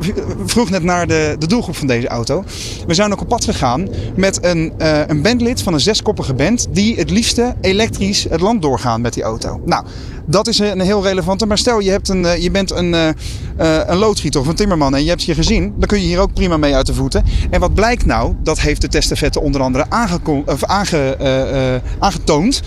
vroeg 0.45 0.69
net 0.69 0.83
naar 0.83 1.07
de, 1.07 1.35
de 1.39 1.47
doelgroep 1.47 1.75
van 1.75 1.87
deze 1.87 2.07
auto. 2.07 2.43
We 2.87 2.93
zijn 2.93 3.11
ook 3.11 3.21
op 3.21 3.27
pad 3.27 3.43
gegaan 3.43 3.87
met 4.15 4.45
een, 4.45 4.73
uh, 4.77 5.07
een 5.07 5.21
bandlid 5.21 5.61
van 5.61 5.73
een 5.73 5.79
zeskoppige 5.79 6.33
band. 6.33 6.67
Die 6.71 6.95
het 6.95 7.09
liefste 7.09 7.55
elektrisch 7.61 8.25
het 8.29 8.41
land 8.41 8.61
doorgaan 8.61 9.01
met 9.01 9.13
die 9.13 9.23
auto. 9.23 9.61
Nou, 9.65 9.85
dat 10.25 10.47
is 10.47 10.59
een 10.59 10.79
heel 10.79 11.03
relevante. 11.03 11.45
Maar 11.45 11.57
stel 11.57 11.79
je, 11.79 11.89
hebt 11.89 12.09
een, 12.09 12.23
uh, 12.23 12.37
je 12.37 12.51
bent 12.51 12.71
een, 12.71 12.93
een 13.57 13.97
loodgieter 13.97 14.41
of 14.41 14.47
een 14.47 14.55
timmerman 14.55 14.95
en 14.95 15.03
je 15.03 15.09
hebt 15.09 15.23
je 15.23 15.33
gezien. 15.33 15.73
Dan 15.77 15.87
kun 15.87 16.01
je 16.01 16.07
hier 16.07 16.19
ook 16.19 16.33
prima 16.33 16.57
mee 16.57 16.75
uit 16.75 16.85
de 16.85 16.93
voeten. 16.93 17.23
En 17.49 17.59
wat 17.59 17.73
blijkt 17.73 18.05
nou? 18.05 18.35
Dat 18.43 18.59
heeft 18.59 18.81
de 18.81 18.87
testafette 18.87 19.41
onder 19.41 19.61
andere 19.61 19.85
of 20.45 20.63
aange, 20.63 21.17
aangetoond. 21.99 22.61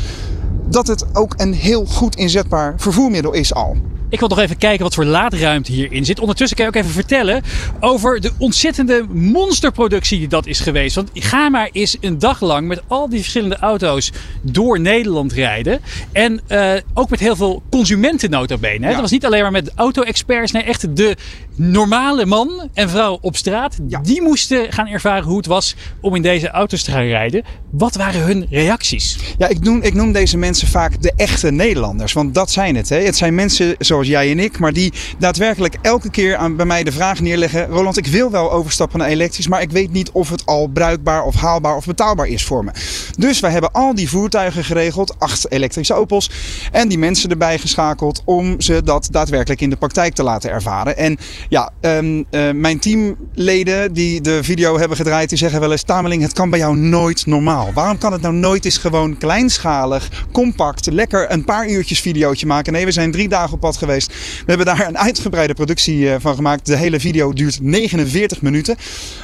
Dat 0.69 0.87
het 0.87 1.17
ook 1.17 1.35
een 1.37 1.53
heel 1.53 1.85
goed 1.85 2.17
inzetbaar 2.17 2.75
vervoermiddel 2.77 3.33
is 3.33 3.55
al. 3.55 3.77
Ik 4.09 4.19
wil 4.19 4.29
nog 4.29 4.39
even 4.39 4.59
kijken 4.59 4.83
wat 4.83 4.95
voor 4.95 5.05
laadruimte 5.05 5.73
hierin 5.73 6.05
zit. 6.05 6.21
Ondertussen 6.21 6.57
kan 6.57 6.67
je 6.67 6.71
ook 6.71 6.79
even 6.79 6.95
vertellen 6.95 7.43
over 7.81 8.21
de 8.21 8.31
ontzettende 8.39 9.05
monsterproductie 9.13 10.19
die 10.19 10.29
dat 10.29 10.47
is 10.47 10.61
geweest. 10.61 10.95
Want 10.95 11.11
ga 11.15 11.49
maar 11.49 11.69
eens 11.73 11.97
een 12.01 12.19
dag 12.19 12.41
lang 12.41 12.69
met 12.69 12.83
al 12.87 13.09
die 13.09 13.19
verschillende 13.19 13.57
auto's 13.57 14.13
door 14.43 14.81
Nederland 14.81 15.33
rijden. 15.33 15.81
En 16.13 16.41
uh, 16.49 16.73
ook 16.95 17.11
met 17.11 17.21
heel 17.21 17.37
veel 17.37 17.63
consumenten 17.71 18.31
notabene. 18.31 18.87
Ja. 18.87 18.93
Dat 18.93 19.01
was 19.01 19.11
niet 19.11 19.27
alleen 19.27 19.43
maar 19.43 19.51
met 19.51 19.73
auto-experts. 19.75 20.53
Nee, 20.53 20.63
echt 20.63 20.97
de 20.97 21.17
normale 21.57 22.27
man 22.27 22.69
en 22.75 22.91
vrouw 22.91 23.19
op 23.21 23.37
straat. 23.37 23.79
Ja. 23.89 24.01
Die 24.01 24.23
moesten 24.23 24.73
gaan 24.73 24.87
ervaren 24.87 25.25
hoe 25.25 25.37
het 25.37 25.47
was 25.47 25.77
om 26.01 26.15
in 26.15 26.23
deze 26.23 26.51
auto's 26.51 26.83
te 26.83 26.91
gaan 26.91 27.07
rijden. 27.07 27.45
Wat 27.71 27.95
waren 27.95 28.21
hun 28.21 28.47
reacties? 28.51 29.19
Ja, 29.39 29.49
ik 29.49 29.61
noem, 29.61 29.83
ik 29.83 29.95
noem 29.95 30.13
deze 30.13 30.37
mensen 30.37 30.69
vaak 30.69 31.03
de 31.03 31.13
echte 31.17 31.51
Nederlanders. 31.51 32.13
Want 32.13 32.35
dat 32.35 32.51
zijn 32.51 32.77
het. 32.77 32.89
Hè. 32.89 32.97
Het 32.97 33.17
zijn 33.17 33.35
mensen 33.35 33.75
zoals 33.79 34.07
jij 34.07 34.31
en 34.31 34.39
ik. 34.39 34.59
Maar 34.59 34.73
die 34.73 34.93
daadwerkelijk 35.19 35.77
elke 35.83 36.11
keer 36.11 36.37
aan, 36.37 36.57
bij 36.57 36.67
mij 36.67 36.85
de 36.85 36.93
vraag 36.93 37.21
neerleggen. 37.21 37.67
Roland, 37.67 37.97
ik 37.97 38.07
wil 38.07 38.31
wel 38.31 38.53
overstappen 38.53 38.99
naar 38.99 39.09
elektrisch. 39.09 39.49
Maar 39.49 39.63
ik 39.63 39.71
weet 39.71 39.93
niet 39.93 40.11
of 40.11 40.31
het 40.31 40.47
al 40.47 40.67
bruikbaar 40.67 41.25
of 41.25 41.35
haalbaar 41.35 41.77
of 41.77 41.87
betaalbaar 41.87 42.27
is 42.27 42.45
voor 42.45 42.65
me. 42.65 42.71
Dus 43.19 43.41
wij 43.41 43.51
hebben 43.51 43.73
al 43.73 43.95
die 43.95 44.09
voertuigen 44.09 44.65
geregeld. 44.65 45.19
Acht 45.19 45.51
elektrische 45.51 45.95
Opels. 45.95 46.31
En 46.73 46.89
die 46.89 46.99
mensen 46.99 47.31
erbij 47.31 47.59
geschakeld 47.59 48.23
om 48.25 48.61
ze 48.61 48.83
dat 48.83 49.09
daadwerkelijk 49.11 49.61
in 49.61 49.71
de 49.71 49.77
praktijk 49.77 50.15
te 50.15 50.23
laten 50.23 50.51
ervaren. 50.51 50.97
En 50.97 51.19
ja, 51.49 51.71
um, 51.81 52.25
uh, 52.31 52.51
mijn 52.51 52.79
teamleden 52.79 53.93
die 53.93 54.21
de 54.21 54.45
video 54.45 54.79
hebben 54.79 54.97
gedraaid, 54.97 55.29
die 55.29 55.39
zeggen 55.39 55.61
wel 55.61 55.71
eens: 55.71 55.83
Tameling, 55.83 56.23
het 56.23 56.33
kan 56.33 56.51
bij 56.51 56.59
jou 56.59 56.77
nooit 56.77 57.27
normaal. 57.27 57.73
Waarom 57.73 57.99
kan 57.99 58.13
het 58.13 58.23
nou 58.23 58.35
nooit 58.35 58.65
eens 58.65 58.79
gewoon 58.79 59.19
kleinschalig, 59.19 60.27
compact, 60.33 60.93
lekker 60.93 61.33
een 61.33 61.45
paar 61.45 61.69
uurtjes 61.69 62.01
videootje 62.01 62.47
maken? 62.47 62.73
Nee, 62.73 62.85
we 62.85 62.93
zijn 62.93 63.11
drie 63.11 63.29
dagen 63.29 63.53
op 63.53 63.61
pad 63.61 63.77
geweest. 63.77 64.09
We 64.09 64.45
hebben 64.47 64.67
daar 64.67 64.87
een 64.89 64.99
uitgebreide 64.99 65.55
productie 65.55 66.11
van 66.19 66.35
gemaakt. 66.35 66.67
De 66.67 66.77
hele 66.77 67.01
video 67.01 67.33
duurt 67.33 67.59
49 67.63 68.43
minuten. 68.43 68.77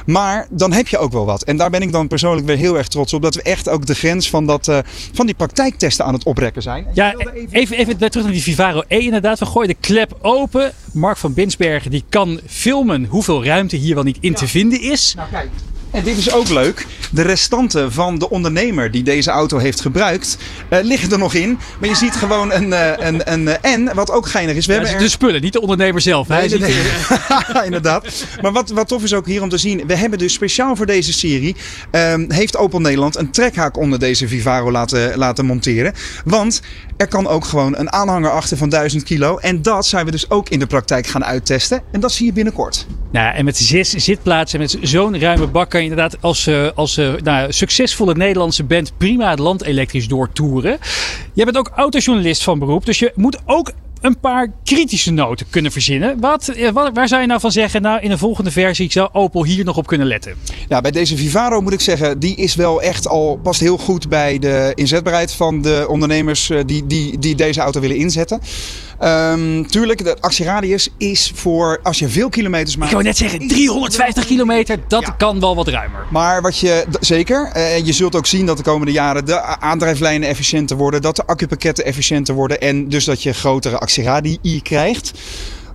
Maar 0.05 0.47
dan 0.49 0.71
heb 0.71 0.87
je 0.87 0.97
ook 0.97 1.11
wel 1.11 1.25
wat. 1.25 1.43
En 1.43 1.57
daar 1.57 1.69
ben 1.69 1.81
ik 1.81 1.91
dan 1.91 2.07
persoonlijk 2.07 2.47
weer 2.47 2.57
heel 2.57 2.77
erg 2.77 2.87
trots 2.87 3.13
op. 3.13 3.21
Dat 3.21 3.35
we 3.35 3.41
echt 3.41 3.69
ook 3.69 3.85
de 3.85 3.95
grens 3.95 4.29
van, 4.29 4.45
dat, 4.45 4.67
uh, 4.67 4.77
van 5.13 5.25
die 5.25 5.35
praktijktesten 5.35 6.05
aan 6.05 6.13
het 6.13 6.23
oprekken 6.23 6.61
zijn. 6.61 6.87
Ja, 6.93 7.15
even, 7.51 7.77
even 7.77 7.97
terug 7.97 8.23
naar 8.23 8.31
die 8.33 8.41
Vivaro 8.41 8.83
E 8.87 8.97
inderdaad. 8.97 9.39
We 9.39 9.45
gooien 9.45 9.69
de 9.69 9.77
klep 9.79 10.17
open. 10.21 10.73
Mark 10.93 11.17
van 11.17 11.33
Binsbergen 11.33 11.91
die 11.91 12.03
kan 12.09 12.39
filmen 12.47 13.05
hoeveel 13.05 13.45
ruimte 13.45 13.75
hier 13.75 13.95
wel 13.95 14.03
niet 14.03 14.17
in 14.19 14.31
ja. 14.31 14.37
te 14.37 14.47
vinden 14.47 14.81
is. 14.81 15.13
Nou 15.15 15.29
kijk. 15.29 15.49
En 15.93 16.03
dit 16.03 16.17
is 16.17 16.31
ook 16.31 16.49
leuk. 16.49 16.85
De 17.11 17.21
restanten 17.21 17.91
van 17.91 18.19
de 18.19 18.29
ondernemer 18.29 18.91
die 18.91 19.03
deze 19.03 19.31
auto 19.31 19.57
heeft 19.57 19.81
gebruikt, 19.81 20.37
uh, 20.69 20.79
liggen 20.81 21.11
er 21.11 21.17
nog 21.17 21.33
in. 21.33 21.59
Maar 21.79 21.89
je 21.89 21.95
ziet 21.95 22.15
gewoon 22.15 22.51
een. 22.51 22.67
Uh, 22.67 22.91
een, 22.97 23.31
een 23.31 23.41
uh, 23.41 23.53
en 23.61 23.95
wat 23.95 24.11
ook 24.11 24.27
geinig 24.27 24.55
is. 24.55 24.65
We 24.65 24.73
ja, 24.73 24.79
hebben 24.79 24.99
de 24.99 25.09
spullen, 25.09 25.41
niet 25.41 25.53
de 25.53 25.61
ondernemer 25.61 26.01
zelf. 26.01 26.27
Nee, 26.27 26.49
nee, 26.49 26.59
nee. 26.59 26.73
Inderdaad. 27.65 28.25
Maar 28.41 28.51
wat, 28.51 28.69
wat 28.69 28.87
tof 28.87 29.03
is 29.03 29.13
ook 29.13 29.25
hier 29.25 29.41
om 29.41 29.49
te 29.49 29.57
zien. 29.57 29.87
We 29.87 29.95
hebben 29.95 30.19
dus 30.19 30.33
speciaal 30.33 30.75
voor 30.75 30.85
deze 30.85 31.13
serie. 31.13 31.55
Um, 31.91 32.31
heeft 32.31 32.57
Opel 32.57 32.79
Nederland 32.79 33.17
een 33.17 33.31
trekhaak 33.31 33.77
onder 33.77 33.99
deze 33.99 34.27
Vivaro 34.27 34.71
laten, 34.71 35.17
laten 35.17 35.45
monteren. 35.45 35.93
Want 36.25 36.61
er 36.97 37.07
kan 37.07 37.27
ook 37.27 37.45
gewoon 37.45 37.77
een 37.77 37.91
aanhanger 37.91 38.31
achter 38.31 38.57
van 38.57 38.69
1000 38.69 39.03
kilo. 39.03 39.37
En 39.37 39.61
dat 39.61 39.85
zijn 39.85 40.05
we 40.05 40.11
dus 40.11 40.29
ook 40.29 40.49
in 40.49 40.59
de 40.59 40.67
praktijk 40.67 41.07
gaan 41.07 41.25
uittesten. 41.25 41.81
En 41.91 41.99
dat 41.99 42.11
zie 42.11 42.25
je 42.25 42.33
binnenkort. 42.33 42.85
Nou, 43.11 43.35
en 43.35 43.45
met 43.45 43.57
zes 43.57 43.89
zitplaatsen, 43.89 44.59
met 44.59 44.77
zo'n 44.81 45.19
ruime 45.19 45.47
bak 45.47 45.69
kan 45.69 45.83
je 45.83 45.89
inderdaad 45.89 46.21
als, 46.21 46.47
uh, 46.47 46.69
als 46.75 46.97
uh, 46.97 47.13
nou, 47.23 47.51
succesvolle 47.51 48.15
Nederlandse 48.15 48.63
band 48.63 48.97
prima 48.97 49.29
het 49.29 49.39
land 49.39 49.63
elektrisch 49.63 50.07
doortoeren. 50.07 50.77
Je 51.33 51.43
bent 51.45 51.57
ook 51.57 51.71
autojournalist 51.75 52.43
van 52.43 52.59
beroep, 52.59 52.85
dus 52.85 52.99
je 52.99 53.11
moet 53.15 53.37
ook 53.45 53.71
een 54.03 54.19
paar 54.19 54.47
kritische 54.63 55.11
noten 55.11 55.45
kunnen 55.49 55.71
verzinnen. 55.71 56.19
Wat, 56.19 56.53
wat, 56.73 56.89
waar 56.93 57.07
zou 57.07 57.21
je 57.21 57.27
nou 57.27 57.39
van 57.39 57.51
zeggen, 57.51 57.81
nou 57.81 58.01
in 58.01 58.09
de 58.09 58.17
volgende 58.17 58.51
versie 58.51 58.91
zou 58.91 59.09
Opel 59.11 59.45
hier 59.45 59.65
nog 59.65 59.77
op 59.77 59.87
kunnen 59.87 60.07
letten? 60.07 60.35
Ja, 60.67 60.81
bij 60.81 60.91
deze 60.91 61.17
Vivaro 61.17 61.61
moet 61.61 61.73
ik 61.73 61.81
zeggen, 61.81 62.19
die 62.19 62.35
is 62.35 62.55
wel 62.55 62.81
echt 62.81 63.07
al, 63.07 63.39
past 63.43 63.59
heel 63.59 63.77
goed 63.77 64.09
bij 64.09 64.39
de 64.39 64.71
inzetbaarheid 64.75 65.33
van 65.33 65.61
de 65.61 65.85
ondernemers 65.89 66.51
die, 66.65 66.87
die, 66.87 67.19
die 67.19 67.35
deze 67.35 67.61
auto 67.61 67.79
willen 67.79 67.97
inzetten. 67.97 68.41
Um, 69.01 69.67
tuurlijk, 69.67 70.03
de 70.03 70.17
actieradius 70.19 70.89
is 70.97 71.31
voor 71.35 71.79
als 71.83 71.99
je 71.99 72.09
veel 72.09 72.29
kilometers 72.29 72.75
maakt. 72.75 72.91
Ik 72.91 72.97
wou 72.97 73.07
net 73.07 73.17
zeggen, 73.17 73.47
350 73.47 74.25
kilometer, 74.25 74.79
dat 74.87 75.01
ja. 75.01 75.11
kan 75.11 75.39
wel 75.39 75.55
wat 75.55 75.67
ruimer. 75.67 76.05
Maar 76.11 76.41
wat 76.41 76.57
je, 76.57 76.85
zeker, 76.99 77.51
uh, 77.55 77.77
je 77.77 77.91
zult 77.93 78.15
ook 78.15 78.25
zien 78.25 78.45
dat 78.45 78.57
de 78.57 78.63
komende 78.63 78.91
jaren 78.91 79.25
de 79.25 79.41
aandrijflijnen 79.41 80.29
efficiënter 80.29 80.77
worden, 80.77 81.01
dat 81.01 81.15
de 81.15 81.25
accupakketten 81.25 81.85
efficiënter 81.85 82.35
worden 82.35 82.61
en 82.61 82.89
dus 82.89 83.05
dat 83.05 83.23
je 83.23 83.33
grotere 83.33 83.77
actieradii 83.77 84.61
krijgt. 84.61 85.11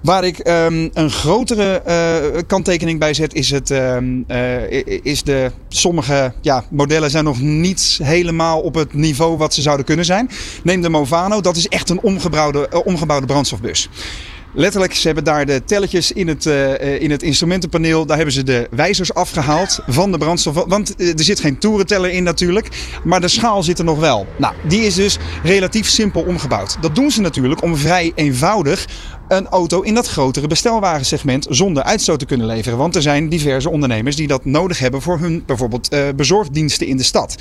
Waar 0.03 0.25
ik 0.25 0.49
um, 0.49 0.91
een 0.93 1.11
grotere 1.11 1.83
uh, 1.87 2.41
kanttekening 2.47 2.99
bij 2.99 3.15
zet, 3.15 3.35
is, 3.35 3.51
het, 3.51 3.71
um, 3.71 4.25
uh, 4.29 4.71
is 5.03 5.23
de 5.23 5.51
sommige 5.69 6.33
ja, 6.41 6.65
modellen 6.71 7.11
zijn 7.11 7.25
nog 7.25 7.41
niet 7.41 7.99
helemaal 8.03 8.61
op 8.61 8.75
het 8.75 8.95
niveau 8.95 9.37
wat 9.37 9.55
ze 9.55 9.63
zouden 9.63 9.87
kunnen 9.87 10.05
zijn. 10.05 10.31
Neem 10.63 10.83
de 10.83 10.89
Movano, 10.89 11.41
dat 11.41 11.57
is 11.57 11.69
echt 11.69 11.91
een 11.91 12.01
omgebouwde, 12.01 12.69
uh, 12.73 12.81
omgebouwde 12.85 13.27
brandstofbus. 13.27 13.89
Letterlijk, 14.55 14.95
ze 14.95 15.07
hebben 15.07 15.25
daar 15.25 15.47
de 15.47 15.65
telletjes 15.65 16.13
in 16.13 16.29
het, 16.29 16.47
in 17.01 17.11
het 17.11 17.23
instrumentenpaneel. 17.23 18.07
Daar 18.07 18.17
hebben 18.17 18.35
ze 18.35 18.43
de 18.43 18.69
wijzers 18.71 19.15
afgehaald 19.15 19.81
van 19.87 20.13
de 20.13 20.19
brandstof. 20.19 20.65
Want 20.67 21.03
er 21.03 21.25
zit 21.25 21.41
geen 21.41 21.59
toerenteller 21.59 22.11
in 22.11 22.23
natuurlijk. 22.23 22.69
Maar 23.05 23.21
de 23.21 23.29
schaal 23.29 23.63
zit 23.63 23.79
er 23.79 23.85
nog 23.85 23.99
wel. 23.99 24.27
Nou, 24.39 24.55
die 24.69 24.81
is 24.81 24.95
dus 24.95 25.19
relatief 25.43 25.89
simpel 25.89 26.23
omgebouwd. 26.23 26.77
Dat 26.81 26.95
doen 26.95 27.11
ze 27.11 27.21
natuurlijk 27.21 27.63
om 27.63 27.77
vrij 27.77 28.13
eenvoudig 28.15 28.87
een 29.29 29.47
auto 29.47 29.81
in 29.81 29.95
dat 29.95 30.09
grotere 30.09 30.47
bestelwagensegment 30.47 31.47
zonder 31.51 31.83
uitstoot 31.83 32.19
te 32.19 32.27
kunnen 32.27 32.47
leveren. 32.47 32.79
Want 32.79 32.97
er 32.97 33.03
zijn 33.03 33.29
diverse 33.29 33.71
ondernemers 33.71 34.17
die 34.17 34.27
dat 34.27 34.45
nodig 34.45 34.79
hebben 34.79 35.03
voor 35.03 35.19
hun 35.19 35.43
bijvoorbeeld 35.47 35.89
eh, 35.89 36.09
bezorgdiensten 36.17 36.87
in 36.87 36.97
de 36.97 37.03
stad. 37.03 37.37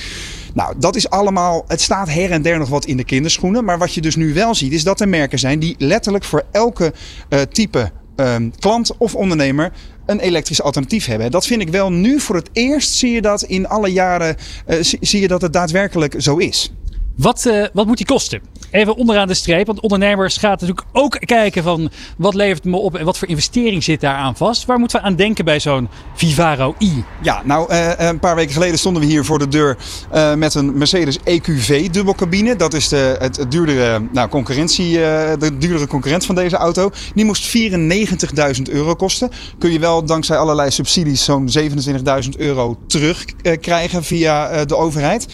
Nou, 0.54 0.74
dat 0.78 0.96
is 0.96 1.10
allemaal, 1.10 1.64
het 1.68 1.82
staat 1.82 2.10
her 2.10 2.32
en 2.32 2.42
der 2.42 2.58
nog 2.58 2.70
wat 2.70 2.86
in 2.86 2.98
de 2.98 3.04
kinderschoenen. 3.04 3.66
Maar 3.66 3.78
wat 3.78 3.94
je 3.94 4.02
dus 4.02 4.16
nu 4.16 4.34
wel 4.34 4.56
ziet, 4.56 4.72
is 4.72 4.84
dat 4.84 5.00
er 5.00 5.10
merken 5.10 5.40
zijn 5.40 5.60
die 5.60 5.76
letterlijk 5.78 6.24
voor 6.24 6.44
elke 6.52 6.94
eh, 7.30 7.42
type 7.42 7.92
ehm, 8.16 8.50
klant 8.60 8.98
of 8.98 9.16
ondernemer 9.16 9.72
een 10.06 10.20
elektrisch 10.20 10.62
alternatief 10.62 11.06
hebben. 11.06 11.32
Dat 11.32 11.46
vind 11.46 11.62
ik 11.62 11.70
wel 11.70 11.92
nu 11.92 12.20
voor 12.20 12.36
het 12.36 12.50
eerst 12.54 12.92
zie 12.94 13.12
je 13.12 13.22
dat 13.22 13.42
in 13.44 13.68
alle 13.68 13.92
jaren 13.92 14.36
eh, 14.66 14.78
zie, 14.82 15.00
zie 15.02 15.22
je 15.22 15.28
dat 15.28 15.42
het 15.42 15.54
daadwerkelijk 15.54 16.16
zo 16.18 16.38
is. 16.38 16.72
Wat, 17.18 17.46
eh, 17.46 17.66
wat 17.74 17.86
moet 17.86 17.98
die 17.98 18.06
kosten? 18.06 18.42
Even 18.72 18.96
onderaan 18.96 19.28
de 19.28 19.34
streep, 19.34 19.68
want 19.68 19.80
ondernemers 19.80 20.38
gaan 20.38 20.52
natuurlijk 20.52 20.84
ook 20.92 21.18
kijken 21.20 21.64
van 21.64 21.90
wat 22.18 22.34
levert 22.34 22.64
me 22.64 22.78
op 22.78 22.96
en 22.96 23.06
wat 23.06 23.18
voor 23.18 23.28
investering 23.28 23.84
zit 23.84 24.02
daaraan 24.02 24.36
vast. 24.36 24.66
Waar 24.66 24.80
moeten 24.80 25.00
we 25.00 25.06
aan 25.06 25.16
denken 25.16 25.46
bij 25.46 25.60
zo'n 25.60 25.90
Vivaro 26.16 26.76
i? 26.80 27.04
Ja, 27.22 27.42
nou, 27.44 27.70
eh, 27.70 27.92
een 27.98 28.20
paar 28.20 28.36
weken 28.36 28.54
geleden 28.54 28.80
stonden 28.80 29.02
we 29.02 29.08
hier 29.08 29.26
voor 29.26 29.40
de 29.40 29.48
deur 29.48 29.78
eh, 30.12 30.34
met 30.34 30.56
een 30.56 30.78
Mercedes 30.78 31.18
EQV 31.24 31.90
dubbelcabine. 31.90 32.56
Dat 32.56 32.74
is 32.74 32.88
de, 32.88 33.16
het, 33.20 33.46
duurdere, 33.50 34.02
nou, 34.12 34.30
concurrentie, 34.30 35.04
eh, 35.04 35.40
de 35.40 35.58
duurdere 35.58 35.88
concurrent 35.88 36.26
van 36.26 36.36
deze 36.36 36.56
auto. 36.56 36.92
Die 37.16 37.26
moest 37.26 37.46
94.000 37.46 38.70
euro 38.70 38.96
kosten. 38.96 39.30
Kun 39.58 39.72
je 39.72 39.80
wel 39.80 40.06
dankzij 40.06 40.38
allerlei 40.38 40.72
subsidies 40.72 41.24
zo'n 41.24 41.50
27.000 41.50 42.38
euro 42.38 42.78
terugkrijgen 42.88 44.04
via 44.04 44.50
eh, 44.50 44.66
de 44.66 44.76
overheid. 44.76 45.28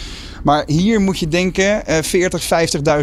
Maar 0.44 0.64
hier 0.66 1.02
moet 1.02 1.20
je 1.20 1.28
denken, 1.28 1.86
eh 1.86 2.02
40, 2.02 2.44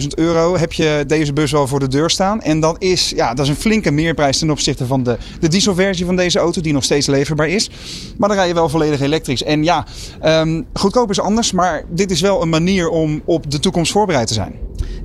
50.000 0.02 0.06
euro 0.14 0.56
heb 0.56 0.72
je 0.72 1.04
deze 1.06 1.32
bus 1.32 1.50
wel 1.50 1.66
voor 1.66 1.80
de 1.80 1.88
deur 1.88 2.10
staan. 2.10 2.42
En 2.42 2.60
dat 2.60 2.76
is, 2.78 3.12
ja, 3.16 3.34
dat 3.34 3.44
is 3.44 3.50
een 3.50 3.56
flinke 3.56 3.90
meerprijs 3.90 4.38
ten 4.38 4.50
opzichte 4.50 4.86
van 4.86 5.02
de, 5.02 5.18
de 5.40 5.48
dieselversie 5.48 6.06
van 6.06 6.16
deze 6.16 6.38
auto, 6.38 6.60
die 6.60 6.72
nog 6.72 6.84
steeds 6.84 7.06
leverbaar 7.06 7.48
is. 7.48 7.70
Maar 8.18 8.28
dan 8.28 8.38
rij 8.38 8.48
je 8.48 8.54
wel 8.54 8.68
volledig 8.68 9.00
elektrisch. 9.00 9.42
En 9.42 9.64
ja, 9.64 9.86
ehm, 10.20 10.62
goedkoop 10.72 11.10
is 11.10 11.20
anders, 11.20 11.52
maar 11.52 11.84
dit 11.88 12.10
is 12.10 12.20
wel 12.20 12.42
een 12.42 12.48
manier 12.48 12.88
om 12.88 13.22
op 13.24 13.50
de 13.50 13.58
toekomst 13.58 13.92
voorbereid 13.92 14.26
te 14.26 14.34
zijn. 14.34 14.54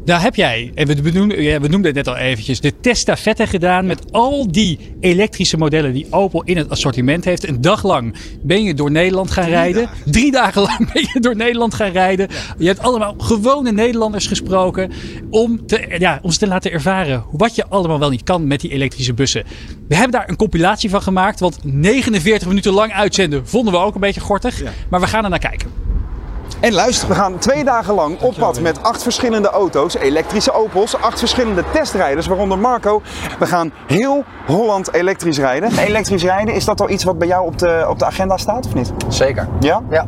Daar 0.05 0.21
heb 0.21 0.35
jij, 0.35 0.71
en 0.75 0.87
we 0.87 1.01
benoemden, 1.01 1.41
ja, 1.41 1.59
we 1.59 1.67
noemden 1.67 1.95
het 1.95 2.05
net 2.05 2.15
al 2.15 2.21
eventjes, 2.21 2.59
de 2.59 2.79
testafette 2.79 3.47
gedaan 3.47 3.85
met 3.85 4.11
al 4.11 4.51
die 4.51 4.79
elektrische 4.99 5.57
modellen 5.57 5.93
die 5.93 6.07
Opel 6.09 6.43
in 6.43 6.57
het 6.57 6.69
assortiment 6.69 7.25
heeft. 7.25 7.47
Een 7.47 7.61
dag 7.61 7.83
lang 7.83 8.15
ben 8.41 8.63
je 8.63 8.73
door 8.73 8.91
Nederland 8.91 9.31
gaan 9.31 9.49
rijden. 9.49 9.89
Drie 10.05 10.31
dagen 10.31 10.61
lang 10.61 10.77
ben 10.93 11.07
je 11.13 11.19
door 11.19 11.35
Nederland 11.35 11.73
gaan 11.73 11.91
rijden. 11.91 12.27
Je 12.57 12.67
hebt 12.67 12.79
allemaal 12.79 13.15
gewone 13.17 13.71
Nederlanders 13.71 14.27
gesproken 14.27 14.91
om, 15.29 15.67
te, 15.67 15.95
ja, 15.97 16.19
om 16.21 16.31
ze 16.31 16.39
te 16.39 16.47
laten 16.47 16.71
ervaren 16.71 17.23
wat 17.31 17.55
je 17.55 17.65
allemaal 17.67 17.99
wel 17.99 18.09
niet 18.09 18.23
kan 18.23 18.47
met 18.47 18.61
die 18.61 18.71
elektrische 18.71 19.13
bussen. 19.13 19.43
We 19.87 19.95
hebben 19.95 20.11
daar 20.11 20.29
een 20.29 20.35
compilatie 20.35 20.89
van 20.89 21.01
gemaakt, 21.01 21.39
want 21.39 21.59
49 21.63 22.47
minuten 22.47 22.73
lang 22.73 22.93
uitzenden 22.93 23.47
vonden 23.47 23.73
we 23.73 23.79
ook 23.79 23.95
een 23.95 24.01
beetje 24.01 24.21
gortig. 24.21 24.63
Maar 24.89 24.99
we 24.99 25.07
gaan 25.07 25.23
er 25.23 25.29
naar 25.29 25.39
kijken. 25.39 25.84
En 26.59 26.73
luister, 26.73 27.07
we 27.07 27.15
gaan 27.15 27.37
twee 27.37 27.63
dagen 27.63 27.93
lang 27.93 28.21
op 28.21 28.35
pad 28.37 28.59
met 28.61 28.83
acht 28.83 29.03
verschillende 29.03 29.49
auto's, 29.49 29.95
elektrische 29.95 30.51
Opels, 30.53 31.01
acht 31.01 31.19
verschillende 31.19 31.63
testrijders, 31.71 32.27
waaronder 32.27 32.57
Marco. 32.59 33.01
We 33.39 33.45
gaan 33.45 33.71
heel 33.87 34.23
Holland 34.45 34.93
elektrisch 34.93 35.37
rijden. 35.37 35.77
Elektrisch 35.77 36.23
rijden, 36.23 36.53
is 36.53 36.65
dat 36.65 36.81
al 36.81 36.89
iets 36.89 37.03
wat 37.03 37.17
bij 37.17 37.27
jou 37.27 37.45
op 37.45 37.57
de, 37.59 37.85
op 37.89 37.99
de 37.99 38.05
agenda 38.05 38.37
staat 38.37 38.65
of 38.65 38.73
niet? 38.73 38.93
Zeker. 39.07 39.47
Ja? 39.59 39.81
Ja. 39.89 40.05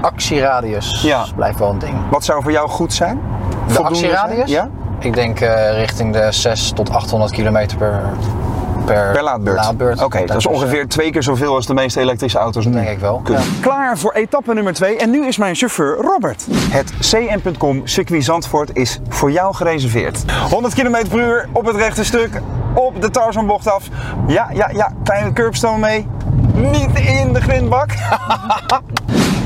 Actieradius 0.00 1.02
Ja. 1.02 1.24
blijft 1.36 1.58
wel 1.58 1.70
een 1.70 1.78
ding. 1.78 1.94
Wat 2.10 2.24
zou 2.24 2.42
voor 2.42 2.52
jou 2.52 2.68
goed 2.68 2.92
zijn? 2.92 3.20
De 3.66 3.74
Voldoende 3.74 3.98
actieradius? 3.98 4.50
zijn? 4.50 4.70
Ja? 4.72 5.06
Ik 5.06 5.14
denk 5.14 5.40
eh, 5.40 5.70
richting 5.78 6.12
de 6.12 6.26
6 6.32 6.70
tot 6.74 6.90
800 6.90 7.32
kilometer 7.32 7.76
per, 7.78 8.02
per, 8.88 9.10
Per 9.12 9.22
laadbeurt. 9.22 10.02
Oké, 10.02 10.24
dat 10.24 10.36
is 10.36 10.46
ongeveer 10.46 10.88
twee 10.88 11.10
keer 11.10 11.22
zoveel 11.22 11.54
als 11.54 11.66
de 11.66 11.74
meeste 11.74 12.00
elektrische 12.00 12.38
auto's 12.38 12.64
nu. 12.64 12.72
Denk 12.72 12.88
ik 12.88 12.98
wel. 12.98 13.22
Klaar 13.60 13.98
voor 13.98 14.12
etappe 14.12 14.54
nummer 14.54 14.72
2 14.72 14.96
en 14.96 15.10
nu 15.10 15.26
is 15.26 15.36
mijn 15.36 15.54
chauffeur 15.54 15.96
Robert. 15.96 16.46
Het 16.70 16.92
CM.com 17.00 17.86
circuit 17.86 18.24
Zandvoort 18.24 18.76
is 18.76 19.00
voor 19.08 19.30
jou 19.30 19.54
gereserveerd. 19.54 20.24
100 20.50 20.74
km 20.74 21.08
per 21.08 21.18
uur 21.18 21.48
op 21.52 21.66
het 21.66 21.76
rechte 21.76 22.04
stuk, 22.04 22.40
op 22.74 23.02
de 23.02 23.10
Tarzanbocht 23.10 23.70
af. 23.70 23.88
Ja, 24.26 24.48
ja, 24.52 24.70
ja, 24.72 24.92
kleine 25.04 25.32
curbstone 25.32 25.78
mee. 25.78 26.06
Niet 26.54 26.98
in 26.98 27.32
de 27.32 27.40
grindbak. 27.40 27.90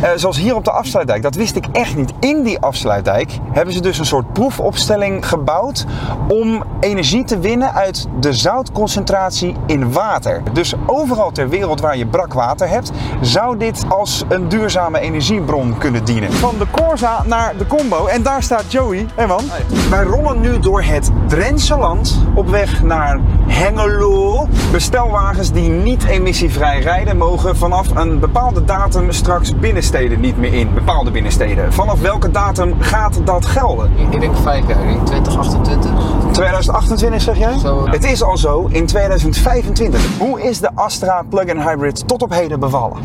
Eh, 0.02 0.10
zoals 0.14 0.38
hier 0.38 0.54
op 0.54 0.64
de 0.64 0.70
afsluitdijk, 0.70 1.22
dat 1.22 1.34
wist 1.34 1.56
ik 1.56 1.64
echt 1.72 1.96
niet. 1.96 2.12
In 2.20 2.42
die 2.42 2.58
afsluitdijk 2.58 3.38
hebben 3.52 3.74
ze 3.74 3.80
dus 3.80 3.98
een 3.98 4.06
soort 4.06 4.32
proefopstelling 4.32 5.28
gebouwd 5.28 5.86
om 6.28 6.64
energie 6.80 7.24
te 7.24 7.38
winnen 7.38 7.72
uit 7.72 8.06
de 8.20 8.32
zoutconcentratie 8.32 9.56
in 9.66 9.92
water. 9.92 10.42
Dus 10.52 10.74
overal 10.86 11.30
ter 11.30 11.48
wereld 11.48 11.80
waar 11.80 11.96
je 11.96 12.06
brak 12.06 12.32
water 12.32 12.68
hebt, 12.68 12.90
zou 13.20 13.56
dit 13.56 13.84
als 13.88 14.24
een 14.28 14.48
duurzame 14.48 15.00
energiebron 15.00 15.78
kunnen 15.78 16.04
dienen. 16.04 16.32
Van 16.32 16.54
de 16.58 16.66
Corsa 16.70 17.22
naar 17.26 17.56
de 17.58 17.66
Combo 17.66 18.06
en 18.06 18.22
daar 18.22 18.42
staat 18.42 18.72
Joey. 18.72 19.06
Hé 19.14 19.26
man. 19.26 19.44
Wij 19.90 20.04
rollen 20.04 20.40
nu 20.40 20.58
door 20.58 20.82
het 20.82 21.10
Drentse 21.26 21.76
land 21.76 22.18
op 22.34 22.48
weg 22.48 22.82
naar 22.82 23.20
Hengelo. 23.46 24.48
Bestelwagens 24.72 25.52
die 25.52 25.68
niet 25.68 26.04
emissievrij 26.04 26.80
rijden 26.80 27.16
mogen 27.16 27.56
vanaf 27.56 27.96
een 27.96 28.18
bepaalde 28.18 28.64
datum 28.64 29.12
straks 29.12 29.52
binnensteden 29.92 30.20
niet 30.20 30.52
meer 30.52 30.60
in. 30.60 30.74
Bepaalde 30.74 31.10
binnensteden. 31.10 31.72
Vanaf 31.72 32.00
welke 32.00 32.30
datum 32.30 32.74
gaat 32.80 33.20
dat 33.24 33.46
gelden? 33.46 33.90
Ik 34.10 34.20
denk 34.20 34.36
vijf 34.36 34.68
jaar, 34.68 34.80
ik 34.80 34.88
denk 34.88 35.06
2028. 35.06 35.90
2028 36.32 37.20
zeg 37.20 37.38
jij? 37.38 37.58
Zo. 37.58 37.88
Het 37.88 38.04
is 38.04 38.22
al 38.22 38.36
zo 38.36 38.66
in 38.70 38.86
2025. 38.86 40.18
Hoe 40.18 40.42
is 40.42 40.60
de 40.60 40.70
Astra 40.74 41.22
plug-in 41.28 41.60
hybrid 41.60 42.08
tot 42.08 42.22
op 42.22 42.30
heden 42.30 42.60
bevallen? 42.60 42.96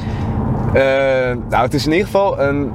Eh, 0.73 0.81
nou, 1.49 1.63
het 1.63 1.73
is 1.73 1.85
in 1.85 1.91
ieder 1.91 2.05
geval 2.05 2.39
een, 2.39 2.71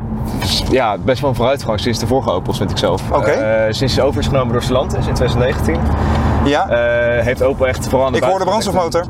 ja, 0.70 0.96
best 0.98 1.20
wel 1.20 1.30
een 1.30 1.36
vooruitgang 1.36 1.80
sinds 1.80 1.98
de 1.98 2.06
vorige 2.06 2.30
Opels, 2.30 2.56
vind 2.56 2.70
ik 2.70 2.78
zelf. 2.78 3.02
Oké. 3.12 3.30
Eh, 3.30 3.72
sinds 3.72 3.94
ze 3.94 4.02
over 4.02 4.20
is 4.20 4.26
genomen 4.26 4.52
door 4.52 4.62
Stellantis 4.62 5.06
in 5.06 5.14
2019, 5.14 5.76
Ja, 6.44 6.68
eh, 6.68 7.24
heeft 7.24 7.42
Opel 7.42 7.66
echt 7.66 7.88
vooral 7.88 8.06
aan 8.06 8.12
de 8.12 8.18
ik 8.18 8.24
hoor 8.24 8.38
de 8.38 8.44
brandstofmotor. 8.44 9.04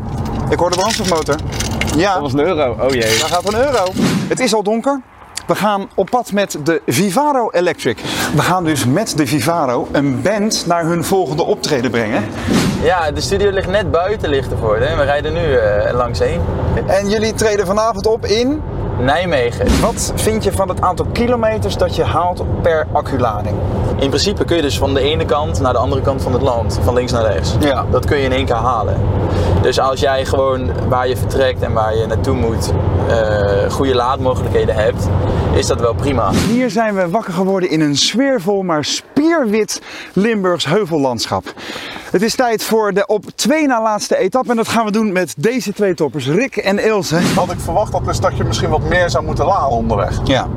Ik 0.50 0.59
hoor 0.59 0.70
de 0.70 0.76
brandstofmotor. 0.76 1.36
Ja, 1.97 2.12
Dat 2.12 2.22
was 2.22 2.32
een 2.32 2.40
euro. 2.40 2.76
Oh 2.80 2.90
jee. 2.90 3.01
daar 3.18 3.28
gaat 3.28 3.53
een 3.53 3.59
euro. 3.59 3.84
Het 4.28 4.40
is 4.40 4.55
al 4.55 4.62
donker. 4.62 5.01
We 5.47 5.55
gaan 5.55 5.88
op 5.95 6.11
pad 6.11 6.32
met 6.32 6.59
de 6.64 6.82
Vivaro 6.86 7.51
Electric. 7.51 7.99
We 8.34 8.43
gaan 8.43 8.64
dus 8.64 8.84
met 8.86 9.16
de 9.16 9.26
Vivaro 9.26 9.88
een 9.93 10.22
band 10.22 10.64
naar 10.66 10.84
hun 10.84 11.05
volgende 11.05 11.43
optreden 11.43 11.90
brengen. 11.90 12.24
Ja, 12.82 13.11
de 13.11 13.20
studio 13.20 13.51
ligt 13.51 13.68
net 13.68 13.90
buiten, 13.90 14.32
ervoor. 14.32 14.76
Hè? 14.78 14.97
We 14.97 15.03
rijden 15.03 15.32
nu 15.32 15.55
eh, 15.57 15.95
langs 15.95 16.18
heen. 16.18 16.40
En 16.86 17.09
jullie 17.09 17.34
treden 17.34 17.66
vanavond 17.66 18.07
op 18.07 18.26
in. 18.26 18.62
Nijmegen. 19.03 19.80
Wat 19.80 20.12
vind 20.14 20.44
je 20.44 20.53
van 20.53 20.68
het 20.68 20.80
aantal 20.80 21.07
kilometers 21.12 21.76
dat 21.76 21.96
je 21.96 22.05
haalt 22.05 22.42
per 22.62 22.86
acculading? 22.92 23.57
In 23.98 24.09
principe 24.09 24.44
kun 24.44 24.57
je 24.57 24.62
dus 24.62 24.78
van 24.78 24.94
de 24.94 25.00
ene 25.00 25.24
kant 25.24 25.61
naar 25.61 25.72
de 25.72 25.78
andere 25.78 26.03
kant 26.03 26.22
van 26.22 26.32
het 26.32 26.42
land, 26.42 26.78
van 26.82 26.94
links 26.94 27.12
naar 27.12 27.32
rechts. 27.32 27.55
Ja. 27.61 27.84
Dat 27.90 28.05
kun 28.05 28.16
je 28.16 28.24
in 28.24 28.32
één 28.32 28.46
keer 28.46 28.55
halen. 28.55 28.96
Dus 29.62 29.80
als 29.80 30.00
jij 30.00 30.24
gewoon 30.24 30.70
waar 30.88 31.09
je 31.09 31.16
vertrekt 31.16 31.62
en 31.62 31.72
waar 31.72 31.96
je 31.96 32.07
naartoe 32.07 32.36
moet, 32.36 32.72
eh, 33.09 33.70
goede 33.70 33.94
laadmogelijkheden 33.94 34.74
hebt, 34.74 35.09
is 35.55 35.66
dat 35.66 35.80
wel 35.80 35.94
prima. 35.94 36.30
Hier 36.30 36.70
zijn 36.70 36.94
we 36.94 37.09
wakker 37.09 37.32
geworden 37.32 37.70
in 37.70 37.80
een 37.80 37.96
sfeervol 37.96 38.62
maar 38.62 38.84
spierwit 38.84 39.82
Limburgs 40.12 40.66
heuvellandschap. 40.66 41.55
Het 42.11 42.22
is 42.22 42.34
tijd 42.34 42.64
voor 42.64 42.92
de 42.92 43.07
op 43.07 43.24
twee 43.34 43.66
na 43.66 43.82
laatste 43.82 44.16
etappe 44.16 44.50
en 44.50 44.57
dat 44.57 44.68
gaan 44.68 44.84
we 44.84 44.90
doen 44.90 45.12
met 45.12 45.34
deze 45.36 45.72
twee 45.72 45.94
toppers, 45.94 46.28
Rick 46.28 46.57
en 46.57 46.84
Ilse. 46.84 47.16
had 47.16 47.53
ik 47.53 47.61
verwacht 47.61 47.92
dat, 47.92 48.05
dus 48.05 48.20
dat 48.20 48.36
je 48.36 48.44
misschien 48.44 48.70
wat 48.70 48.82
meer 48.88 49.11
zou 49.11 49.24
moeten 49.24 49.44
laden 49.44 49.76
onderweg. 49.76 50.20
Ja, 50.24 50.48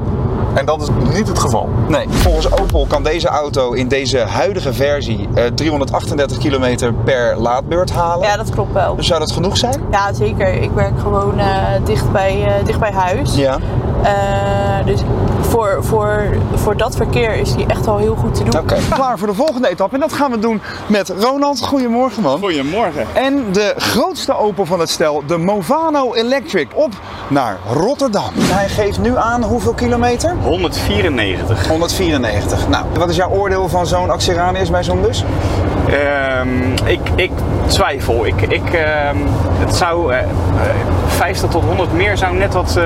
En 0.55 0.65
dat 0.65 0.81
is 0.81 0.87
niet 1.13 1.27
het 1.27 1.39
geval. 1.39 1.69
nee. 1.87 2.05
Volgens 2.09 2.51
Opel 2.51 2.85
kan 2.87 3.03
deze 3.03 3.27
auto 3.27 3.71
in 3.71 3.87
deze 3.87 4.17
huidige 4.19 4.73
versie 4.73 5.29
eh, 5.33 5.45
338 5.45 6.37
kilometer 6.37 6.93
per 6.93 7.37
laadbeurt 7.37 7.91
halen. 7.91 8.27
Ja, 8.27 8.37
dat 8.37 8.49
klopt 8.49 8.73
wel. 8.73 8.95
Zou 8.99 9.19
dat 9.19 9.31
genoeg 9.31 9.57
zijn? 9.57 9.81
Ja, 9.91 10.13
zeker. 10.13 10.53
Ik 10.53 10.71
werk 10.71 10.99
gewoon 10.99 11.39
eh, 11.39 11.45
dicht, 11.85 12.11
bij, 12.11 12.43
eh, 12.45 12.65
dicht 12.65 12.79
bij 12.79 12.91
huis. 12.91 13.35
Ja. 13.35 13.57
Eh, 14.03 14.85
dus 14.85 15.01
voor, 15.41 15.77
voor, 15.79 16.23
voor 16.55 16.77
dat 16.77 16.95
verkeer 16.95 17.33
is 17.35 17.55
die 17.55 17.65
echt 17.65 17.85
wel 17.85 17.97
heel 17.97 18.15
goed 18.15 18.33
te 18.35 18.43
doen. 18.43 18.61
Oké. 18.61 18.77
Klaar 18.95 19.17
voor 19.17 19.27
de 19.27 19.33
volgende 19.33 19.69
etappe 19.69 19.95
en 19.95 20.01
dat 20.01 20.13
gaan 20.13 20.31
we 20.31 20.39
doen 20.39 20.61
met 20.87 21.13
Ronald. 21.19 21.61
Goedemorgen 21.61 22.23
man. 22.23 22.39
Goedemorgen. 22.39 23.05
En 23.13 23.43
de 23.51 23.73
grootste 23.77 24.37
Opel 24.37 24.65
van 24.65 24.79
het 24.79 24.89
stel, 24.89 25.23
de 25.27 25.37
Movano 25.37 26.13
Electric, 26.13 26.67
op 26.73 26.91
naar 27.27 27.57
Rotterdam. 27.73 28.29
Hij 28.39 28.69
geeft 28.69 28.99
nu 28.99 29.17
aan 29.17 29.43
hoeveel 29.43 29.73
kilometer? 29.73 30.35
194. 30.45 31.67
194. 31.67 32.69
Nou, 32.69 32.85
wat 32.97 33.09
is 33.09 33.15
jouw 33.15 33.29
oordeel 33.29 33.69
van 33.69 33.87
zo'n 33.87 34.09
actieradius 34.09 34.69
bij 34.69 34.83
zo'n 34.83 35.01
bus? 35.01 35.23
Ehm, 35.89 36.71
ik, 36.85 36.99
ik 37.15 37.31
twijfel. 37.67 38.25
Ik, 38.25 38.41
ik, 38.41 38.73
ehm, 38.73 39.17
het 39.59 39.75
zou 39.75 40.13
eh, 40.13 40.19
eh, 40.19 40.27
50 41.07 41.49
tot 41.49 41.63
100 41.63 41.93
meer 41.93 42.17
zou 42.17 42.35
net 42.37 42.53
wat 42.53 42.75
eh, 42.77 42.83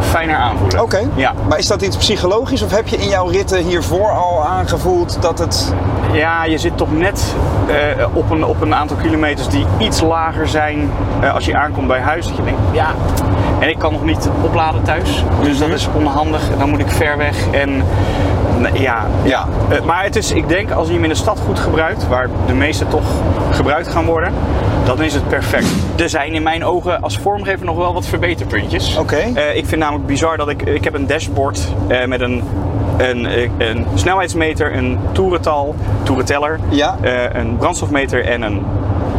fijner 0.00 0.36
aanvoelen. 0.36 0.82
Oké, 0.82 1.00
Ja. 1.14 1.32
maar 1.48 1.58
is 1.58 1.66
dat 1.66 1.82
iets 1.82 1.96
psychologisch 1.96 2.62
of 2.62 2.70
heb 2.70 2.88
je 2.88 2.96
in 2.96 3.08
jouw 3.08 3.26
ritten 3.26 3.58
hiervoor 3.64 4.10
al 4.10 4.44
aangevoeld 4.46 5.18
dat 5.20 5.38
het... 5.38 5.74
Ja, 6.12 6.44
je 6.44 6.58
zit 6.58 6.76
toch 6.76 6.92
net 6.92 7.34
eh, 7.66 8.06
op, 8.12 8.30
een, 8.30 8.44
op 8.44 8.60
een 8.60 8.74
aantal 8.74 8.96
kilometers 8.96 9.48
die 9.48 9.66
iets 9.78 10.00
lager 10.00 10.48
zijn 10.48 10.90
eh, 11.20 11.34
als 11.34 11.44
je 11.44 11.56
aankomt 11.56 11.86
bij 11.86 12.00
huis. 12.00 12.26
Dat 12.26 12.36
je 12.36 12.42
denkt, 12.44 12.60
ja, 12.72 12.86
en 13.58 13.68
ik 13.68 13.78
kan 13.78 13.92
nog 13.92 14.04
niet 14.04 14.28
opladen 14.42 14.82
thuis. 14.82 15.24
Dus 15.42 15.58
dat 15.58 15.68
is 15.68 15.88
onhandig. 15.94 16.42
Dan 16.58 16.68
moet 16.70 16.80
ik 16.80 16.88
ver 16.90 17.16
weg. 17.16 17.36
En 17.50 17.82
ja, 18.72 19.06
Ja. 19.22 19.46
Eh, 19.68 19.80
maar 19.82 20.02
het 20.02 20.16
is, 20.16 20.32
ik 20.32 20.48
denk 20.48 20.70
als 20.70 20.86
je 20.86 20.92
hem 20.94 21.02
in 21.02 21.08
de 21.08 21.14
stad 21.14 21.38
goed 21.46 21.58
gebruikt, 21.58 22.08
waar 22.08 22.28
de 22.46 22.52
meeste 22.54 22.88
toch 22.88 23.04
gebruikt 23.50 23.88
gaan 23.88 24.04
worden, 24.04 24.15
dan 24.84 25.02
is 25.02 25.14
het 25.14 25.28
perfect. 25.28 25.66
Er 25.96 26.08
zijn 26.08 26.32
in 26.34 26.42
mijn 26.42 26.64
ogen 26.64 27.00
als 27.02 27.18
vormgever 27.18 27.66
nog 27.66 27.76
wel 27.76 27.92
wat 27.94 28.06
verbeterpuntjes. 28.06 28.96
Oké. 28.96 29.16
Eh, 29.16 29.56
ik 29.56 29.66
vind 29.66 29.80
namelijk 29.80 30.06
bizar 30.06 30.36
dat 30.36 30.48
ik, 30.48 30.62
ik 30.62 30.84
heb 30.84 30.94
een 30.94 31.06
dashboard 31.06 31.68
eh, 31.88 32.04
met 32.06 32.20
een, 32.20 32.42
een, 32.96 33.28
een 33.58 33.86
snelheidsmeter, 33.94 34.76
een 34.76 34.98
toerental, 35.12 35.74
toerenteller, 36.02 36.60
Ja. 36.68 36.96
eh, 37.00 37.40
een 37.40 37.56
brandstofmeter 37.56 38.24
en 38.24 38.42
een 38.42 38.64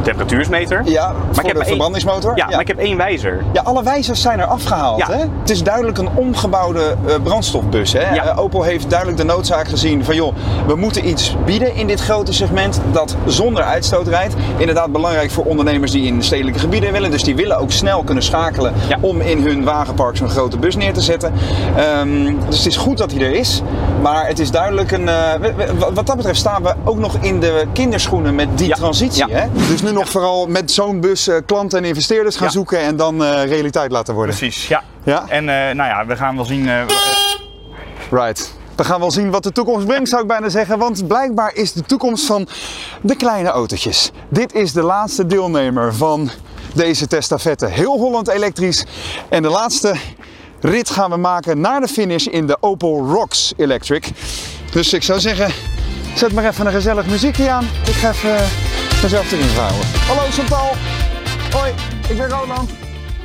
temperatuursmeter. 0.08 0.82
Ja, 0.86 1.08
voor 1.12 1.16
ik 1.30 1.36
heb 1.36 1.36
de 1.36 1.43
maar 1.45 1.55
één- 1.55 1.66
verbrandingsmotor? 1.66 2.32
Ja, 2.38 2.43
Ja. 2.45 2.51
maar 2.51 2.62
ik 2.62 2.68
heb 2.68 2.78
één 2.78 2.97
wijzer. 2.97 3.43
Ja, 3.53 3.62
alle 3.62 3.84
wijzers 3.84 4.22
zijn 4.22 4.39
er 4.39 4.45
afgehaald. 4.45 4.97
Ja. 4.99 5.08
Hè? 5.12 5.18
Het 5.39 5.49
is 5.49 5.64
duidelijk 5.64 5.97
een 5.97 6.10
omgebouwde 6.16 6.95
eh, 7.08 7.14
brandstofbus. 7.24 7.93
Hè? 7.93 8.14
Ja. 8.16 8.26
Eh, 8.26 8.39
Opel 8.39 8.64
heeft 8.64 8.89
duidelijk 8.89 9.18
de 9.18 9.24
noodzaak 9.26 9.68
gezien 9.68 10.03
van 10.03 10.16
joh, 10.16 10.36
we 10.68 10.76
moeten 10.76 11.08
iets 11.08 11.36
bieden 11.45 11.76
in 11.76 11.88
dit 11.88 11.99
grote 11.99 12.34
segment 12.34 12.82
dat 12.91 13.16
zonder 13.26 13.64
uitstoot 13.64 14.08
rijdt. 14.08 14.34
Inderdaad 14.58 14.91
belangrijk 14.91 15.32
voor 15.32 15.43
ondernemers 15.45 15.91
die 15.91 16.05
in 16.05 16.24
stedelijke 16.24 16.60
gebieden 16.60 16.91
willen. 16.91 17.12
Dus 17.12 17.24
die 17.24 17.36
willen 17.36 17.58
ook 17.58 17.72
snel 17.72 18.03
kunnen 18.03 18.24
schakelen 18.24 18.74
Ja. 18.88 18.97
om 19.01 19.22
in 19.22 19.41
hun 19.43 19.64
wagenpark 19.64 20.18
zo'n 20.18 20.30
grote 20.30 20.58
bus 20.58 20.76
neer 20.76 20.93
te 20.93 21.01
zetten. 21.01 21.34
Ehm, 21.76 22.34
dus 22.47 22.58
het 22.58 22.68
is 22.68 22.78
goed 22.78 22.97
dat 22.97 23.12
hij 23.12 23.22
er 23.22 23.32
is. 23.36 23.62
Maar 24.01 24.28
het 24.28 24.39
is 24.39 24.51
duidelijk 24.51 24.91
een. 24.91 25.10
eh, 25.10 25.16
wat- 25.80 25.91
wat 25.93 26.05
dat 26.08 26.16
betreft 26.16 26.39
staan 26.39 26.64
we 26.64 26.74
ook 26.84 26.97
nog 26.97 27.16
in 27.22 27.39
de 27.39 27.64
kinderschoenen 27.74 28.36
met 28.36 28.47
die 28.58 28.68
Ja. 28.68 28.76
transitie. 28.76 29.28
Ja. 29.28 29.36
Hè? 29.38 29.45
Dus 29.70 29.82
nu 29.82 29.91
nog 29.97 30.09
vooral 30.09 30.47
met 30.47 30.71
zo'n 30.71 30.99
bus 30.99 31.27
eh, 31.27 31.35
klanten 31.45 31.77
en 31.79 31.85
investeerders 31.85 32.35
gaan 32.35 32.45
Ja. 32.45 32.51
zoeken 32.51 32.79
en 32.79 32.95
dan 32.95 33.23
eh, 33.23 33.45
realiteit 33.45 33.91
laten 33.91 34.13
worden. 34.13 34.35
Precies, 34.35 34.67
ja. 34.67 34.83
Ja? 35.03 35.25
En 35.27 35.49
eh, 35.49 35.75
nou 35.75 35.89
ja, 35.89 36.05
we 36.05 36.15
gaan 36.15 36.35
wel 36.35 36.45
zien. 36.45 36.69
eh, 36.69 36.81
Right. 38.11 38.55
We 38.75 38.83
gaan 38.83 38.99
wel 38.99 39.11
zien 39.11 39.31
wat 39.31 39.43
de 39.43 39.51
toekomst 39.51 39.85
brengt, 39.87 40.09
zou 40.09 40.21
ik 40.21 40.27
bijna 40.27 40.49
zeggen. 40.49 40.77
Want 40.77 41.07
blijkbaar 41.07 41.55
is 41.55 41.71
de 41.73 41.81
toekomst 41.81 42.25
van 42.25 42.47
de 43.01 43.15
kleine 43.15 43.49
autootjes. 43.49 44.11
Dit 44.29 44.53
is 44.53 44.73
de 44.73 44.81
laatste 44.83 45.25
deelnemer 45.25 45.95
van 45.95 46.29
deze 46.73 47.07
testafette. 47.07 47.65
Heel 47.65 47.97
Holland 47.97 48.27
elektrisch. 48.27 48.85
En 49.29 49.41
de 49.41 49.49
laatste 49.49 49.95
rit 50.61 50.89
gaan 50.89 51.09
we 51.09 51.17
maken 51.17 51.59
naar 51.61 51.81
de 51.81 51.87
finish 51.87 52.25
in 52.25 52.47
de 52.47 52.57
Opel 52.59 53.05
Rocks 53.11 53.53
Electric. 53.57 54.09
Dus 54.71 54.93
ik 54.93 55.03
zou 55.03 55.19
zeggen, 55.19 55.51
zet 56.15 56.33
maar 56.33 56.45
even 56.45 56.65
een 56.65 56.71
gezellig 56.71 57.05
muziekje 57.05 57.49
aan. 57.49 57.63
Ik 57.85 57.93
ga 57.93 58.09
even 58.09 58.35
mezelf 59.01 59.31
erin 59.31 59.45
vouwen. 59.45 59.85
Hallo 60.07 60.21
Chantal. 60.31 60.73
Hoi, 61.51 61.71
ik 62.09 62.17
ben 62.17 62.29
Roland. 62.29 62.69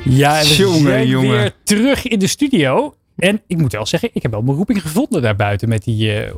Ja, 0.03 0.39
en 0.39 0.47
we 0.47 0.55
Jongen, 0.55 0.81
zijn 0.81 1.07
jongen. 1.07 1.29
weer 1.29 1.51
terug 1.63 2.07
in 2.07 2.19
de 2.19 2.27
studio. 2.27 2.95
En 3.17 3.41
ik 3.47 3.57
moet 3.57 3.71
wel 3.71 3.85
zeggen, 3.85 4.09
ik 4.13 4.21
heb 4.21 4.31
wel 4.31 4.41
mijn 4.41 4.57
roeping 4.57 4.81
gevonden 4.81 5.21
daarbuiten 5.21 5.69
met 5.69 5.83
die... 5.83 6.13
eh, 6.13 6.33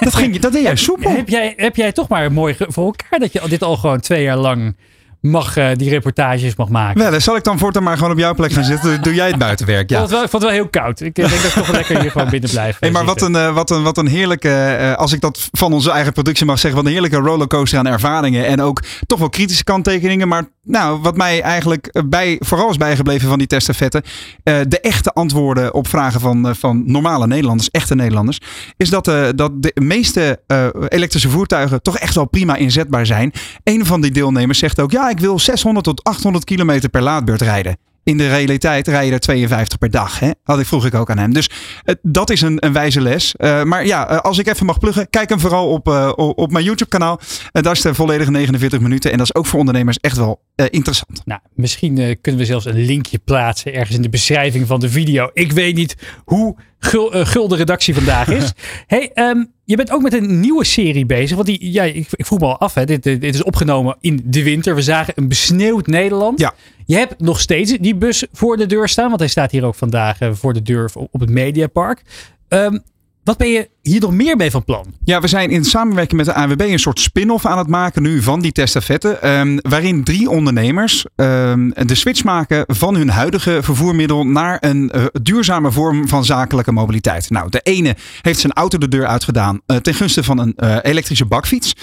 Dat, 0.00 0.14
ging, 0.14 0.38
dat 0.38 0.52
deed 0.52 0.62
jij 0.62 0.76
soepel. 0.88 1.10
heb, 1.10 1.28
jij, 1.28 1.52
heb 1.56 1.76
jij 1.76 1.92
toch 1.92 2.08
maar 2.08 2.32
mooi 2.32 2.54
voor 2.58 2.84
elkaar 2.84 3.18
dat 3.18 3.32
je 3.32 3.40
dit 3.48 3.62
al 3.62 3.76
gewoon 3.76 4.00
twee 4.00 4.22
jaar 4.22 4.36
lang 4.36 4.76
mag, 5.22 5.56
eh, 5.56 5.68
die 5.76 5.90
reportages 5.90 6.56
mag 6.56 6.68
maken? 6.68 7.10
Wel, 7.10 7.20
zal 7.20 7.36
ik 7.36 7.44
dan 7.44 7.58
voortaan 7.58 7.82
maar 7.82 7.96
gewoon 7.96 8.12
op 8.12 8.18
jouw 8.18 8.34
plek 8.34 8.52
gaan 8.52 8.64
zitten? 8.64 9.02
Doe 9.02 9.14
jij 9.14 9.28
het 9.28 9.38
buitenwerk? 9.38 9.90
Ik, 9.90 9.96
vond 9.96 10.00
het 10.00 10.10
wel, 10.10 10.22
ik 10.22 10.30
vond 10.30 10.42
het 10.42 10.52
wel 10.52 10.60
heel 10.60 10.70
koud. 10.70 11.00
Ik 11.00 11.18
eh, 11.18 11.28
denk 11.28 11.42
dat 11.42 11.50
ik 11.50 11.56
toch 11.56 11.72
lekker 11.72 12.00
hier 12.00 12.10
gewoon 12.10 12.30
binnen 12.30 12.50
blijf. 12.50 12.76
Hey, 12.80 12.88
eh, 12.88 12.94
maar 12.94 13.04
wat 13.04 13.22
een, 13.22 13.54
wat, 13.54 13.70
een, 13.70 13.82
wat 13.82 13.98
een 13.98 14.06
heerlijke, 14.06 14.94
als 14.96 15.12
ik 15.12 15.20
dat 15.20 15.48
van 15.52 15.72
onze 15.72 15.90
eigen 15.90 16.12
productie 16.12 16.46
mag 16.46 16.58
zeggen, 16.58 16.78
wat 16.80 16.88
een 16.88 16.92
heerlijke 16.96 17.28
rollercoaster 17.28 17.78
aan 17.78 17.86
ervaringen. 17.86 18.46
En 18.46 18.60
ook 18.60 18.82
toch 19.06 19.18
wel 19.18 19.28
kritische 19.28 19.64
kanttekeningen. 19.64 20.28
Maar 20.28 20.44
nou, 20.62 21.00
wat 21.00 21.16
mij 21.16 21.42
eigenlijk 21.42 22.02
bij, 22.06 22.36
vooral 22.40 22.70
is 22.70 22.76
bijgebleven 22.76 23.28
van 23.28 23.38
die 23.38 23.46
testafetten, 23.46 24.02
eh 24.42 24.60
de 24.68 24.80
echte 24.80 25.12
antwoorden 25.12 25.74
op 25.74 25.88
vragen 25.88 26.20
van, 26.20 26.56
van 26.56 26.82
normale 26.86 27.26
Nederlanders, 27.26 27.70
echte 27.70 27.94
Nederlanders, 27.94 28.40
is 28.76 28.90
dat, 28.90 29.04
dat 29.34 29.62
de 29.62 29.72
meeste 29.74 30.40
elektrische 30.88 31.28
voertuigen 31.28 31.82
toch 31.82 31.98
echt 31.98 32.14
wel 32.14 32.24
prima 32.24 32.56
inzetbaar 32.56 33.06
zijn. 33.06 33.32
Een 33.64 33.86
van 33.86 34.00
die 34.00 34.10
deelnemers 34.10 34.58
zegt 34.58 34.80
ook, 34.80 34.90
ja, 34.90 35.11
ik 35.12 35.20
wil 35.20 35.38
600 35.38 35.84
tot 35.84 36.04
800 36.04 36.44
kilometer 36.44 36.88
per 36.88 37.02
laadbeurt 37.02 37.40
rijden. 37.40 37.76
In 38.04 38.16
de 38.16 38.28
realiteit 38.28 38.88
rij 38.88 39.06
je 39.06 39.12
er 39.12 39.20
52 39.20 39.78
per 39.78 39.90
dag. 39.90 40.18
Hè? 40.18 40.30
Had 40.42 40.58
ik, 40.58 40.66
vroeg 40.66 40.86
ik 40.86 40.94
ook 40.94 41.10
aan 41.10 41.18
hem. 41.18 41.32
Dus 41.32 41.50
eh, 41.84 41.94
dat 42.02 42.30
is 42.30 42.40
een, 42.40 42.66
een 42.66 42.72
wijze 42.72 43.00
les. 43.00 43.36
Eh, 43.36 43.62
maar 43.62 43.86
ja, 43.86 44.08
eh, 44.08 44.18
als 44.18 44.38
ik 44.38 44.46
even 44.46 44.66
mag 44.66 44.78
pluggen, 44.78 45.10
kijk 45.10 45.28
hem 45.28 45.40
vooral 45.40 45.68
op, 45.68 45.88
op 46.36 46.50
mijn 46.50 46.64
YouTube 46.64 46.90
kanaal. 46.90 47.20
Uh, 47.52 47.62
daar 47.62 47.72
is 47.72 47.80
de 47.80 47.94
volledige 47.94 48.30
49 48.30 48.80
minuten. 48.80 49.10
En 49.10 49.18
dat 49.18 49.26
is 49.26 49.34
ook 49.34 49.46
voor 49.46 49.58
ondernemers 49.58 49.98
echt 50.00 50.16
wel 50.16 50.40
interessant. 50.56 51.22
Nou, 51.24 51.40
misschien 51.54 52.18
kunnen 52.20 52.40
we 52.40 52.46
zelfs 52.46 52.64
een 52.64 52.84
linkje 52.84 53.18
plaatsen 53.18 53.74
ergens 53.74 53.96
in 53.96 54.02
de 54.02 54.08
beschrijving 54.08 54.66
van 54.66 54.80
de 54.80 54.88
video. 54.90 55.30
Ik 55.32 55.52
weet 55.52 55.74
niet 55.74 55.96
hoe 56.24 56.56
gul, 56.78 57.10
gul 57.12 57.48
de 57.48 57.56
redactie 57.56 57.94
vandaag 57.94 58.28
is. 58.28 58.52
hey, 58.86 59.10
ehm, 59.14 59.44
je 59.72 59.78
bent 59.78 59.92
ook 59.92 60.02
met 60.02 60.12
een 60.12 60.40
nieuwe 60.40 60.64
serie 60.64 61.06
bezig. 61.06 61.36
Want 61.36 61.48
die, 61.48 61.72
ja, 61.72 61.82
ik, 61.82 62.08
ik 62.10 62.26
vroeg 62.26 62.38
me 62.38 62.46
al 62.46 62.58
af, 62.58 62.74
hè, 62.74 62.84
dit, 62.84 63.02
dit 63.02 63.34
is 63.34 63.42
opgenomen 63.42 63.96
in 64.00 64.22
de 64.24 64.42
winter. 64.42 64.74
We 64.74 64.82
zagen 64.82 65.12
een 65.16 65.28
besneeuwd 65.28 65.86
Nederland. 65.86 66.40
Ja. 66.40 66.54
Je 66.86 66.96
hebt 66.96 67.20
nog 67.20 67.40
steeds 67.40 67.76
die 67.78 67.94
bus 67.94 68.26
voor 68.32 68.56
de 68.56 68.66
deur 68.66 68.88
staan. 68.88 69.08
Want 69.08 69.20
hij 69.20 69.28
staat 69.28 69.50
hier 69.50 69.64
ook 69.64 69.74
vandaag 69.74 70.20
eh, 70.20 70.32
voor 70.32 70.52
de 70.52 70.62
deur 70.62 70.90
op 70.94 71.20
het 71.20 71.30
Mediapark. 71.30 72.02
Ehm, 72.48 72.78
wat 73.24 73.36
ben 73.36 73.48
je 73.48 73.68
hier 73.82 74.00
nog 74.00 74.12
meer 74.12 74.36
mee 74.36 74.50
van 74.50 74.64
plan? 74.64 74.86
Ja, 75.04 75.20
we 75.20 75.28
zijn 75.28 75.50
in 75.50 75.64
samenwerking 75.64 76.24
met 76.24 76.34
de 76.34 76.40
ANWB 76.40 76.60
een 76.60 76.78
soort 76.78 77.00
spin-off 77.00 77.46
aan 77.46 77.58
het 77.58 77.68
maken 77.68 78.02
nu 78.02 78.22
van 78.22 78.40
die 78.40 78.52
testafette. 78.52 79.08
ehm, 79.08 79.58
waarin 79.62 80.04
drie 80.04 80.30
ondernemers 80.30 81.04
ehm, 81.16 81.70
de 81.86 81.94
switch 81.94 82.24
maken 82.24 82.64
van 82.66 82.94
hun 82.94 83.08
huidige 83.08 83.58
vervoermiddel 83.62 84.26
naar 84.26 84.56
een 84.60 84.90
eh, 84.90 85.04
duurzame 85.22 85.72
vorm 85.72 86.08
van 86.08 86.24
zakelijke 86.24 86.72
mobiliteit. 86.72 87.30
Nou, 87.30 87.50
de 87.50 87.60
ene 87.62 87.96
heeft 88.22 88.38
zijn 88.38 88.52
auto 88.52 88.78
de 88.78 88.88
deur 88.88 89.06
uitgedaan 89.06 89.60
eh, 89.66 89.76
ten 89.76 89.94
gunste 89.94 90.22
van 90.22 90.38
een 90.38 90.52
eh, 90.56 90.76
elektrische 90.82 91.24
bakfiets. 91.24 91.74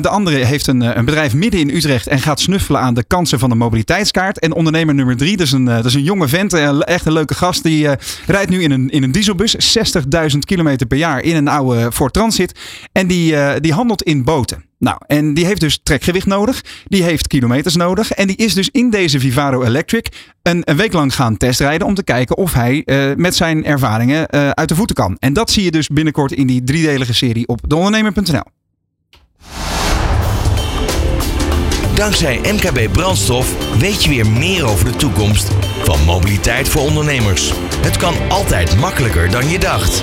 De 0.00 0.08
andere 0.08 0.36
heeft 0.36 0.66
een, 0.66 0.98
een 0.98 1.04
bedrijf 1.04 1.34
midden 1.34 1.60
in 1.60 1.70
Utrecht 1.70 2.06
en 2.06 2.20
gaat 2.20 2.40
snuffelen 2.40 2.80
aan 2.80 2.94
de 2.94 3.04
kansen 3.04 3.38
van 3.38 3.50
een 3.50 3.58
mobiliteitskaart. 3.58 4.38
En 4.38 4.52
ondernemer 4.52 4.94
nummer 4.94 5.16
drie, 5.16 5.36
dat 5.36 5.46
is 5.46 5.52
een, 5.52 5.64
dat 5.64 5.84
is 5.84 5.94
een 5.94 6.02
jonge 6.02 6.28
vent, 6.28 6.52
echt 6.84 7.06
een 7.06 7.12
leuke 7.12 7.34
gast, 7.34 7.62
die 7.62 7.88
rijdt 8.26 8.50
nu 8.50 8.62
in 8.62 8.70
een, 8.70 8.90
in 8.90 9.02
een 9.02 9.12
dieselbus, 9.12 9.78
60.000 9.78 10.38
kilometer 10.38 10.86
per 10.86 10.98
jaar 10.98 11.20
in 11.20 11.35
een 11.36 11.48
oude 11.48 11.92
Ford 11.92 12.12
Transit. 12.12 12.60
En 12.92 13.06
die, 13.06 13.36
eh, 13.36 13.60
die 13.60 13.72
handelt 13.72 14.02
in 14.02 14.24
boten. 14.24 14.64
Nou, 14.78 14.98
en 15.06 15.34
die 15.34 15.46
heeft 15.46 15.60
dus 15.60 15.80
trekgewicht 15.82 16.26
nodig. 16.26 16.64
Die 16.84 17.02
heeft 17.02 17.26
kilometers 17.26 17.76
nodig. 17.76 18.12
En 18.12 18.26
die 18.26 18.36
is 18.36 18.54
dus 18.54 18.68
in 18.70 18.90
deze 18.90 19.20
Vivaro 19.20 19.62
Electric 19.62 20.08
een, 20.42 20.64
week 20.76 20.92
lang 20.92 21.14
gaan 21.14 21.36
testrijden. 21.36 21.86
Om 21.86 21.94
te 21.94 22.04
kijken 22.04 22.36
of 22.36 22.52
hij 22.52 22.82
eh, 22.84 23.10
met 23.16 23.36
zijn 23.36 23.64
ervaringen 23.64 24.28
eh, 24.28 24.50
uit 24.50 24.68
de 24.68 24.74
voeten 24.74 24.96
kan. 24.96 25.16
En 25.18 25.32
dat 25.32 25.50
zie 25.50 25.64
je 25.64 25.70
dus 25.70 25.88
binnenkort 25.88 26.32
in 26.32 26.46
die 26.46 26.64
driedelige 26.64 27.14
serie 27.14 27.48
op 27.48 27.60
deondernemer.nl. 27.68 28.54
Dankzij 31.94 32.40
MKB 32.42 32.92
Brandstof 32.92 33.78
weet 33.78 34.04
je 34.04 34.08
weer 34.08 34.26
meer 34.26 34.64
over 34.64 34.84
de 34.84 34.96
toekomst 34.96 35.50
van 35.84 36.04
mobiliteit 36.04 36.68
voor 36.68 36.82
ondernemers. 36.82 37.52
Het 37.80 37.96
kan 37.96 38.14
altijd 38.28 38.76
makkelijker 38.76 39.30
dan 39.30 39.48
je 39.48 39.58
dacht. 39.58 40.02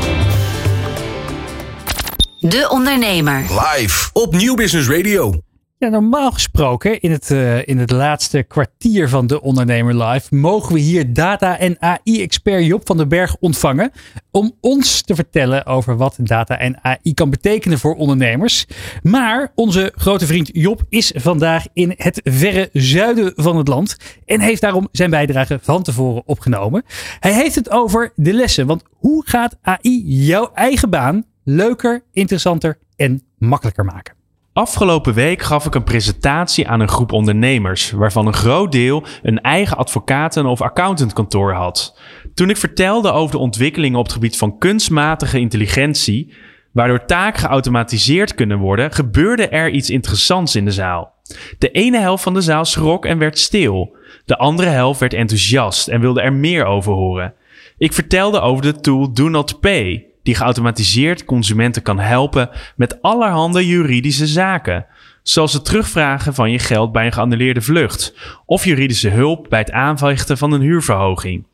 De 2.50 2.68
Ondernemer. 2.70 3.40
Live 3.40 4.10
op 4.14 4.36
Nieuw 4.36 4.56
Business 4.56 4.90
Radio. 4.90 5.34
Ja, 5.78 5.90
normaal 5.90 6.32
gesproken 6.32 7.00
in 7.00 7.12
het, 7.12 7.32
eh, 7.32 7.68
in 7.68 7.78
het 7.78 7.92
laatste 7.92 8.44
kwartier 8.44 9.10
van 9.10 9.28
de 9.28 9.42
Ondernemer 9.42 10.04
Live 10.04 10.36
mogen 10.36 10.74
we 10.74 10.80
hier 10.80 11.14
data- 11.14 11.58
en 11.58 11.76
AI-expert 11.80 12.66
Job 12.66 12.82
van 12.86 12.98
den 12.98 13.08
Berg 13.08 13.36
ontvangen 13.40 13.92
om 14.32 14.58
ons 14.62 15.02
te 15.02 15.16
vertellen 15.16 15.66
over 15.66 15.98
wat 15.98 16.16
data 16.18 16.60
en 16.60 16.80
AI 16.82 17.14
kan 17.14 17.30
betekenen 17.30 17.80
voor 17.80 17.96
ondernemers. 17.96 18.66
Maar 19.02 19.52
onze 19.56 19.94
grote 19.96 20.26
vriend 20.26 20.50
Job 20.54 20.84
is 20.90 21.12
vandaag 21.16 21.66
in 21.74 21.94
het 21.98 22.22
verre 22.24 22.70
zuiden 22.74 23.34
van 23.36 23.58
het 23.58 23.68
land 23.68 23.98
en 24.26 24.40
heeft 24.40 24.62
daarom 24.62 24.88
zijn 24.92 25.10
bijdrage 25.10 25.60
van 25.62 25.84
tevoren 25.84 26.24
opgenomen. 26.26 26.84
Hij 27.20 27.34
heeft 27.34 27.56
het 27.56 27.70
over 27.70 28.12
de 28.16 28.34
lessen, 28.34 28.68
want 28.68 28.84
hoe 28.92 29.24
gaat 29.26 29.58
AI 29.62 30.04
jouw 30.06 30.52
eigen 30.54 30.90
baan 30.90 31.32
leuker, 31.44 32.04
interessanter 32.12 32.78
en 32.96 33.24
makkelijker 33.38 33.86
maken? 33.86 34.16
Afgelopen 34.54 35.14
week 35.14 35.42
gaf 35.42 35.66
ik 35.66 35.76
een 35.76 35.84
presentatie 35.84 36.68
aan 36.68 36.80
een 36.80 36.88
groep 36.88 37.12
ondernemers, 37.12 37.92
waarvan 37.92 38.28
een 38.28 38.34
groot 38.34 38.72
deel 38.72 39.04
een 39.24 39.42
eigen 39.42 39.78
advocaten- 39.78 40.46
of 40.46 40.62
accountantkantoor 40.62 41.54
had. 41.54 42.00
Toen 42.34 42.50
ik 42.50 42.58
vertelde 42.58 43.12
over 43.12 43.32
de 43.32 43.42
ontwikkelingen 43.42 44.00
op 44.00 44.04
het 44.04 44.14
gebied 44.14 44.38
van 44.38 44.58
kunstmatige 44.58 45.40
intelligentie, 45.40 46.34
waardoor 46.72 47.06
taken 47.06 47.40
geautomatiseerd 47.40 48.36
kunnen 48.36 48.58
worden, 48.58 48.92
gebeurde 48.92 49.48
er 49.48 49.70
iets 49.70 49.90
interessants 49.90 50.56
in 50.56 50.66
de 50.66 50.72
zaal. 50.72 51.14
De 51.58 51.72
ene 51.72 52.00
helft 52.00 52.24
van 52.24 52.34
de 52.34 52.42
zaal 52.42 52.66
schrok 52.66 53.06
en 53.06 53.18
werd 53.18 53.40
stil. 53.40 53.96
De 54.26 54.38
andere 54.38 54.70
helft 54.70 55.00
werd 55.00 55.14
enthousiast 55.14 55.88
en 55.88 56.02
wilde 56.02 56.22
er 56.22 56.34
meer 56.34 56.66
over 56.66 56.94
horen. 56.94 57.34
Ik 57.78 57.94
vertelde 57.94 58.40
over 58.40 58.62
de 58.62 58.80
tool 58.80 59.14
Do 59.14 59.30
Not 59.30 59.60
Pay, 59.60 60.13
die 60.24 60.36
geautomatiseerd 60.36 61.26
consumenten 61.26 61.82
kan 61.82 62.00
helpen 62.00 62.50
met 62.76 63.02
allerhande 63.02 63.68
juridische 63.68 64.28
zaken. 64.28 64.86
Zoals 65.24 65.54
het 65.54 65.66
terugvragen 65.66 66.34
van 66.34 66.52
je 66.52 66.60
geld 66.60 66.92
bij 66.92 67.06
een 67.06 67.12
geannuleerde 67.12 67.62
vlucht. 67.62 68.16
Of 68.46 68.66
juridische 68.66 69.10
hulp 69.10 69.46
bij 69.50 69.60
het 69.60 69.72
aanvechten 69.72 70.38
van 70.38 70.52
een 70.52 70.62
huurverhoging. 70.62 71.46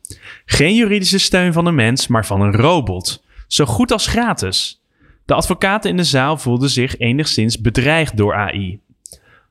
Geen 0.44 0.74
juridische 0.74 1.18
steun 1.18 1.52
van 1.52 1.66
een 1.66 1.74
mens, 1.74 2.06
maar 2.06 2.26
van 2.26 2.40
een 2.40 2.52
robot. 2.52 3.24
Zo 3.46 3.64
goed 3.64 3.92
als 3.92 4.06
gratis. 4.06 4.82
De 5.24 5.34
advocaten 5.34 5.90
in 5.90 5.96
de 5.96 6.04
zaal 6.04 6.38
voelden 6.38 6.70
zich 6.70 6.98
enigszins 6.98 7.60
bedreigd 7.60 8.16
door 8.16 8.34
AI. 8.34 8.80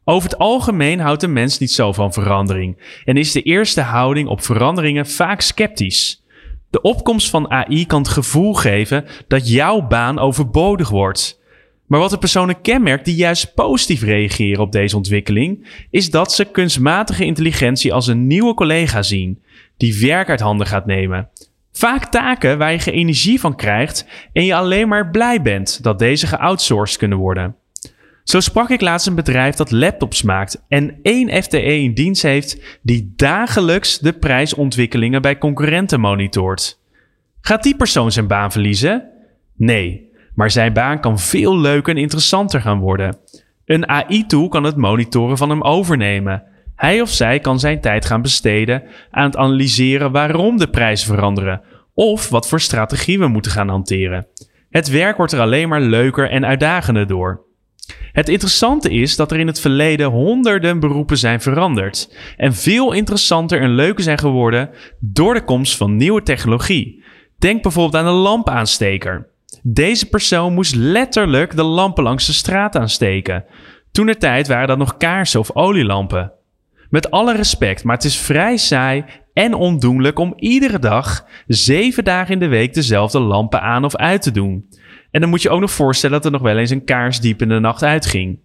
Over 0.03 0.29
het 0.29 0.39
algemeen 0.39 0.99
houdt 0.99 1.23
een 1.23 1.33
mens 1.33 1.57
niet 1.57 1.71
zo 1.71 1.93
van 1.93 2.13
verandering 2.13 3.01
en 3.05 3.17
is 3.17 3.31
de 3.31 3.41
eerste 3.41 3.81
houding 3.81 4.27
op 4.27 4.41
veranderingen 4.41 5.07
vaak 5.07 5.41
sceptisch. 5.41 6.18
De 6.69 6.81
opkomst 6.81 7.29
van 7.29 7.51
AI 7.51 7.85
kan 7.85 8.01
het 8.01 8.11
gevoel 8.11 8.53
geven 8.53 9.05
dat 9.27 9.49
jouw 9.49 9.87
baan 9.87 10.19
overbodig 10.19 10.89
wordt. 10.89 11.39
Maar 11.87 11.99
wat 11.99 12.09
de 12.09 12.17
personen 12.17 12.61
kenmerkt 12.61 13.05
die 13.05 13.15
juist 13.15 13.53
positief 13.53 14.01
reageren 14.01 14.61
op 14.61 14.71
deze 14.71 14.95
ontwikkeling, 14.95 15.67
is 15.89 16.09
dat 16.09 16.33
ze 16.33 16.45
kunstmatige 16.45 17.25
intelligentie 17.25 17.93
als 17.93 18.07
een 18.07 18.27
nieuwe 18.27 18.53
collega 18.53 19.01
zien, 19.01 19.41
die 19.77 19.99
werk 19.99 20.29
uit 20.29 20.39
handen 20.39 20.67
gaat 20.67 20.85
nemen. 20.85 21.29
Vaak 21.71 22.05
taken 22.05 22.57
waar 22.57 22.71
je 22.71 22.91
energie 22.91 23.39
van 23.39 23.55
krijgt 23.55 24.05
en 24.33 24.45
je 24.45 24.55
alleen 24.55 24.87
maar 24.87 25.09
blij 25.09 25.41
bent 25.41 25.83
dat 25.83 25.99
deze 25.99 26.27
geoutsourced 26.27 26.97
kunnen 26.97 27.17
worden. 27.17 27.55
Zo 28.29 28.39
sprak 28.39 28.69
ik 28.69 28.81
laatst 28.81 29.07
een 29.07 29.15
bedrijf 29.15 29.55
dat 29.55 29.71
laptops 29.71 30.21
maakt 30.21 30.63
en 30.67 30.99
één 31.01 31.43
FTE 31.43 31.61
in 31.61 31.93
dienst 31.93 32.21
heeft 32.21 32.79
die 32.81 33.13
dagelijks 33.15 33.99
de 33.99 34.13
prijsontwikkelingen 34.13 35.21
bij 35.21 35.37
concurrenten 35.37 35.99
monitort. 35.99 36.79
Gaat 37.41 37.63
die 37.63 37.75
persoon 37.75 38.11
zijn 38.11 38.27
baan 38.27 38.51
verliezen? 38.51 39.09
Nee, 39.55 40.11
maar 40.35 40.51
zijn 40.51 40.73
baan 40.73 40.99
kan 40.99 41.19
veel 41.19 41.59
leuker 41.59 41.95
en 41.95 42.01
interessanter 42.01 42.61
gaan 42.61 42.79
worden. 42.79 43.17
Een 43.65 43.87
AI-tool 43.87 44.47
kan 44.47 44.63
het 44.63 44.75
monitoren 44.75 45.37
van 45.37 45.49
hem 45.49 45.61
overnemen. 45.61 46.43
Hij 46.75 47.01
of 47.01 47.09
zij 47.09 47.39
kan 47.39 47.59
zijn 47.59 47.81
tijd 47.81 48.05
gaan 48.05 48.21
besteden 48.21 48.83
aan 49.11 49.25
het 49.25 49.37
analyseren 49.37 50.11
waarom 50.11 50.57
de 50.57 50.69
prijzen 50.69 51.07
veranderen 51.07 51.61
of 51.93 52.29
wat 52.29 52.47
voor 52.47 52.61
strategie 52.61 53.19
we 53.19 53.27
moeten 53.27 53.51
gaan 53.51 53.69
hanteren. 53.69 54.27
Het 54.69 54.89
werk 54.89 55.17
wordt 55.17 55.31
er 55.31 55.39
alleen 55.39 55.69
maar 55.69 55.81
leuker 55.81 56.29
en 56.29 56.45
uitdagender 56.45 57.07
door. 57.07 57.47
Het 58.11 58.29
interessante 58.29 58.89
is 58.89 59.15
dat 59.15 59.31
er 59.31 59.39
in 59.39 59.47
het 59.47 59.59
verleden 59.59 60.07
honderden 60.07 60.79
beroepen 60.79 61.17
zijn 61.17 61.41
veranderd 61.41 62.15
en 62.37 62.53
veel 62.53 62.91
interessanter 62.91 63.61
en 63.61 63.75
leuker 63.75 64.03
zijn 64.03 64.17
geworden 64.17 64.69
door 64.99 65.33
de 65.33 65.43
komst 65.43 65.77
van 65.77 65.95
nieuwe 65.95 66.23
technologie. 66.23 67.03
Denk 67.37 67.61
bijvoorbeeld 67.61 68.03
aan 68.03 68.13
de 68.13 68.19
lampaansteker. 68.19 69.27
Deze 69.63 70.09
persoon 70.09 70.53
moest 70.53 70.75
letterlijk 70.75 71.55
de 71.55 71.63
lampen 71.63 72.03
langs 72.03 72.25
de 72.25 72.33
straat 72.33 72.75
aansteken. 72.75 73.45
Toen 73.91 74.05
de 74.05 74.17
tijd 74.17 74.47
waren 74.47 74.67
dat 74.67 74.77
nog 74.77 74.97
kaarsen 74.97 75.39
of 75.39 75.55
olielampen. 75.55 76.31
Met 76.89 77.11
alle 77.11 77.35
respect, 77.35 77.83
maar 77.83 77.95
het 77.95 78.05
is 78.05 78.17
vrij 78.17 78.57
saai 78.57 79.03
en 79.33 79.53
ondoenlijk 79.53 80.19
om 80.19 80.33
iedere 80.35 80.79
dag, 80.79 81.25
zeven 81.47 82.03
dagen 82.03 82.33
in 82.33 82.39
de 82.39 82.47
week, 82.47 82.73
dezelfde 82.73 83.19
lampen 83.19 83.61
aan 83.61 83.85
of 83.85 83.95
uit 83.95 84.21
te 84.21 84.31
doen. 84.31 84.69
En 85.11 85.21
dan 85.21 85.29
moet 85.29 85.41
je 85.41 85.49
ook 85.49 85.59
nog 85.59 85.71
voorstellen 85.71 86.15
dat 86.15 86.25
er 86.25 86.31
nog 86.31 86.41
wel 86.41 86.57
eens 86.57 86.69
een 86.69 86.83
kaars 86.83 87.19
diep 87.19 87.41
in 87.41 87.49
de 87.49 87.59
nacht 87.59 87.83
uitging. 87.83 88.39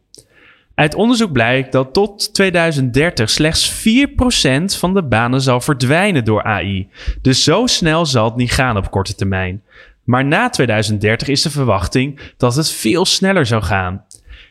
Uit 0.74 0.94
onderzoek 0.94 1.32
blijkt 1.32 1.72
dat 1.72 1.92
tot 1.92 2.34
2030 2.34 3.30
slechts 3.30 3.86
4% 3.88 4.78
van 4.78 4.94
de 4.94 5.02
banen 5.02 5.40
zal 5.40 5.60
verdwijnen 5.60 6.24
door 6.24 6.42
AI. 6.42 6.88
Dus 7.22 7.44
zo 7.44 7.66
snel 7.66 8.06
zal 8.06 8.24
het 8.24 8.36
niet 8.36 8.52
gaan 8.52 8.76
op 8.76 8.90
korte 8.90 9.14
termijn. 9.14 9.62
Maar 10.04 10.24
na 10.24 10.48
2030 10.48 11.28
is 11.28 11.42
de 11.42 11.50
verwachting 11.50 12.20
dat 12.36 12.56
het 12.56 12.70
veel 12.70 13.04
sneller 13.04 13.46
zou 13.46 13.62
gaan. 13.62 14.04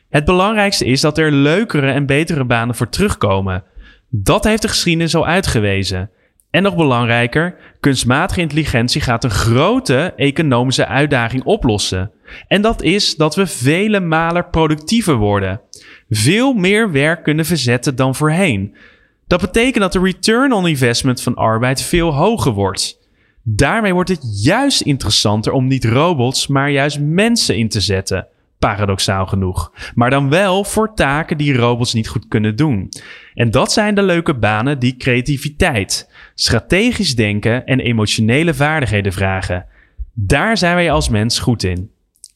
Het 0.10 0.26
belangrijkste 0.26 0.86
is 0.86 1.02
dat 1.02 1.18
er 1.18 1.32
leukere 1.32 1.92
en 1.92 2.06
betere 2.06 2.44
banen 2.44 2.76
voor 2.76 2.90
terugkomen. 2.90 3.64
Dat 4.10 4.44
heeft 4.44 4.62
de 4.62 4.68
geschiedenis 4.68 5.16
al 5.16 5.28
uitgewezen. 5.28 6.10
En 6.54 6.64
nog 6.64 6.76
belangrijker, 6.76 7.56
kunstmatige 7.80 8.42
intelligentie 8.42 9.02
gaat 9.02 9.24
een 9.24 9.30
grote 9.30 10.14
economische 10.16 10.88
uitdaging 10.88 11.44
oplossen. 11.44 12.12
En 12.48 12.62
dat 12.62 12.82
is 12.82 13.16
dat 13.16 13.36
we 13.36 13.48
vele 13.48 14.00
malen 14.00 14.50
productiever 14.50 15.16
worden. 15.16 15.62
Veel 16.10 16.54
meer 16.54 16.92
werk 16.92 17.24
kunnen 17.24 17.46
verzetten 17.46 17.96
dan 17.96 18.16
voorheen. 18.16 18.76
Dat 19.28 19.42
betekent 19.42 19.80
dat 19.80 19.94
de 19.94 20.00
return 20.00 20.54
on 20.54 20.68
investment 20.68 21.22
van 21.22 21.36
arbeid 21.36 21.82
veel 21.82 22.14
hoger 22.14 22.52
wordt. 22.52 23.00
Daarmee 23.44 23.94
wordt 23.94 24.10
het 24.10 24.44
juist 24.44 24.82
interessanter 24.82 25.52
om 25.52 25.68
niet 25.68 25.86
robots, 25.86 26.48
maar 26.48 26.72
juist 26.72 27.00
mensen 27.00 27.58
in 27.58 27.70
te 27.70 27.82
zetten. 27.82 28.28
Paradoxaal 28.70 29.26
genoeg. 29.26 29.72
Maar 29.96 30.10
dan 30.10 30.30
wel 30.30 30.64
voor 30.64 30.94
taken 30.96 31.38
die 31.38 31.56
robots 31.56 31.94
niet 31.94 32.08
goed 32.08 32.28
kunnen 32.28 32.56
doen. 32.56 32.90
En 33.34 33.52
dat 33.52 33.72
zijn 33.72 33.96
de 33.96 34.04
leuke 34.04 34.36
banen 34.36 34.80
die 34.80 34.98
creativiteit, 34.98 36.10
strategisch 36.36 37.16
denken 37.16 37.66
en 37.66 37.80
emotionele 37.80 38.54
vaardigheden 38.54 39.14
vragen. 39.14 39.66
Daar 40.14 40.58
zijn 40.58 40.76
wij 40.76 40.92
als 40.92 41.10
mens 41.10 41.40
goed 41.40 41.64
in. 41.64 41.92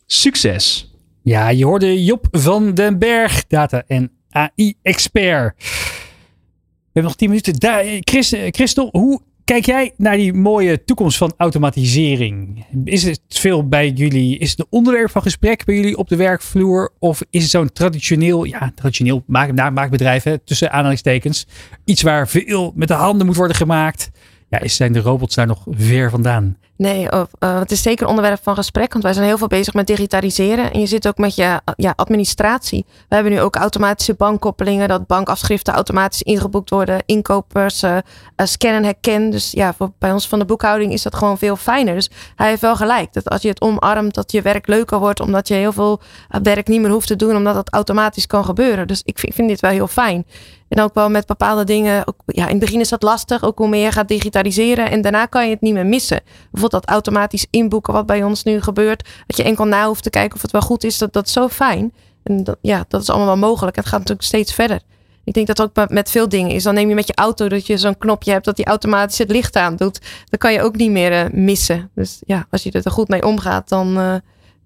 Succes! 0.06 0.94
Ja, 1.24 1.50
je 1.50 1.66
hoorde 1.66 2.04
Job 2.04 2.28
van 2.32 2.74
den 2.74 3.00
Berg, 3.00 3.48
data- 3.48 3.84
en 3.88 4.12
AI-expert. 4.30 5.54
We 5.58 6.94
hebben 6.94 7.04
nog 7.04 7.16
10 7.16 7.28
minuten. 7.28 7.54
Daar, 7.60 7.84
Chris, 8.00 8.36
Christel, 8.50 8.90
hoe 8.92 9.22
kijk 9.48 9.66
jij 9.66 9.94
naar 9.98 10.18
die 10.18 10.34
mooie 10.34 10.84
toekomst 10.84 11.18
van 11.18 11.34
automatisering? 11.38 12.66
Is 12.84 13.04
het 13.04 13.22
veel 13.28 13.68
bij 13.68 13.90
jullie? 13.90 14.38
Is 14.38 14.50
het 14.50 14.60
een 14.60 14.68
onderwerp 14.70 15.12
van 15.12 15.22
gesprek 15.22 15.66
bij 15.66 15.76
jullie 15.76 15.98
op 15.98 16.08
de 16.08 16.16
werkvloer? 16.16 16.92
Of 17.00 17.22
is 17.30 17.42
het 17.42 17.52
zo'n 17.52 17.72
traditioneel, 17.72 18.44
ja, 18.44 18.72
traditioneel 18.76 19.24
maak, 19.28 19.72
maakbedrijf, 19.72 20.26
tussen 20.44 20.72
aanhalingstekens, 20.72 21.48
iets 21.86 22.02
waar 22.02 22.28
veel 22.28 22.74
met 22.76 22.88
de 22.88 22.94
handen 22.94 23.26
moet 23.26 23.36
worden 23.36 23.58
gemaakt? 23.58 24.10
Ja, 24.50 24.68
zijn 24.68 24.94
de 24.94 25.02
robots 25.02 25.36
daar 25.36 25.48
nog 25.48 25.64
ver 25.70 26.10
vandaan? 26.10 26.58
Nee, 26.78 27.08
uh, 27.14 27.24
het 27.40 27.72
is 27.72 27.82
zeker 27.82 28.04
een 28.04 28.10
onderwerp 28.10 28.40
van 28.44 28.56
gesprek, 28.56 28.92
want 28.92 29.04
wij 29.04 29.14
zijn 29.14 29.26
heel 29.26 29.38
veel 29.38 29.48
bezig 29.48 29.74
met 29.74 29.88
digitaliseren. 29.88 30.74
En 30.74 30.80
je 30.80 30.86
zit 30.86 31.08
ook 31.08 31.18
met 31.18 31.36
je 31.36 31.62
ja, 31.76 31.94
administratie. 31.96 32.86
We 33.10 33.16
hebben 33.16 33.34
nu 33.34 33.42
ook 33.42 33.56
automatische 33.56 34.14
bankkoppelingen, 34.14 34.88
dat 34.88 35.08
bankafschriften 35.08 35.74
automatisch 35.74 36.22
ingeboekt 36.22 36.70
worden, 36.70 37.04
inkopers 37.06 37.84
uh, 37.84 37.98
scannen 38.36 38.84
herkennen. 38.84 39.30
Dus 39.30 39.52
ja, 39.52 39.74
voor, 39.74 39.92
bij 40.00 40.12
ons 40.12 40.28
van 40.28 40.40
de 40.40 40.46
boekhouding 40.46 40.94
is 40.94 41.02
dat 41.02 41.16
gewoon 41.16 41.38
veel 41.38 41.56
fijner. 41.56 41.94
Dus 41.94 42.10
hij 42.36 42.50
heeft 42.50 42.62
wel 42.62 42.76
gelijk, 42.76 43.14
dat 43.14 43.30
als 43.30 43.42
je 43.42 43.50
het 43.50 43.62
omarmt, 43.62 44.14
dat 44.14 44.32
je 44.32 44.42
werk 44.42 44.68
leuker 44.68 45.00
wordt, 45.00 45.20
omdat 45.20 45.48
je 45.48 45.54
heel 45.54 45.74
veel 45.74 46.02
werk 46.44 46.68
niet 46.68 46.82
meer 46.82 46.92
hoeft 46.92 47.08
te 47.08 47.16
doen, 47.16 47.36
omdat 47.36 47.54
dat 47.54 47.74
automatisch 47.74 48.28
kan 48.28 48.46
gebeuren. 48.46 48.88
Dus 48.88 49.02
ik 49.06 49.20
vind 49.20 49.48
dit 49.48 49.60
wel 49.60 49.72
heel 49.72 49.88
fijn. 49.88 50.26
En 50.70 50.82
ook 50.82 50.94
wel 50.94 51.10
met 51.10 51.26
bepaalde 51.26 51.64
dingen. 51.64 52.08
Ook, 52.08 52.16
ja, 52.26 52.44
in 52.44 52.50
het 52.50 52.60
begin 52.60 52.80
is 52.80 52.90
dat 52.90 53.04
lastig. 53.04 53.44
Ook 53.44 53.58
hoe 53.58 53.68
meer 53.68 53.84
je 53.84 53.92
gaat 53.92 54.08
digitaliseren. 54.08 54.90
En 54.90 55.02
daarna 55.02 55.26
kan 55.26 55.46
je 55.46 55.50
het 55.50 55.62
niet 55.62 55.74
meer 55.74 55.86
missen. 55.86 56.22
Bijvoorbeeld 56.52 56.84
dat 56.84 56.94
automatisch 56.94 57.48
inboeken 57.50 57.94
wat 57.94 58.06
bij 58.06 58.24
ons 58.24 58.44
nu 58.44 58.62
gebeurt. 58.62 59.10
Dat 59.28 59.38
je 59.38 59.44
enkel 59.44 59.66
na 59.66 59.88
hoeft 59.88 60.04
te 60.04 60.10
kijken 60.10 60.36
of 60.36 60.42
het 60.42 60.52
wel 60.52 60.62
goed 60.62 60.84
is. 60.84 60.98
Dat, 60.98 61.14
dat 61.14 61.26
is 61.26 61.34
zo 61.34 61.48
fijn. 61.48 61.94
En 62.24 62.44
dat, 62.44 62.58
ja, 62.62 62.86
dat 62.88 63.02
is 63.02 63.10
allemaal 63.10 63.28
wel 63.28 63.50
mogelijk. 63.50 63.76
Het 63.76 63.86
gaat 63.86 64.00
natuurlijk 64.00 64.28
steeds 64.28 64.54
verder. 64.54 64.80
Ik 65.24 65.34
denk 65.34 65.48
dat 65.48 65.62
ook 65.62 65.90
met 65.90 66.10
veel 66.10 66.30
dingen 66.30 66.52
is. 66.52 66.64
Dan 66.64 66.74
neem 66.74 66.90
je 66.90 66.96
met 66.96 67.08
je 67.08 67.16
auto 67.16 67.48
dat 67.48 67.68
je 67.68 67.78
zo'n 67.78 67.98
knopje 67.98 68.32
hebt 68.32 68.46
dat 68.46 68.56
die 68.56 68.66
automatisch 68.66 69.18
het 69.18 69.32
licht 69.32 69.56
aan 69.56 69.76
doet. 69.76 70.00
Dan 70.30 70.40
kan 70.40 70.54
je 70.54 70.62
ook 70.62 70.76
niet 70.76 70.92
meer 70.92 71.12
uh, 71.12 71.32
missen. 71.32 71.92
Dus 71.96 72.22
ja, 72.26 72.48
als 72.50 72.64
je 72.64 72.72
er 72.72 72.92
goed 72.92 73.08
mee 73.08 73.26
omgaat, 73.26 73.70
dan 73.70 73.98
uh, 73.98 74.16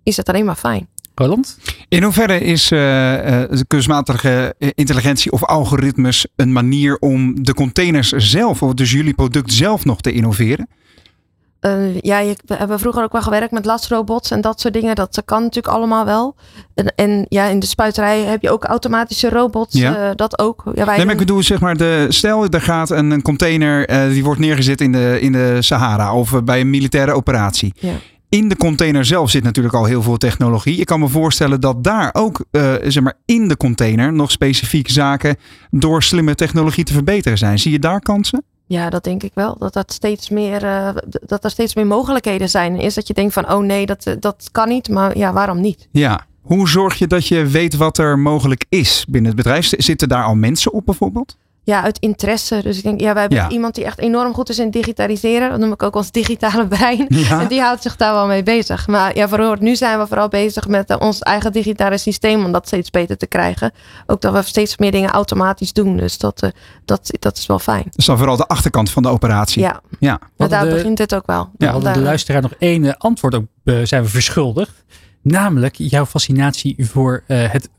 is 0.04 0.18
het 0.18 0.30
alleen 0.30 0.46
maar 0.46 0.56
fijn. 0.56 0.90
Roland? 1.22 1.58
In 1.88 2.04
hoeverre 2.04 2.40
is 2.40 2.72
uh, 2.72 3.44
kunstmatige 3.68 4.56
intelligentie 4.76 5.32
of 5.32 5.46
algoritmes 5.46 6.28
een 6.36 6.52
manier 6.52 6.98
om 7.00 7.44
de 7.44 7.54
containers 7.54 8.10
zelf, 8.10 8.62
of 8.62 8.74
dus 8.74 8.92
jullie 8.92 9.14
product 9.14 9.54
zelf 9.54 9.86
nog 9.86 10.02
te 10.02 10.12
innoveren? 10.12 10.68
Uh, 11.62 12.00
ja, 12.00 12.20
je, 12.20 12.36
we 12.46 12.56
hebben 12.56 12.80
vroeger 12.80 13.04
ook 13.04 13.12
wel 13.12 13.22
gewerkt 13.22 13.52
met 13.52 13.66
lasrobots 13.66 14.32
en 14.32 14.42
dat 14.42 14.60
soort 14.60 14.74
dingen. 14.74 14.96
Dat 14.96 15.22
kan 15.26 15.42
natuurlijk 15.42 15.74
allemaal 15.74 16.06
wel. 16.06 16.36
En, 16.74 16.94
en 16.96 17.26
ja, 17.30 17.46
in 17.46 17.60
de 17.60 17.66
spuiterij 17.66 18.22
heb 18.22 18.42
je 18.42 18.50
ook 18.50 18.64
automatische 18.64 19.30
robots. 19.30 19.78
Ja. 19.78 20.10
Uh, 20.10 20.10
dat 20.16 20.40
ook. 20.40 20.64
Ja, 20.66 20.86
wij 20.86 20.96
nee, 20.96 21.06
maar 21.06 21.14
ik 21.14 21.20
bedoel, 21.20 21.44
zeg 21.44 21.60
maar, 21.60 21.78
de, 21.78 22.06
stel 22.10 22.48
er 22.48 22.62
gaat 22.62 22.90
een, 22.90 23.12
een 23.12 23.22
container, 23.22 23.90
uh, 23.90 24.14
die 24.14 24.24
wordt 24.24 24.40
neergezet 24.40 24.82
in 24.82 24.92
de, 24.92 25.18
in 25.22 25.32
de 25.32 25.58
Sahara 25.60 26.14
of 26.14 26.44
bij 26.44 26.60
een 26.60 26.70
militaire 26.70 27.12
operatie. 27.12 27.74
Ja. 27.80 27.94
In 28.32 28.50
de 28.50 28.58
container 28.58 29.06
zelf 29.06 29.30
zit 29.30 29.44
natuurlijk 29.44 29.76
al 29.76 29.86
heel 29.86 30.02
veel 30.02 30.18
technologie. 30.18 30.80
Ik 30.80 30.86
kan 30.86 31.00
me 31.00 31.08
voorstellen 31.08 31.62
dat 31.62 31.84
daar 31.84 32.10
ook, 32.14 32.46
zeg 32.84 33.00
maar, 33.00 33.18
in 33.26 33.48
de 33.48 33.58
container 33.58 34.14
nog 34.14 34.32
specifiek 34.32 34.90
zaken 34.90 35.36
door 35.70 36.04
slimme 36.04 36.36
technologie 36.36 36.84
te 36.84 36.94
verbeteren 36.94 37.38
zijn. 37.38 37.60
Zie 37.60 37.72
je 37.72 37.80
daar 37.80 38.00
kansen? 38.00 38.44
Ja, 38.66 38.90
dat 38.90 39.04
denk 39.04 39.24
ik 39.24 39.32
wel. 39.34 39.58
Dat, 39.58 39.74
dat, 39.74 39.92
steeds 39.94 40.30
meer, 40.30 40.64
uh, 40.64 40.90
dat 41.26 41.44
er 41.44 41.50
steeds 41.50 41.76
meer 41.76 41.88
mogelijkheden 41.88 42.50
zijn. 42.50 42.80
Is 42.80 42.94
dat 42.94 43.08
je 43.08 43.14
denkt 43.14 43.34
van, 43.34 43.52
oh 43.52 43.64
nee, 43.64 43.86
dat, 43.86 44.16
dat 44.20 44.50
kan 44.52 44.68
niet. 44.68 44.90
Maar 44.90 45.18
ja, 45.18 45.34
waarom 45.34 45.62
niet? 45.62 45.88
Ja, 45.92 46.26
Hoe 46.42 46.70
zorg 46.70 46.96
je 46.96 47.08
dat 47.08 47.28
je 47.28 47.46
weet 47.46 47.76
wat 47.76 47.98
er 47.98 48.20
mogelijk 48.20 48.66
is 48.70 49.06
binnen 49.10 49.32
het 49.32 49.42
bedrijf? 49.42 49.74
Zitten 49.78 50.10
daar 50.10 50.24
al 50.24 50.36
mensen 50.36 50.74
op 50.74 50.86
bijvoorbeeld? 50.86 51.38
Ja, 51.64 51.82
uit 51.84 52.00
interesse. 52.00 52.60
Dus 52.64 52.78
ik 52.78 52.84
denk, 52.84 53.00
ja, 53.02 53.12
wij 53.14 53.22
hebben 53.22 53.40
Ja. 53.40 53.50
iemand 53.50 53.76
die 53.76 53.84
echt 53.86 54.00
enorm 54.00 54.34
goed 54.34 54.50
is 54.50 54.60
in 54.60 54.70
digitaliseren. 54.72 55.50
Dat 55.50 55.60
noem 55.60 55.72
ik 55.72 55.84
ook 55.84 55.96
ons 55.96 56.12
digitale 56.12 56.68
brein. 56.68 57.06
Ja. 57.10 57.42
En 57.42 57.48
die 57.48 57.62
houdt 57.62 57.82
zich 57.82 57.96
daar 57.96 58.14
wel 58.14 58.28
mee 58.28 58.44
bezig. 58.44 58.88
Maar 58.88 59.16
ja, 59.16 59.28
vooral 59.28 59.56
nu 59.60 59.76
zijn 59.76 60.00
we 60.00 60.08
vooral 60.08 60.28
bezig 60.28 60.68
met 60.68 60.90
eh, 60.90 60.98
ons 61.00 61.20
eigen 61.20 61.52
digitale 61.52 61.98
systeem 61.98 62.46
om 62.46 62.52
dat 62.52 62.68
steeds 62.68 62.90
beter 62.90 63.18
te 63.18 63.28
krijgen. 63.28 63.72
Ook 64.06 64.22
dat 64.22 64.34
we 64.34 64.42
steeds 64.42 64.78
meer 64.78 64.92
dingen 64.92 65.10
automatisch 65.10 65.74
doen. 65.74 65.98
Dus 65.98 66.18
dat, 66.18 66.42
eh, 66.42 66.50
dat, 66.86 67.10
dat 67.20 67.38
is 67.38 67.46
wel 67.46 67.60
fijn. 67.60 67.84
Dat 67.84 67.98
is 67.98 68.06
dan 68.06 68.18
vooral 68.18 68.38
de 68.38 68.48
achterkant 68.48 68.90
van 68.92 69.04
de 69.04 69.10
operatie. 69.10 69.62
Ja. 69.62 69.82
ja. 70.00 70.20
Maar 70.38 70.50
daar 70.50 70.66
de- 70.66 70.72
begint 70.74 70.98
het 70.98 71.16
ook 71.16 71.26
wel. 71.26 71.50
Ja, 71.58 71.72
Want 71.72 71.84
hadden 71.84 71.94
de 71.94 72.00
luisteraar 72.08 72.42
nog 72.42 72.54
één 72.60 72.86
eh, 72.86 72.94
antwoord 72.98 73.36
ook 73.36 73.46
zijn 73.84 74.04
we 74.04 74.10
verschuldigd. 74.10 74.84
Namelijk 75.24 75.76
jouw 75.78 76.06
fascinatie 76.06 76.76
voor, 76.90 77.24
eh, 77.28 77.52
het, 77.52 77.70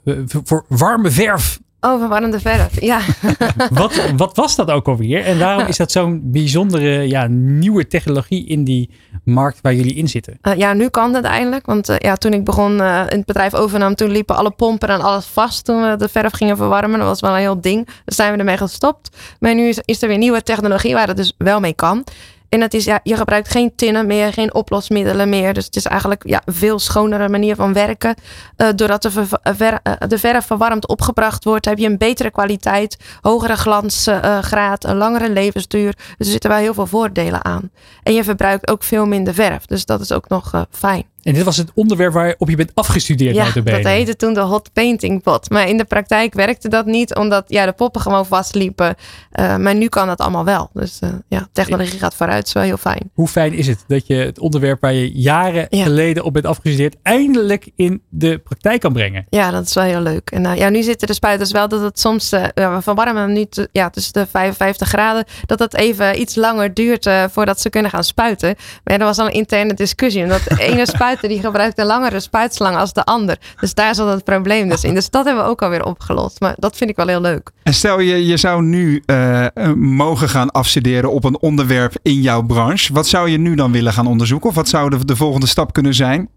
voor 0.44 0.64
warme 0.68 1.10
verf. 1.10 1.60
Oh, 1.84 2.30
verf. 2.30 2.80
Ja. 2.80 3.00
Wat, 3.70 4.12
wat 4.16 4.36
was 4.36 4.56
dat 4.56 4.70
ook 4.70 4.88
alweer? 4.88 5.24
En 5.24 5.38
waarom 5.38 5.66
is 5.66 5.76
dat 5.76 5.92
zo'n 5.92 6.20
bijzondere 6.24 7.08
ja, 7.08 7.26
nieuwe 7.28 7.86
technologie 7.86 8.46
in 8.46 8.64
die 8.64 8.90
markt 9.24 9.58
waar 9.62 9.74
jullie 9.74 9.94
in 9.94 10.08
zitten? 10.08 10.38
Eh, 10.40 10.56
ja, 10.56 10.72
nu 10.72 10.88
kan 10.88 11.12
dat 11.12 11.24
eindelijk. 11.24 11.66
Want 11.66 11.88
eh, 11.88 11.96
ja, 11.98 12.16
toen 12.16 12.32
ik 12.32 12.44
begon 12.44 12.80
eh, 12.80 13.00
in 13.08 13.16
het 13.16 13.26
bedrijf 13.26 13.54
overnam, 13.54 13.94
toen 13.94 14.10
liepen 14.10 14.36
alle 14.36 14.50
pompen 14.50 14.88
en 14.88 15.00
alles 15.00 15.24
vast 15.24 15.64
toen 15.64 15.90
we 15.90 15.96
de 15.96 16.08
verf 16.08 16.32
gingen 16.32 16.56
verwarmen. 16.56 16.98
Dat 16.98 17.08
was 17.08 17.20
wel 17.20 17.30
een 17.30 17.36
heel 17.36 17.60
ding. 17.60 17.88
Dus 18.04 18.16
zijn 18.16 18.32
we 18.32 18.38
ermee 18.38 18.56
gestopt. 18.56 19.16
Maar 19.40 19.54
nu 19.54 19.68
is, 19.68 19.78
is 19.84 20.02
er 20.02 20.08
weer 20.08 20.18
nieuwe 20.18 20.42
technologie 20.42 20.94
waar 20.94 21.08
het 21.08 21.16
dus 21.16 21.34
wel 21.38 21.60
mee 21.60 21.74
kan. 21.74 22.04
En 22.52 22.60
dat 22.60 22.74
is, 22.74 22.84
ja, 22.84 23.00
je 23.02 23.16
gebruikt 23.16 23.48
geen 23.48 23.74
tinnen 23.74 24.06
meer, 24.06 24.32
geen 24.32 24.54
oplosmiddelen 24.54 25.28
meer. 25.28 25.54
Dus 25.54 25.64
het 25.64 25.76
is 25.76 25.86
eigenlijk 25.86 26.22
ja, 26.28 26.42
een 26.44 26.54
veel 26.54 26.78
schonere 26.78 27.28
manier 27.28 27.56
van 27.56 27.72
werken. 27.72 28.14
Eh, 28.56 28.68
doordat 28.74 29.02
de, 29.02 29.10
ver- 29.10 29.80
eh, 29.82 29.96
eh, 29.98 30.18
verf 30.18 30.46
verwarmd 30.46 30.88
opgebracht 30.88 31.44
wordt, 31.44 31.64
heb 31.64 31.78
je 31.78 31.86
een 31.86 31.98
betere 31.98 32.30
kwaliteit, 32.30 32.96
hogere 33.20 33.56
glansgraad, 33.56 34.84
een 34.84 34.96
langere 34.96 35.30
levensduur. 35.30 35.94
Dus 35.96 36.26
er 36.26 36.32
zitten 36.32 36.50
wel 36.50 36.58
heel 36.58 36.74
veel 36.74 36.86
voordelen 36.86 37.44
aan. 37.44 37.70
En 38.02 38.14
je 38.14 38.24
verbruikt 38.24 38.70
ook 38.70 38.82
veel 38.82 39.06
minder 39.06 39.34
verf. 39.34 39.66
Dus 39.66 39.84
dat 39.84 40.00
is 40.00 40.12
ook 40.12 40.28
nog 40.28 40.66
fijn. 40.70 41.04
En 41.22 41.34
dit 41.34 41.44
was 41.44 41.56
het 41.56 41.70
onderwerp 41.74 42.12
waarop 42.12 42.48
je 42.48 42.56
bent 42.56 42.70
afgestudeerd. 42.74 43.34
Ja, 43.34 43.50
dat 43.64 43.84
heette 43.84 44.16
toen 44.16 44.34
de 44.34 44.40
hot 44.40 44.72
painting 44.72 45.22
pot. 45.22 45.50
Maar 45.50 45.68
in 45.68 45.76
de 45.76 45.84
praktijk 45.84 46.34
werkte 46.34 46.68
dat 46.68 46.86
niet, 46.86 47.14
omdat 47.14 47.44
ja, 47.48 47.66
de 47.66 47.72
poppen 47.72 48.00
gewoon 48.00 48.26
vastliepen. 48.26 48.94
Eh, 49.30 49.56
maar 49.56 49.74
nu 49.74 49.88
kan 49.88 50.06
dat 50.06 50.20
allemaal 50.20 50.44
wel. 50.44 50.70
Dus 50.72 50.98
eh, 51.00 51.08
ja, 51.28 51.48
technologie 51.52 51.98
gaat 51.98 52.14
vooruit, 52.14 52.46
is 52.46 52.52
wel 52.52 52.62
heel 52.62 52.76
fijn. 52.76 53.10
Hoe 53.14 53.28
fijn 53.28 53.52
is 53.52 53.66
het 53.66 53.84
dat 53.86 54.06
je 54.06 54.14
het 54.14 54.38
onderwerp 54.38 54.80
waar 54.80 54.92
je 54.92 55.12
jaren 55.12 55.66
geleden 55.70 56.24
op 56.24 56.32
bent 56.32 56.46
afgestudeerd, 56.46 56.96
eindelijk 57.02 57.70
in 57.76 58.02
de 58.08 58.38
praktijk 58.38 58.80
kan 58.80 58.92
brengen? 58.92 59.26
Ja, 59.30 59.50
dat 59.50 59.66
is 59.66 59.74
wel 59.74 59.84
heel 59.84 60.00
leuk. 60.00 60.30
En 60.30 60.44
uh, 60.44 60.56
ja, 60.56 60.68
nu 60.68 60.82
zitten 60.82 61.06
de 61.06 61.14
spuiters 61.14 61.52
wel 61.52 61.68
dat 61.68 61.82
het 61.82 61.98
soms, 61.98 62.32
uh, 62.32 62.44
we 62.54 62.78
verwarmen 62.80 63.32
nu 63.32 63.46
ja, 63.72 63.90
tussen 63.90 64.12
de 64.12 64.26
55 64.26 64.88
graden, 64.88 65.24
dat 65.46 65.58
het 65.58 65.74
even 65.74 66.20
iets 66.20 66.34
langer 66.34 66.74
duurt 66.74 67.10
voordat 67.30 67.60
ze 67.60 67.70
kunnen 67.70 67.90
gaan 67.90 68.04
spuiten. 68.04 68.54
Maar 68.84 68.98
er 68.98 69.04
was 69.04 69.18
al 69.18 69.26
een 69.26 69.32
interne 69.32 69.74
discussie, 69.74 70.22
omdat 70.22 70.42
de 70.44 70.62
ene 70.62 70.86
spuiter 70.86 71.10
die 71.20 71.40
gebruikt 71.40 71.78
een 71.78 71.86
langere 71.86 72.20
spuitslang 72.20 72.76
als 72.76 72.92
de 72.92 73.04
ander. 73.04 73.38
Dus 73.60 73.74
daar 73.74 73.94
zat 73.94 74.12
het 74.12 74.24
probleem 74.24 74.68
dus 74.68 74.84
in. 74.84 74.94
Dus 74.94 75.10
dat 75.10 75.24
hebben 75.24 75.44
we 75.44 75.50
ook 75.50 75.62
alweer 75.62 75.84
opgelost. 75.84 76.40
Maar 76.40 76.54
dat 76.56 76.76
vind 76.76 76.90
ik 76.90 76.96
wel 76.96 77.06
heel 77.06 77.20
leuk. 77.20 77.50
En 77.62 77.74
stel 77.74 78.00
je, 78.00 78.26
je 78.26 78.36
zou 78.36 78.62
nu 78.62 79.02
uh, 79.06 79.46
mogen 79.76 80.28
gaan 80.28 80.50
afstuderen 80.50 81.12
op 81.12 81.24
een 81.24 81.40
onderwerp 81.40 81.94
in 82.02 82.20
jouw 82.20 82.42
branche. 82.42 82.92
Wat 82.92 83.06
zou 83.06 83.28
je 83.28 83.38
nu 83.38 83.54
dan 83.54 83.72
willen 83.72 83.92
gaan 83.92 84.06
onderzoeken? 84.06 84.48
Of 84.48 84.54
wat 84.54 84.68
zou 84.68 84.90
de, 84.90 85.04
de 85.04 85.16
volgende 85.16 85.46
stap 85.46 85.72
kunnen 85.72 85.94
zijn? 85.94 86.28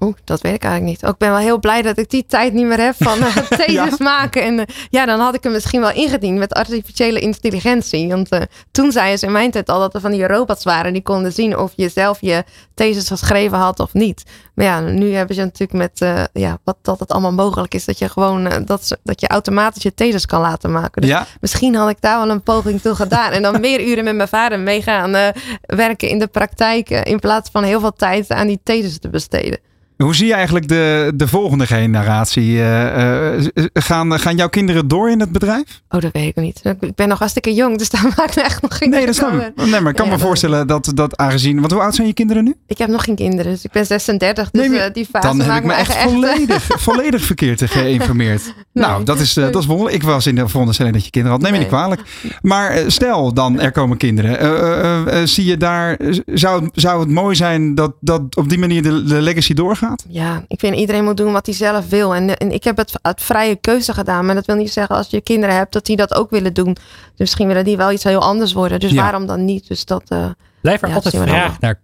Oeh, 0.00 0.14
dat 0.24 0.40
weet 0.40 0.54
ik 0.54 0.62
eigenlijk 0.62 0.92
niet. 0.92 1.10
Ook 1.10 1.18
ben 1.18 1.30
wel 1.30 1.38
heel 1.38 1.58
blij 1.58 1.82
dat 1.82 1.98
ik 1.98 2.10
die 2.10 2.24
tijd 2.26 2.52
niet 2.52 2.66
meer 2.66 2.80
heb 2.80 2.94
van 2.98 3.18
uh, 3.22 3.36
thesis 3.36 3.72
ja. 3.72 3.94
maken. 3.98 4.42
En 4.42 4.58
uh, 4.58 4.64
ja, 4.90 5.06
dan 5.06 5.20
had 5.20 5.34
ik 5.34 5.42
hem 5.42 5.52
misschien 5.52 5.80
wel 5.80 5.92
ingediend 5.92 6.38
met 6.38 6.52
artificiële 6.52 7.20
intelligentie. 7.20 8.08
Want 8.08 8.32
uh, 8.32 8.40
toen 8.70 8.92
zeiden 8.92 9.18
ze 9.18 9.26
in 9.26 9.32
mijn 9.32 9.50
tijd 9.50 9.68
al 9.68 9.78
dat 9.78 9.94
er 9.94 10.00
van 10.00 10.10
die 10.10 10.26
robots 10.26 10.64
waren 10.64 10.92
die 10.92 11.02
konden 11.02 11.32
zien 11.32 11.58
of 11.58 11.72
je 11.76 11.88
zelf 11.88 12.20
je 12.20 12.44
thesis 12.74 13.08
geschreven 13.08 13.58
had 13.58 13.80
of 13.80 13.92
niet. 13.92 14.22
Maar 14.54 14.66
ja, 14.66 14.80
nu 14.80 15.12
hebben 15.12 15.34
ze 15.34 15.42
natuurlijk 15.42 15.72
met 15.72 16.00
uh, 16.00 16.24
ja, 16.32 16.58
wat 16.64 16.76
dat 16.82 17.00
het 17.00 17.12
allemaal 17.12 17.32
mogelijk 17.32 17.74
is. 17.74 17.84
Dat 17.84 17.98
je 17.98 18.08
gewoon 18.08 18.64
dat, 18.64 18.98
dat 19.02 19.20
je 19.20 19.28
automatisch 19.28 19.82
je 19.82 19.94
thesis 19.94 20.26
kan 20.26 20.40
laten 20.40 20.72
maken. 20.72 21.02
Dus 21.02 21.10
ja. 21.10 21.26
misschien 21.40 21.74
had 21.74 21.90
ik 21.90 22.00
daar 22.00 22.18
wel 22.18 22.30
een 22.30 22.42
poging 22.42 22.80
toe 22.80 22.94
gedaan. 22.94 23.32
En 23.32 23.42
dan 23.42 23.60
meer 23.70 23.86
uren 23.86 24.04
met 24.04 24.14
mijn 24.14 24.28
vader 24.28 24.58
meegaan 24.58 25.14
uh, 25.14 25.28
werken 25.60 26.08
in 26.08 26.18
de 26.18 26.26
praktijk. 26.26 26.90
in 26.90 27.18
plaats 27.18 27.50
van 27.50 27.64
heel 27.64 27.80
veel 27.80 27.92
tijd 27.92 28.30
aan 28.30 28.46
die 28.46 28.60
thesis 28.62 28.98
te 28.98 29.08
besteden. 29.08 29.68
Hoe 30.02 30.14
zie 30.14 30.26
je 30.26 30.34
eigenlijk 30.34 30.68
de, 30.68 31.12
de 31.14 31.28
volgende 31.28 31.66
generatie? 31.66 32.52
Uh, 32.52 33.38
uh, 33.38 33.44
gaan, 33.72 34.18
gaan 34.18 34.36
jouw 34.36 34.48
kinderen 34.48 34.88
door 34.88 35.10
in 35.10 35.20
het 35.20 35.32
bedrijf? 35.32 35.82
Oh, 35.88 36.00
dat 36.00 36.12
weet 36.12 36.28
ik 36.28 36.36
niet. 36.36 36.60
Ik 36.80 36.94
ben 36.94 37.08
nog 37.08 37.18
hartstikke 37.18 37.54
jong, 37.54 37.78
dus 37.78 37.90
daar 37.90 38.02
maakt 38.16 38.36
me 38.36 38.42
echt 38.42 38.62
nog 38.62 38.78
geen 38.78 38.90
Nee, 38.90 39.06
dat 39.06 39.14
snap 39.14 39.32
ik. 39.32 39.52
Nee, 39.56 39.80
maar 39.80 39.90
ik 39.90 39.96
kan 39.96 40.06
ja, 40.06 40.12
me 40.12 40.18
voorstellen 40.18 40.66
dat, 40.66 40.90
dat 40.94 41.16
aangezien... 41.16 41.60
Want 41.60 41.72
hoe 41.72 41.82
oud 41.82 41.94
zijn 41.94 42.06
je 42.06 42.12
kinderen 42.12 42.44
nu? 42.44 42.54
Ik 42.66 42.78
heb 42.78 42.88
nog 42.88 43.04
geen 43.04 43.14
kinderen, 43.14 43.52
dus 43.52 43.64
ik 43.64 43.70
ben 43.70 43.86
36. 43.86 44.50
Dus 44.50 44.68
nee, 44.68 44.78
uh, 44.78 44.84
die 44.92 45.06
fase 45.10 45.26
dan 45.26 45.38
heb 45.38 45.48
maakt 45.48 45.60
ik 45.60 45.66
me 45.66 45.74
echt, 45.74 45.94
echt 45.94 46.10
volledig, 46.10 46.66
volledig 46.88 47.22
verkeerd 47.22 47.62
geïnformeerd. 47.70 48.44
nee, 48.44 48.84
nou, 48.84 49.04
dat 49.04 49.20
is, 49.20 49.34
dat 49.34 49.56
is 49.56 49.66
wonderlijk. 49.66 49.96
Ik 49.96 50.02
was 50.02 50.26
in 50.26 50.34
de 50.34 50.48
veronderstelling 50.48 50.94
dat 50.94 51.04
je 51.04 51.10
kinderen 51.10 51.38
had. 51.38 51.50
Neem 51.50 51.58
nee. 51.58 51.68
me 51.68 51.74
niet 51.74 51.76
kwalijk. 51.76 52.02
Maar 52.42 52.82
stel 52.86 53.34
dan, 53.34 53.60
er 53.60 53.72
komen 53.72 53.96
kinderen. 53.96 55.28
zie 55.28 55.44
je 55.44 55.56
daar... 55.56 55.98
Zou, 56.26 56.68
zou 56.72 57.00
het 57.00 57.10
mooi 57.10 57.36
zijn 57.36 57.74
dat, 57.74 57.92
dat 58.00 58.36
op 58.36 58.48
die 58.48 58.58
manier 58.58 58.82
de, 58.82 59.04
de 59.04 59.20
legacy 59.20 59.54
doorgaat? 59.54 59.89
Ja, 60.08 60.44
ik 60.48 60.58
vind 60.60 60.76
iedereen 60.76 61.04
moet 61.04 61.16
doen 61.16 61.32
wat 61.32 61.46
hij 61.46 61.54
zelf 61.54 61.88
wil. 61.88 62.14
En, 62.14 62.36
en 62.36 62.52
ik 62.52 62.64
heb 62.64 62.76
het 62.76 62.92
uit 63.02 63.22
vrije 63.22 63.56
keuze 63.56 63.94
gedaan. 63.94 64.26
Maar 64.26 64.34
dat 64.34 64.46
wil 64.46 64.56
niet 64.56 64.72
zeggen 64.72 64.96
als 64.96 65.10
je 65.10 65.20
kinderen 65.20 65.56
hebt 65.56 65.72
dat 65.72 65.86
die 65.86 65.96
dat 65.96 66.14
ook 66.14 66.30
willen 66.30 66.54
doen. 66.54 66.72
Dus 66.72 66.82
misschien 67.16 67.46
willen 67.46 67.64
die 67.64 67.76
wel 67.76 67.92
iets 67.92 68.04
heel 68.04 68.20
anders 68.20 68.52
worden. 68.52 68.80
Dus 68.80 68.90
ja. 68.90 69.02
waarom 69.02 69.26
dan 69.26 69.44
niet? 69.44 69.68
Dus 69.68 69.84
dat. 69.84 70.02
Uh, 70.08 70.26
Blijf 70.60 70.82
er 70.82 70.88
ja, 70.88 70.94
altijd 70.94 71.16
vraag 71.16 71.60
naar, 71.60 71.80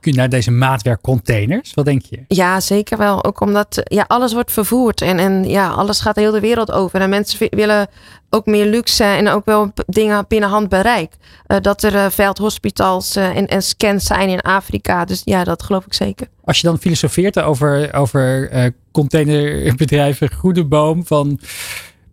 naar 0.00 0.28
deze 0.28 0.50
maatwerkcontainers. 0.50 1.74
Wat 1.74 1.84
denk 1.84 2.02
je? 2.02 2.24
Ja, 2.28 2.60
zeker 2.60 2.98
wel. 2.98 3.24
Ook 3.24 3.40
omdat 3.40 3.80
ja, 3.84 4.04
alles 4.06 4.32
wordt 4.32 4.52
vervoerd. 4.52 5.00
En, 5.00 5.18
en 5.18 5.48
ja, 5.48 5.68
alles 5.68 6.00
gaat 6.00 6.16
heel 6.16 6.32
de 6.32 6.40
wereld 6.40 6.72
over. 6.72 7.00
En 7.00 7.10
mensen 7.10 7.48
willen 7.50 7.88
ook 8.30 8.46
meer 8.46 8.66
luxe 8.66 9.04
en 9.04 9.28
ook 9.28 9.44
wel 9.44 9.72
dingen 9.86 10.24
binnen 10.28 10.48
handbereik. 10.48 11.12
Uh, 11.46 11.56
dat 11.60 11.82
er 11.82 11.94
uh, 11.94 12.06
veldhospitals 12.10 13.16
uh, 13.16 13.36
en, 13.36 13.46
en, 13.46 13.62
scans 13.62 14.04
zijn 14.04 14.28
in 14.28 14.40
Afrika. 14.40 15.04
Dus 15.04 15.22
ja, 15.24 15.44
dat 15.44 15.62
geloof 15.62 15.86
ik 15.86 15.94
zeker. 15.94 16.26
Als 16.44 16.60
je 16.60 16.66
dan 16.66 16.78
filosofeert 16.78 17.40
over, 17.40 17.94
over 17.94 18.50
containerbedrijven, 18.92 20.32
Goede 20.32 20.64
Boom, 20.64 21.06
van 21.06 21.40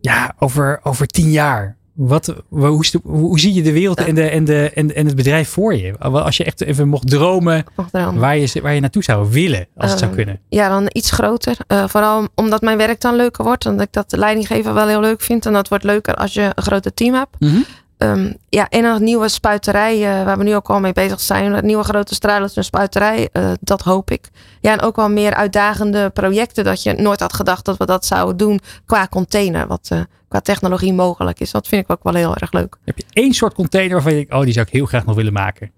ja, 0.02 0.36
over, 0.40 0.80
over 0.84 1.08
tien 1.08 1.32
jaar. 1.32 1.77
Wat, 1.98 2.34
hoe, 2.50 2.84
hoe, 3.04 3.40
zie 3.40 3.54
je 3.54 3.62
de 3.62 3.72
wereld 3.72 4.00
en, 4.00 4.16
de, 4.16 4.30
en, 4.30 4.46
de, 4.46 4.72
en, 4.74 4.96
en 4.96 5.06
het 5.06 5.16
bedrijf 5.16 5.50
voor 5.50 5.76
je? 5.76 5.98
Als 5.98 6.38
je 6.38 6.44
echt 6.44 6.62
even 6.62 6.88
mocht 6.88 7.10
dromen, 7.10 7.66
mocht 7.76 7.92
dromen. 7.92 8.20
Waar, 8.20 8.38
je, 8.38 8.62
waar 8.62 8.74
je 8.74 8.80
naartoe 8.80 9.04
zou 9.04 9.32
willen, 9.32 9.68
als 9.78 9.90
het 9.90 10.00
zou 10.00 10.16
kunnen. 10.16 10.40
Ja, 10.50 10.70
dan 10.70 10.90
iets 10.92 11.12
groter. 11.12 11.58
Uh, 11.68 11.88
vooral 11.88 12.28
omdat 12.36 12.62
mijn 12.62 12.78
werk 12.78 13.02
dan 13.02 13.16
leuker 13.16 13.44
wordt. 13.44 13.66
Omdat 13.66 13.86
ik 13.86 13.94
dat 13.94 14.12
leidinggeven 14.18 14.74
wel 14.74 14.88
heel 14.88 15.02
leuk 15.02 15.22
vind. 15.22 15.46
En 15.46 15.54
dat 15.54 15.68
wordt 15.68 15.84
leuker 15.84 16.16
als 16.16 16.34
je 16.34 16.52
een 16.56 16.64
groter 16.64 16.94
team 16.94 17.14
hebt. 17.14 17.36
Mhm. 17.40 17.50
Mm 17.50 17.56
-hmm. 17.56 17.66
Um, 17.98 18.38
ja, 18.50 18.70
en 18.70 18.86
een 18.86 19.04
nieuwe 19.04 19.30
spuiterij, 19.30 19.98
uh, 19.98 20.26
waar 20.26 20.38
we 20.38 20.44
nu 20.44 20.56
ook 20.56 20.70
al 20.70 20.80
mee 20.80 20.94
bezig 20.94 21.20
zijn. 21.20 21.54
Een 21.54 21.66
nieuwe 21.66 21.84
grote 21.84 22.16
stralers 22.16 22.56
en 22.56 22.64
spuiterij, 22.64 23.30
uh, 23.34 23.52
dat 23.60 23.82
hoop 23.82 24.12
ik. 24.12 24.30
Ja, 24.62 24.72
en 24.72 24.82
ook 24.82 24.96
wel 24.96 25.10
meer 25.10 25.34
uitdagende 25.34 26.10
projecten. 26.10 26.64
Dat 26.64 26.84
je 26.84 26.94
nooit 26.94 27.20
had 27.20 27.34
gedacht 27.34 27.66
dat 27.66 27.78
we 27.78 27.86
dat 27.86 28.06
zouden 28.06 28.38
doen 28.38 28.60
qua 28.86 29.08
container. 29.08 29.68
Wat 29.68 29.90
uh, 29.94 30.00
qua 30.28 30.40
technologie 30.40 30.94
mogelijk 30.94 31.40
is. 31.40 31.52
Dat 31.52 31.68
vind 31.68 31.84
ik 31.84 31.92
ook 31.92 32.04
wel 32.04 32.14
heel 32.14 32.36
erg 32.36 32.52
leuk. 32.52 32.78
Heb 32.86 32.98
je 32.98 33.06
één 33.10 33.34
soort 33.34 33.54
container 33.54 33.94
waarvan 33.94 34.12
je 34.12 34.18
denkt, 34.18 34.34
oh, 34.34 34.42
die 34.42 34.54
zou 34.54 34.66
ik 34.66 34.74
heel 34.74 34.86
graag 34.86 35.06
nog 35.06 35.16
willen 35.16 35.34
maken? 35.34 35.72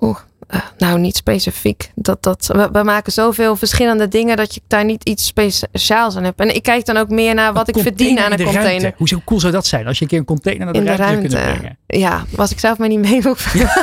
Oeh, 0.00 0.18
uh, 0.50 0.60
nou 0.78 0.98
niet 0.98 1.16
specifiek. 1.16 1.90
Dat, 1.94 2.22
dat, 2.22 2.50
we, 2.52 2.68
we, 2.72 2.82
maken 2.82 3.12
zoveel 3.12 3.56
verschillende 3.56 4.08
dingen 4.08 4.36
dat 4.36 4.54
je 4.54 4.60
daar 4.66 4.84
niet 4.84 5.04
iets 5.08 5.26
speciaals 5.26 6.16
aan 6.16 6.24
hebt. 6.24 6.40
En 6.40 6.54
ik 6.54 6.62
kijk 6.62 6.86
dan 6.86 6.96
ook 6.96 7.08
meer 7.08 7.34
naar 7.34 7.52
wat 7.52 7.68
ik 7.68 7.78
verdien 7.78 8.18
aan 8.18 8.32
een 8.32 8.42
container. 8.42 8.80
Ruimte. 8.80 8.94
Hoe 8.96 9.08
zo 9.08 9.20
cool 9.24 9.40
zou 9.40 9.52
dat 9.52 9.66
zijn 9.66 9.86
als 9.86 9.96
je 9.98 10.02
een 10.02 10.10
keer 10.10 10.18
een 10.18 10.24
container 10.24 10.64
naar 10.64 10.72
de, 10.72 10.78
in 10.78 10.84
de 10.84 10.94
ruimte, 10.94 11.28
ruimte 11.28 11.36
kunt 11.36 11.58
brengen? 11.58 11.78
Ja, 11.86 12.24
was 12.30 12.50
ik 12.50 12.58
zelf 12.58 12.78
maar 12.78 12.88
niet 12.88 12.98
mee 12.98 13.22
hoeven. 13.22 13.58
Ja. 13.58 13.74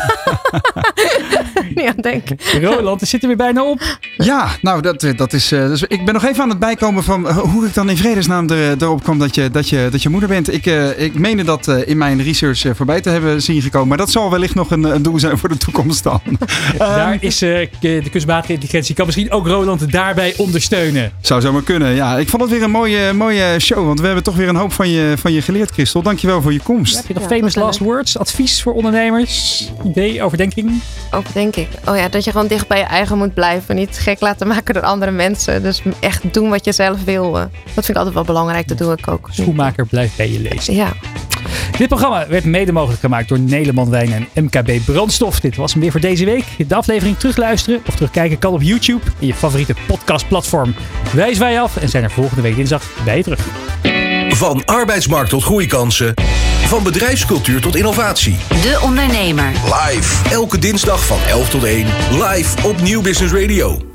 ja, 1.83 1.93
denk 2.01 2.27
Roland, 2.61 3.01
er 3.01 3.07
zitten 3.07 3.27
weer 3.27 3.37
bijna 3.37 3.63
op. 3.63 3.97
Ja, 4.17 4.47
nou, 4.61 4.81
dat, 4.81 5.13
dat 5.15 5.33
is. 5.33 5.51
Uh, 5.51 5.67
dus 5.67 5.83
ik 5.83 6.05
ben 6.05 6.13
nog 6.13 6.25
even 6.25 6.43
aan 6.43 6.49
het 6.49 6.59
bijkomen 6.59 7.03
van 7.03 7.31
hoe 7.31 7.65
ik 7.65 7.73
dan 7.73 7.89
in 7.89 7.97
vredesnaam 7.97 8.49
er, 8.49 8.81
erop 8.81 9.03
kwam 9.03 9.19
dat 9.19 9.35
je, 9.35 9.49
dat, 9.49 9.69
je, 9.69 9.87
dat 9.91 10.01
je 10.01 10.09
moeder 10.09 10.29
bent. 10.29 10.53
Ik, 10.53 10.65
uh, 10.65 10.99
ik 10.99 11.19
meende 11.19 11.43
dat 11.43 11.67
in 11.67 11.97
mijn 11.97 12.23
research 12.23 12.75
voorbij 12.75 13.01
te 13.01 13.09
hebben 13.09 13.41
zien 13.41 13.61
gekomen. 13.61 13.87
Maar 13.87 13.97
dat 13.97 14.11
zal 14.11 14.31
wellicht 14.31 14.55
nog 14.55 14.71
een, 14.71 14.83
een 14.83 15.01
doel 15.01 15.19
zijn 15.19 15.37
voor 15.37 15.49
de 15.49 15.57
toekomst 15.57 16.03
dan. 16.03 16.21
Daar 16.77 17.17
is 17.19 17.41
eh, 17.41 17.67
de 17.79 18.09
kunstmatige 18.11 18.53
intelligentie. 18.53 18.95
Kan 18.95 19.05
misschien 19.05 19.31
ook 19.31 19.47
Roland 19.47 19.91
daarbij 19.91 20.33
ondersteunen. 20.37 21.11
Zou 21.21 21.41
zomaar 21.41 21.63
kunnen, 21.63 21.93
ja. 21.95 22.17
Ik 22.17 22.29
vond 22.29 22.41
het 22.41 22.51
weer 22.51 22.63
een 22.63 22.71
mooie, 22.71 23.13
mooie 23.13 23.59
show, 23.59 23.85
want 23.85 23.99
we 23.99 24.05
hebben 24.05 24.23
toch 24.23 24.35
weer 24.35 24.47
een 24.47 24.55
hoop 24.55 24.73
van 24.73 24.89
je, 24.89 25.13
van 25.17 25.33
je 25.33 25.41
geleerd, 25.41 25.71
Christel. 25.71 26.01
Dankjewel 26.01 26.41
voor 26.41 26.53
je 26.53 26.59
komst. 26.63 26.95
Heb 26.95 27.07
je 27.07 27.13
nog 27.13 27.23
famous 27.27 27.55
last 27.55 27.79
words? 27.79 28.17
Advies 28.17 28.61
voor 28.61 28.73
ondernemers? 28.73 29.71
Idee, 29.85 30.23
overdenking? 30.23 30.81
Ook 31.11 31.33
denk 31.33 31.55
ik. 31.55 31.67
Oh 31.85 31.97
ja, 31.97 32.07
dat 32.09 32.23
je 32.23 32.31
gewoon 32.31 32.47
dicht 32.47 32.67
bij 32.67 32.77
je 32.77 32.83
eigen 32.83 33.17
moet 33.17 33.33
blijven. 33.33 33.75
Niet 33.75 33.97
gek 34.01 34.19
laten 34.19 34.47
maken 34.47 34.73
door 34.73 34.83
andere 34.83 35.11
mensen. 35.11 35.61
Dus 35.63 35.81
echt 35.99 36.33
doen 36.33 36.49
wat 36.49 36.65
je 36.65 36.71
zelf 36.71 37.03
wil. 37.03 37.37
eh. 37.37 37.41
Dat 37.63 37.73
vind 37.73 37.89
ik 37.89 37.95
altijd 37.95 38.13
wel 38.15 38.23
belangrijk. 38.23 38.67
Dat 38.67 38.77
doe 38.77 38.91
ik 38.93 39.07
ook. 39.07 39.29
Schoenmaker 39.31 39.85
blijft 39.85 40.17
bij 40.17 40.31
je 40.31 40.39
lezen. 40.39 40.75
Ja. 40.75 40.93
Dit 41.77 41.87
programma 41.87 42.27
werd 42.27 42.43
mede 42.43 42.71
mogelijk 42.71 43.01
gemaakt 43.01 43.27
door 43.27 43.39
Nederland 43.39 43.89
Wijn 43.89 44.27
en 44.33 44.43
MKB 44.43 44.85
Brandstof. 44.85 45.39
Dit 45.39 45.55
was 45.55 45.71
hem 45.71 45.81
weer 45.81 45.91
voor 45.91 45.99
deze 45.99 46.25
week. 46.25 46.45
De 46.67 46.75
aflevering 46.75 47.17
terugluisteren 47.17 47.81
of 47.87 47.95
terugkijken 47.95 48.39
kan 48.39 48.53
op 48.53 48.61
YouTube 48.61 49.05
in 49.19 49.27
je 49.27 49.33
favoriete 49.33 49.75
podcastplatform. 49.87 50.75
Wij 51.13 51.33
zwaaien 51.33 51.61
af 51.61 51.77
en 51.77 51.89
zijn 51.89 52.03
er 52.03 52.11
volgende 52.11 52.41
week 52.41 52.55
dinsdag 52.55 52.83
bij 53.05 53.17
je 53.17 53.23
terug. 53.23 53.39
Van 54.29 54.65
arbeidsmarkt 54.65 55.29
tot 55.29 55.43
groeikansen. 55.43 56.13
Van 56.65 56.83
bedrijfscultuur 56.83 57.61
tot 57.61 57.75
innovatie. 57.75 58.35
De 58.49 58.79
Ondernemer. 58.83 59.51
Live. 59.63 60.29
Elke 60.29 60.57
dinsdag 60.57 61.05
van 61.05 61.19
11 61.27 61.49
tot 61.49 61.63
1. 61.63 61.85
Live 62.11 62.67
op 62.67 62.81
Nieuw 62.81 63.01
Business 63.01 63.33
Radio. 63.33 63.92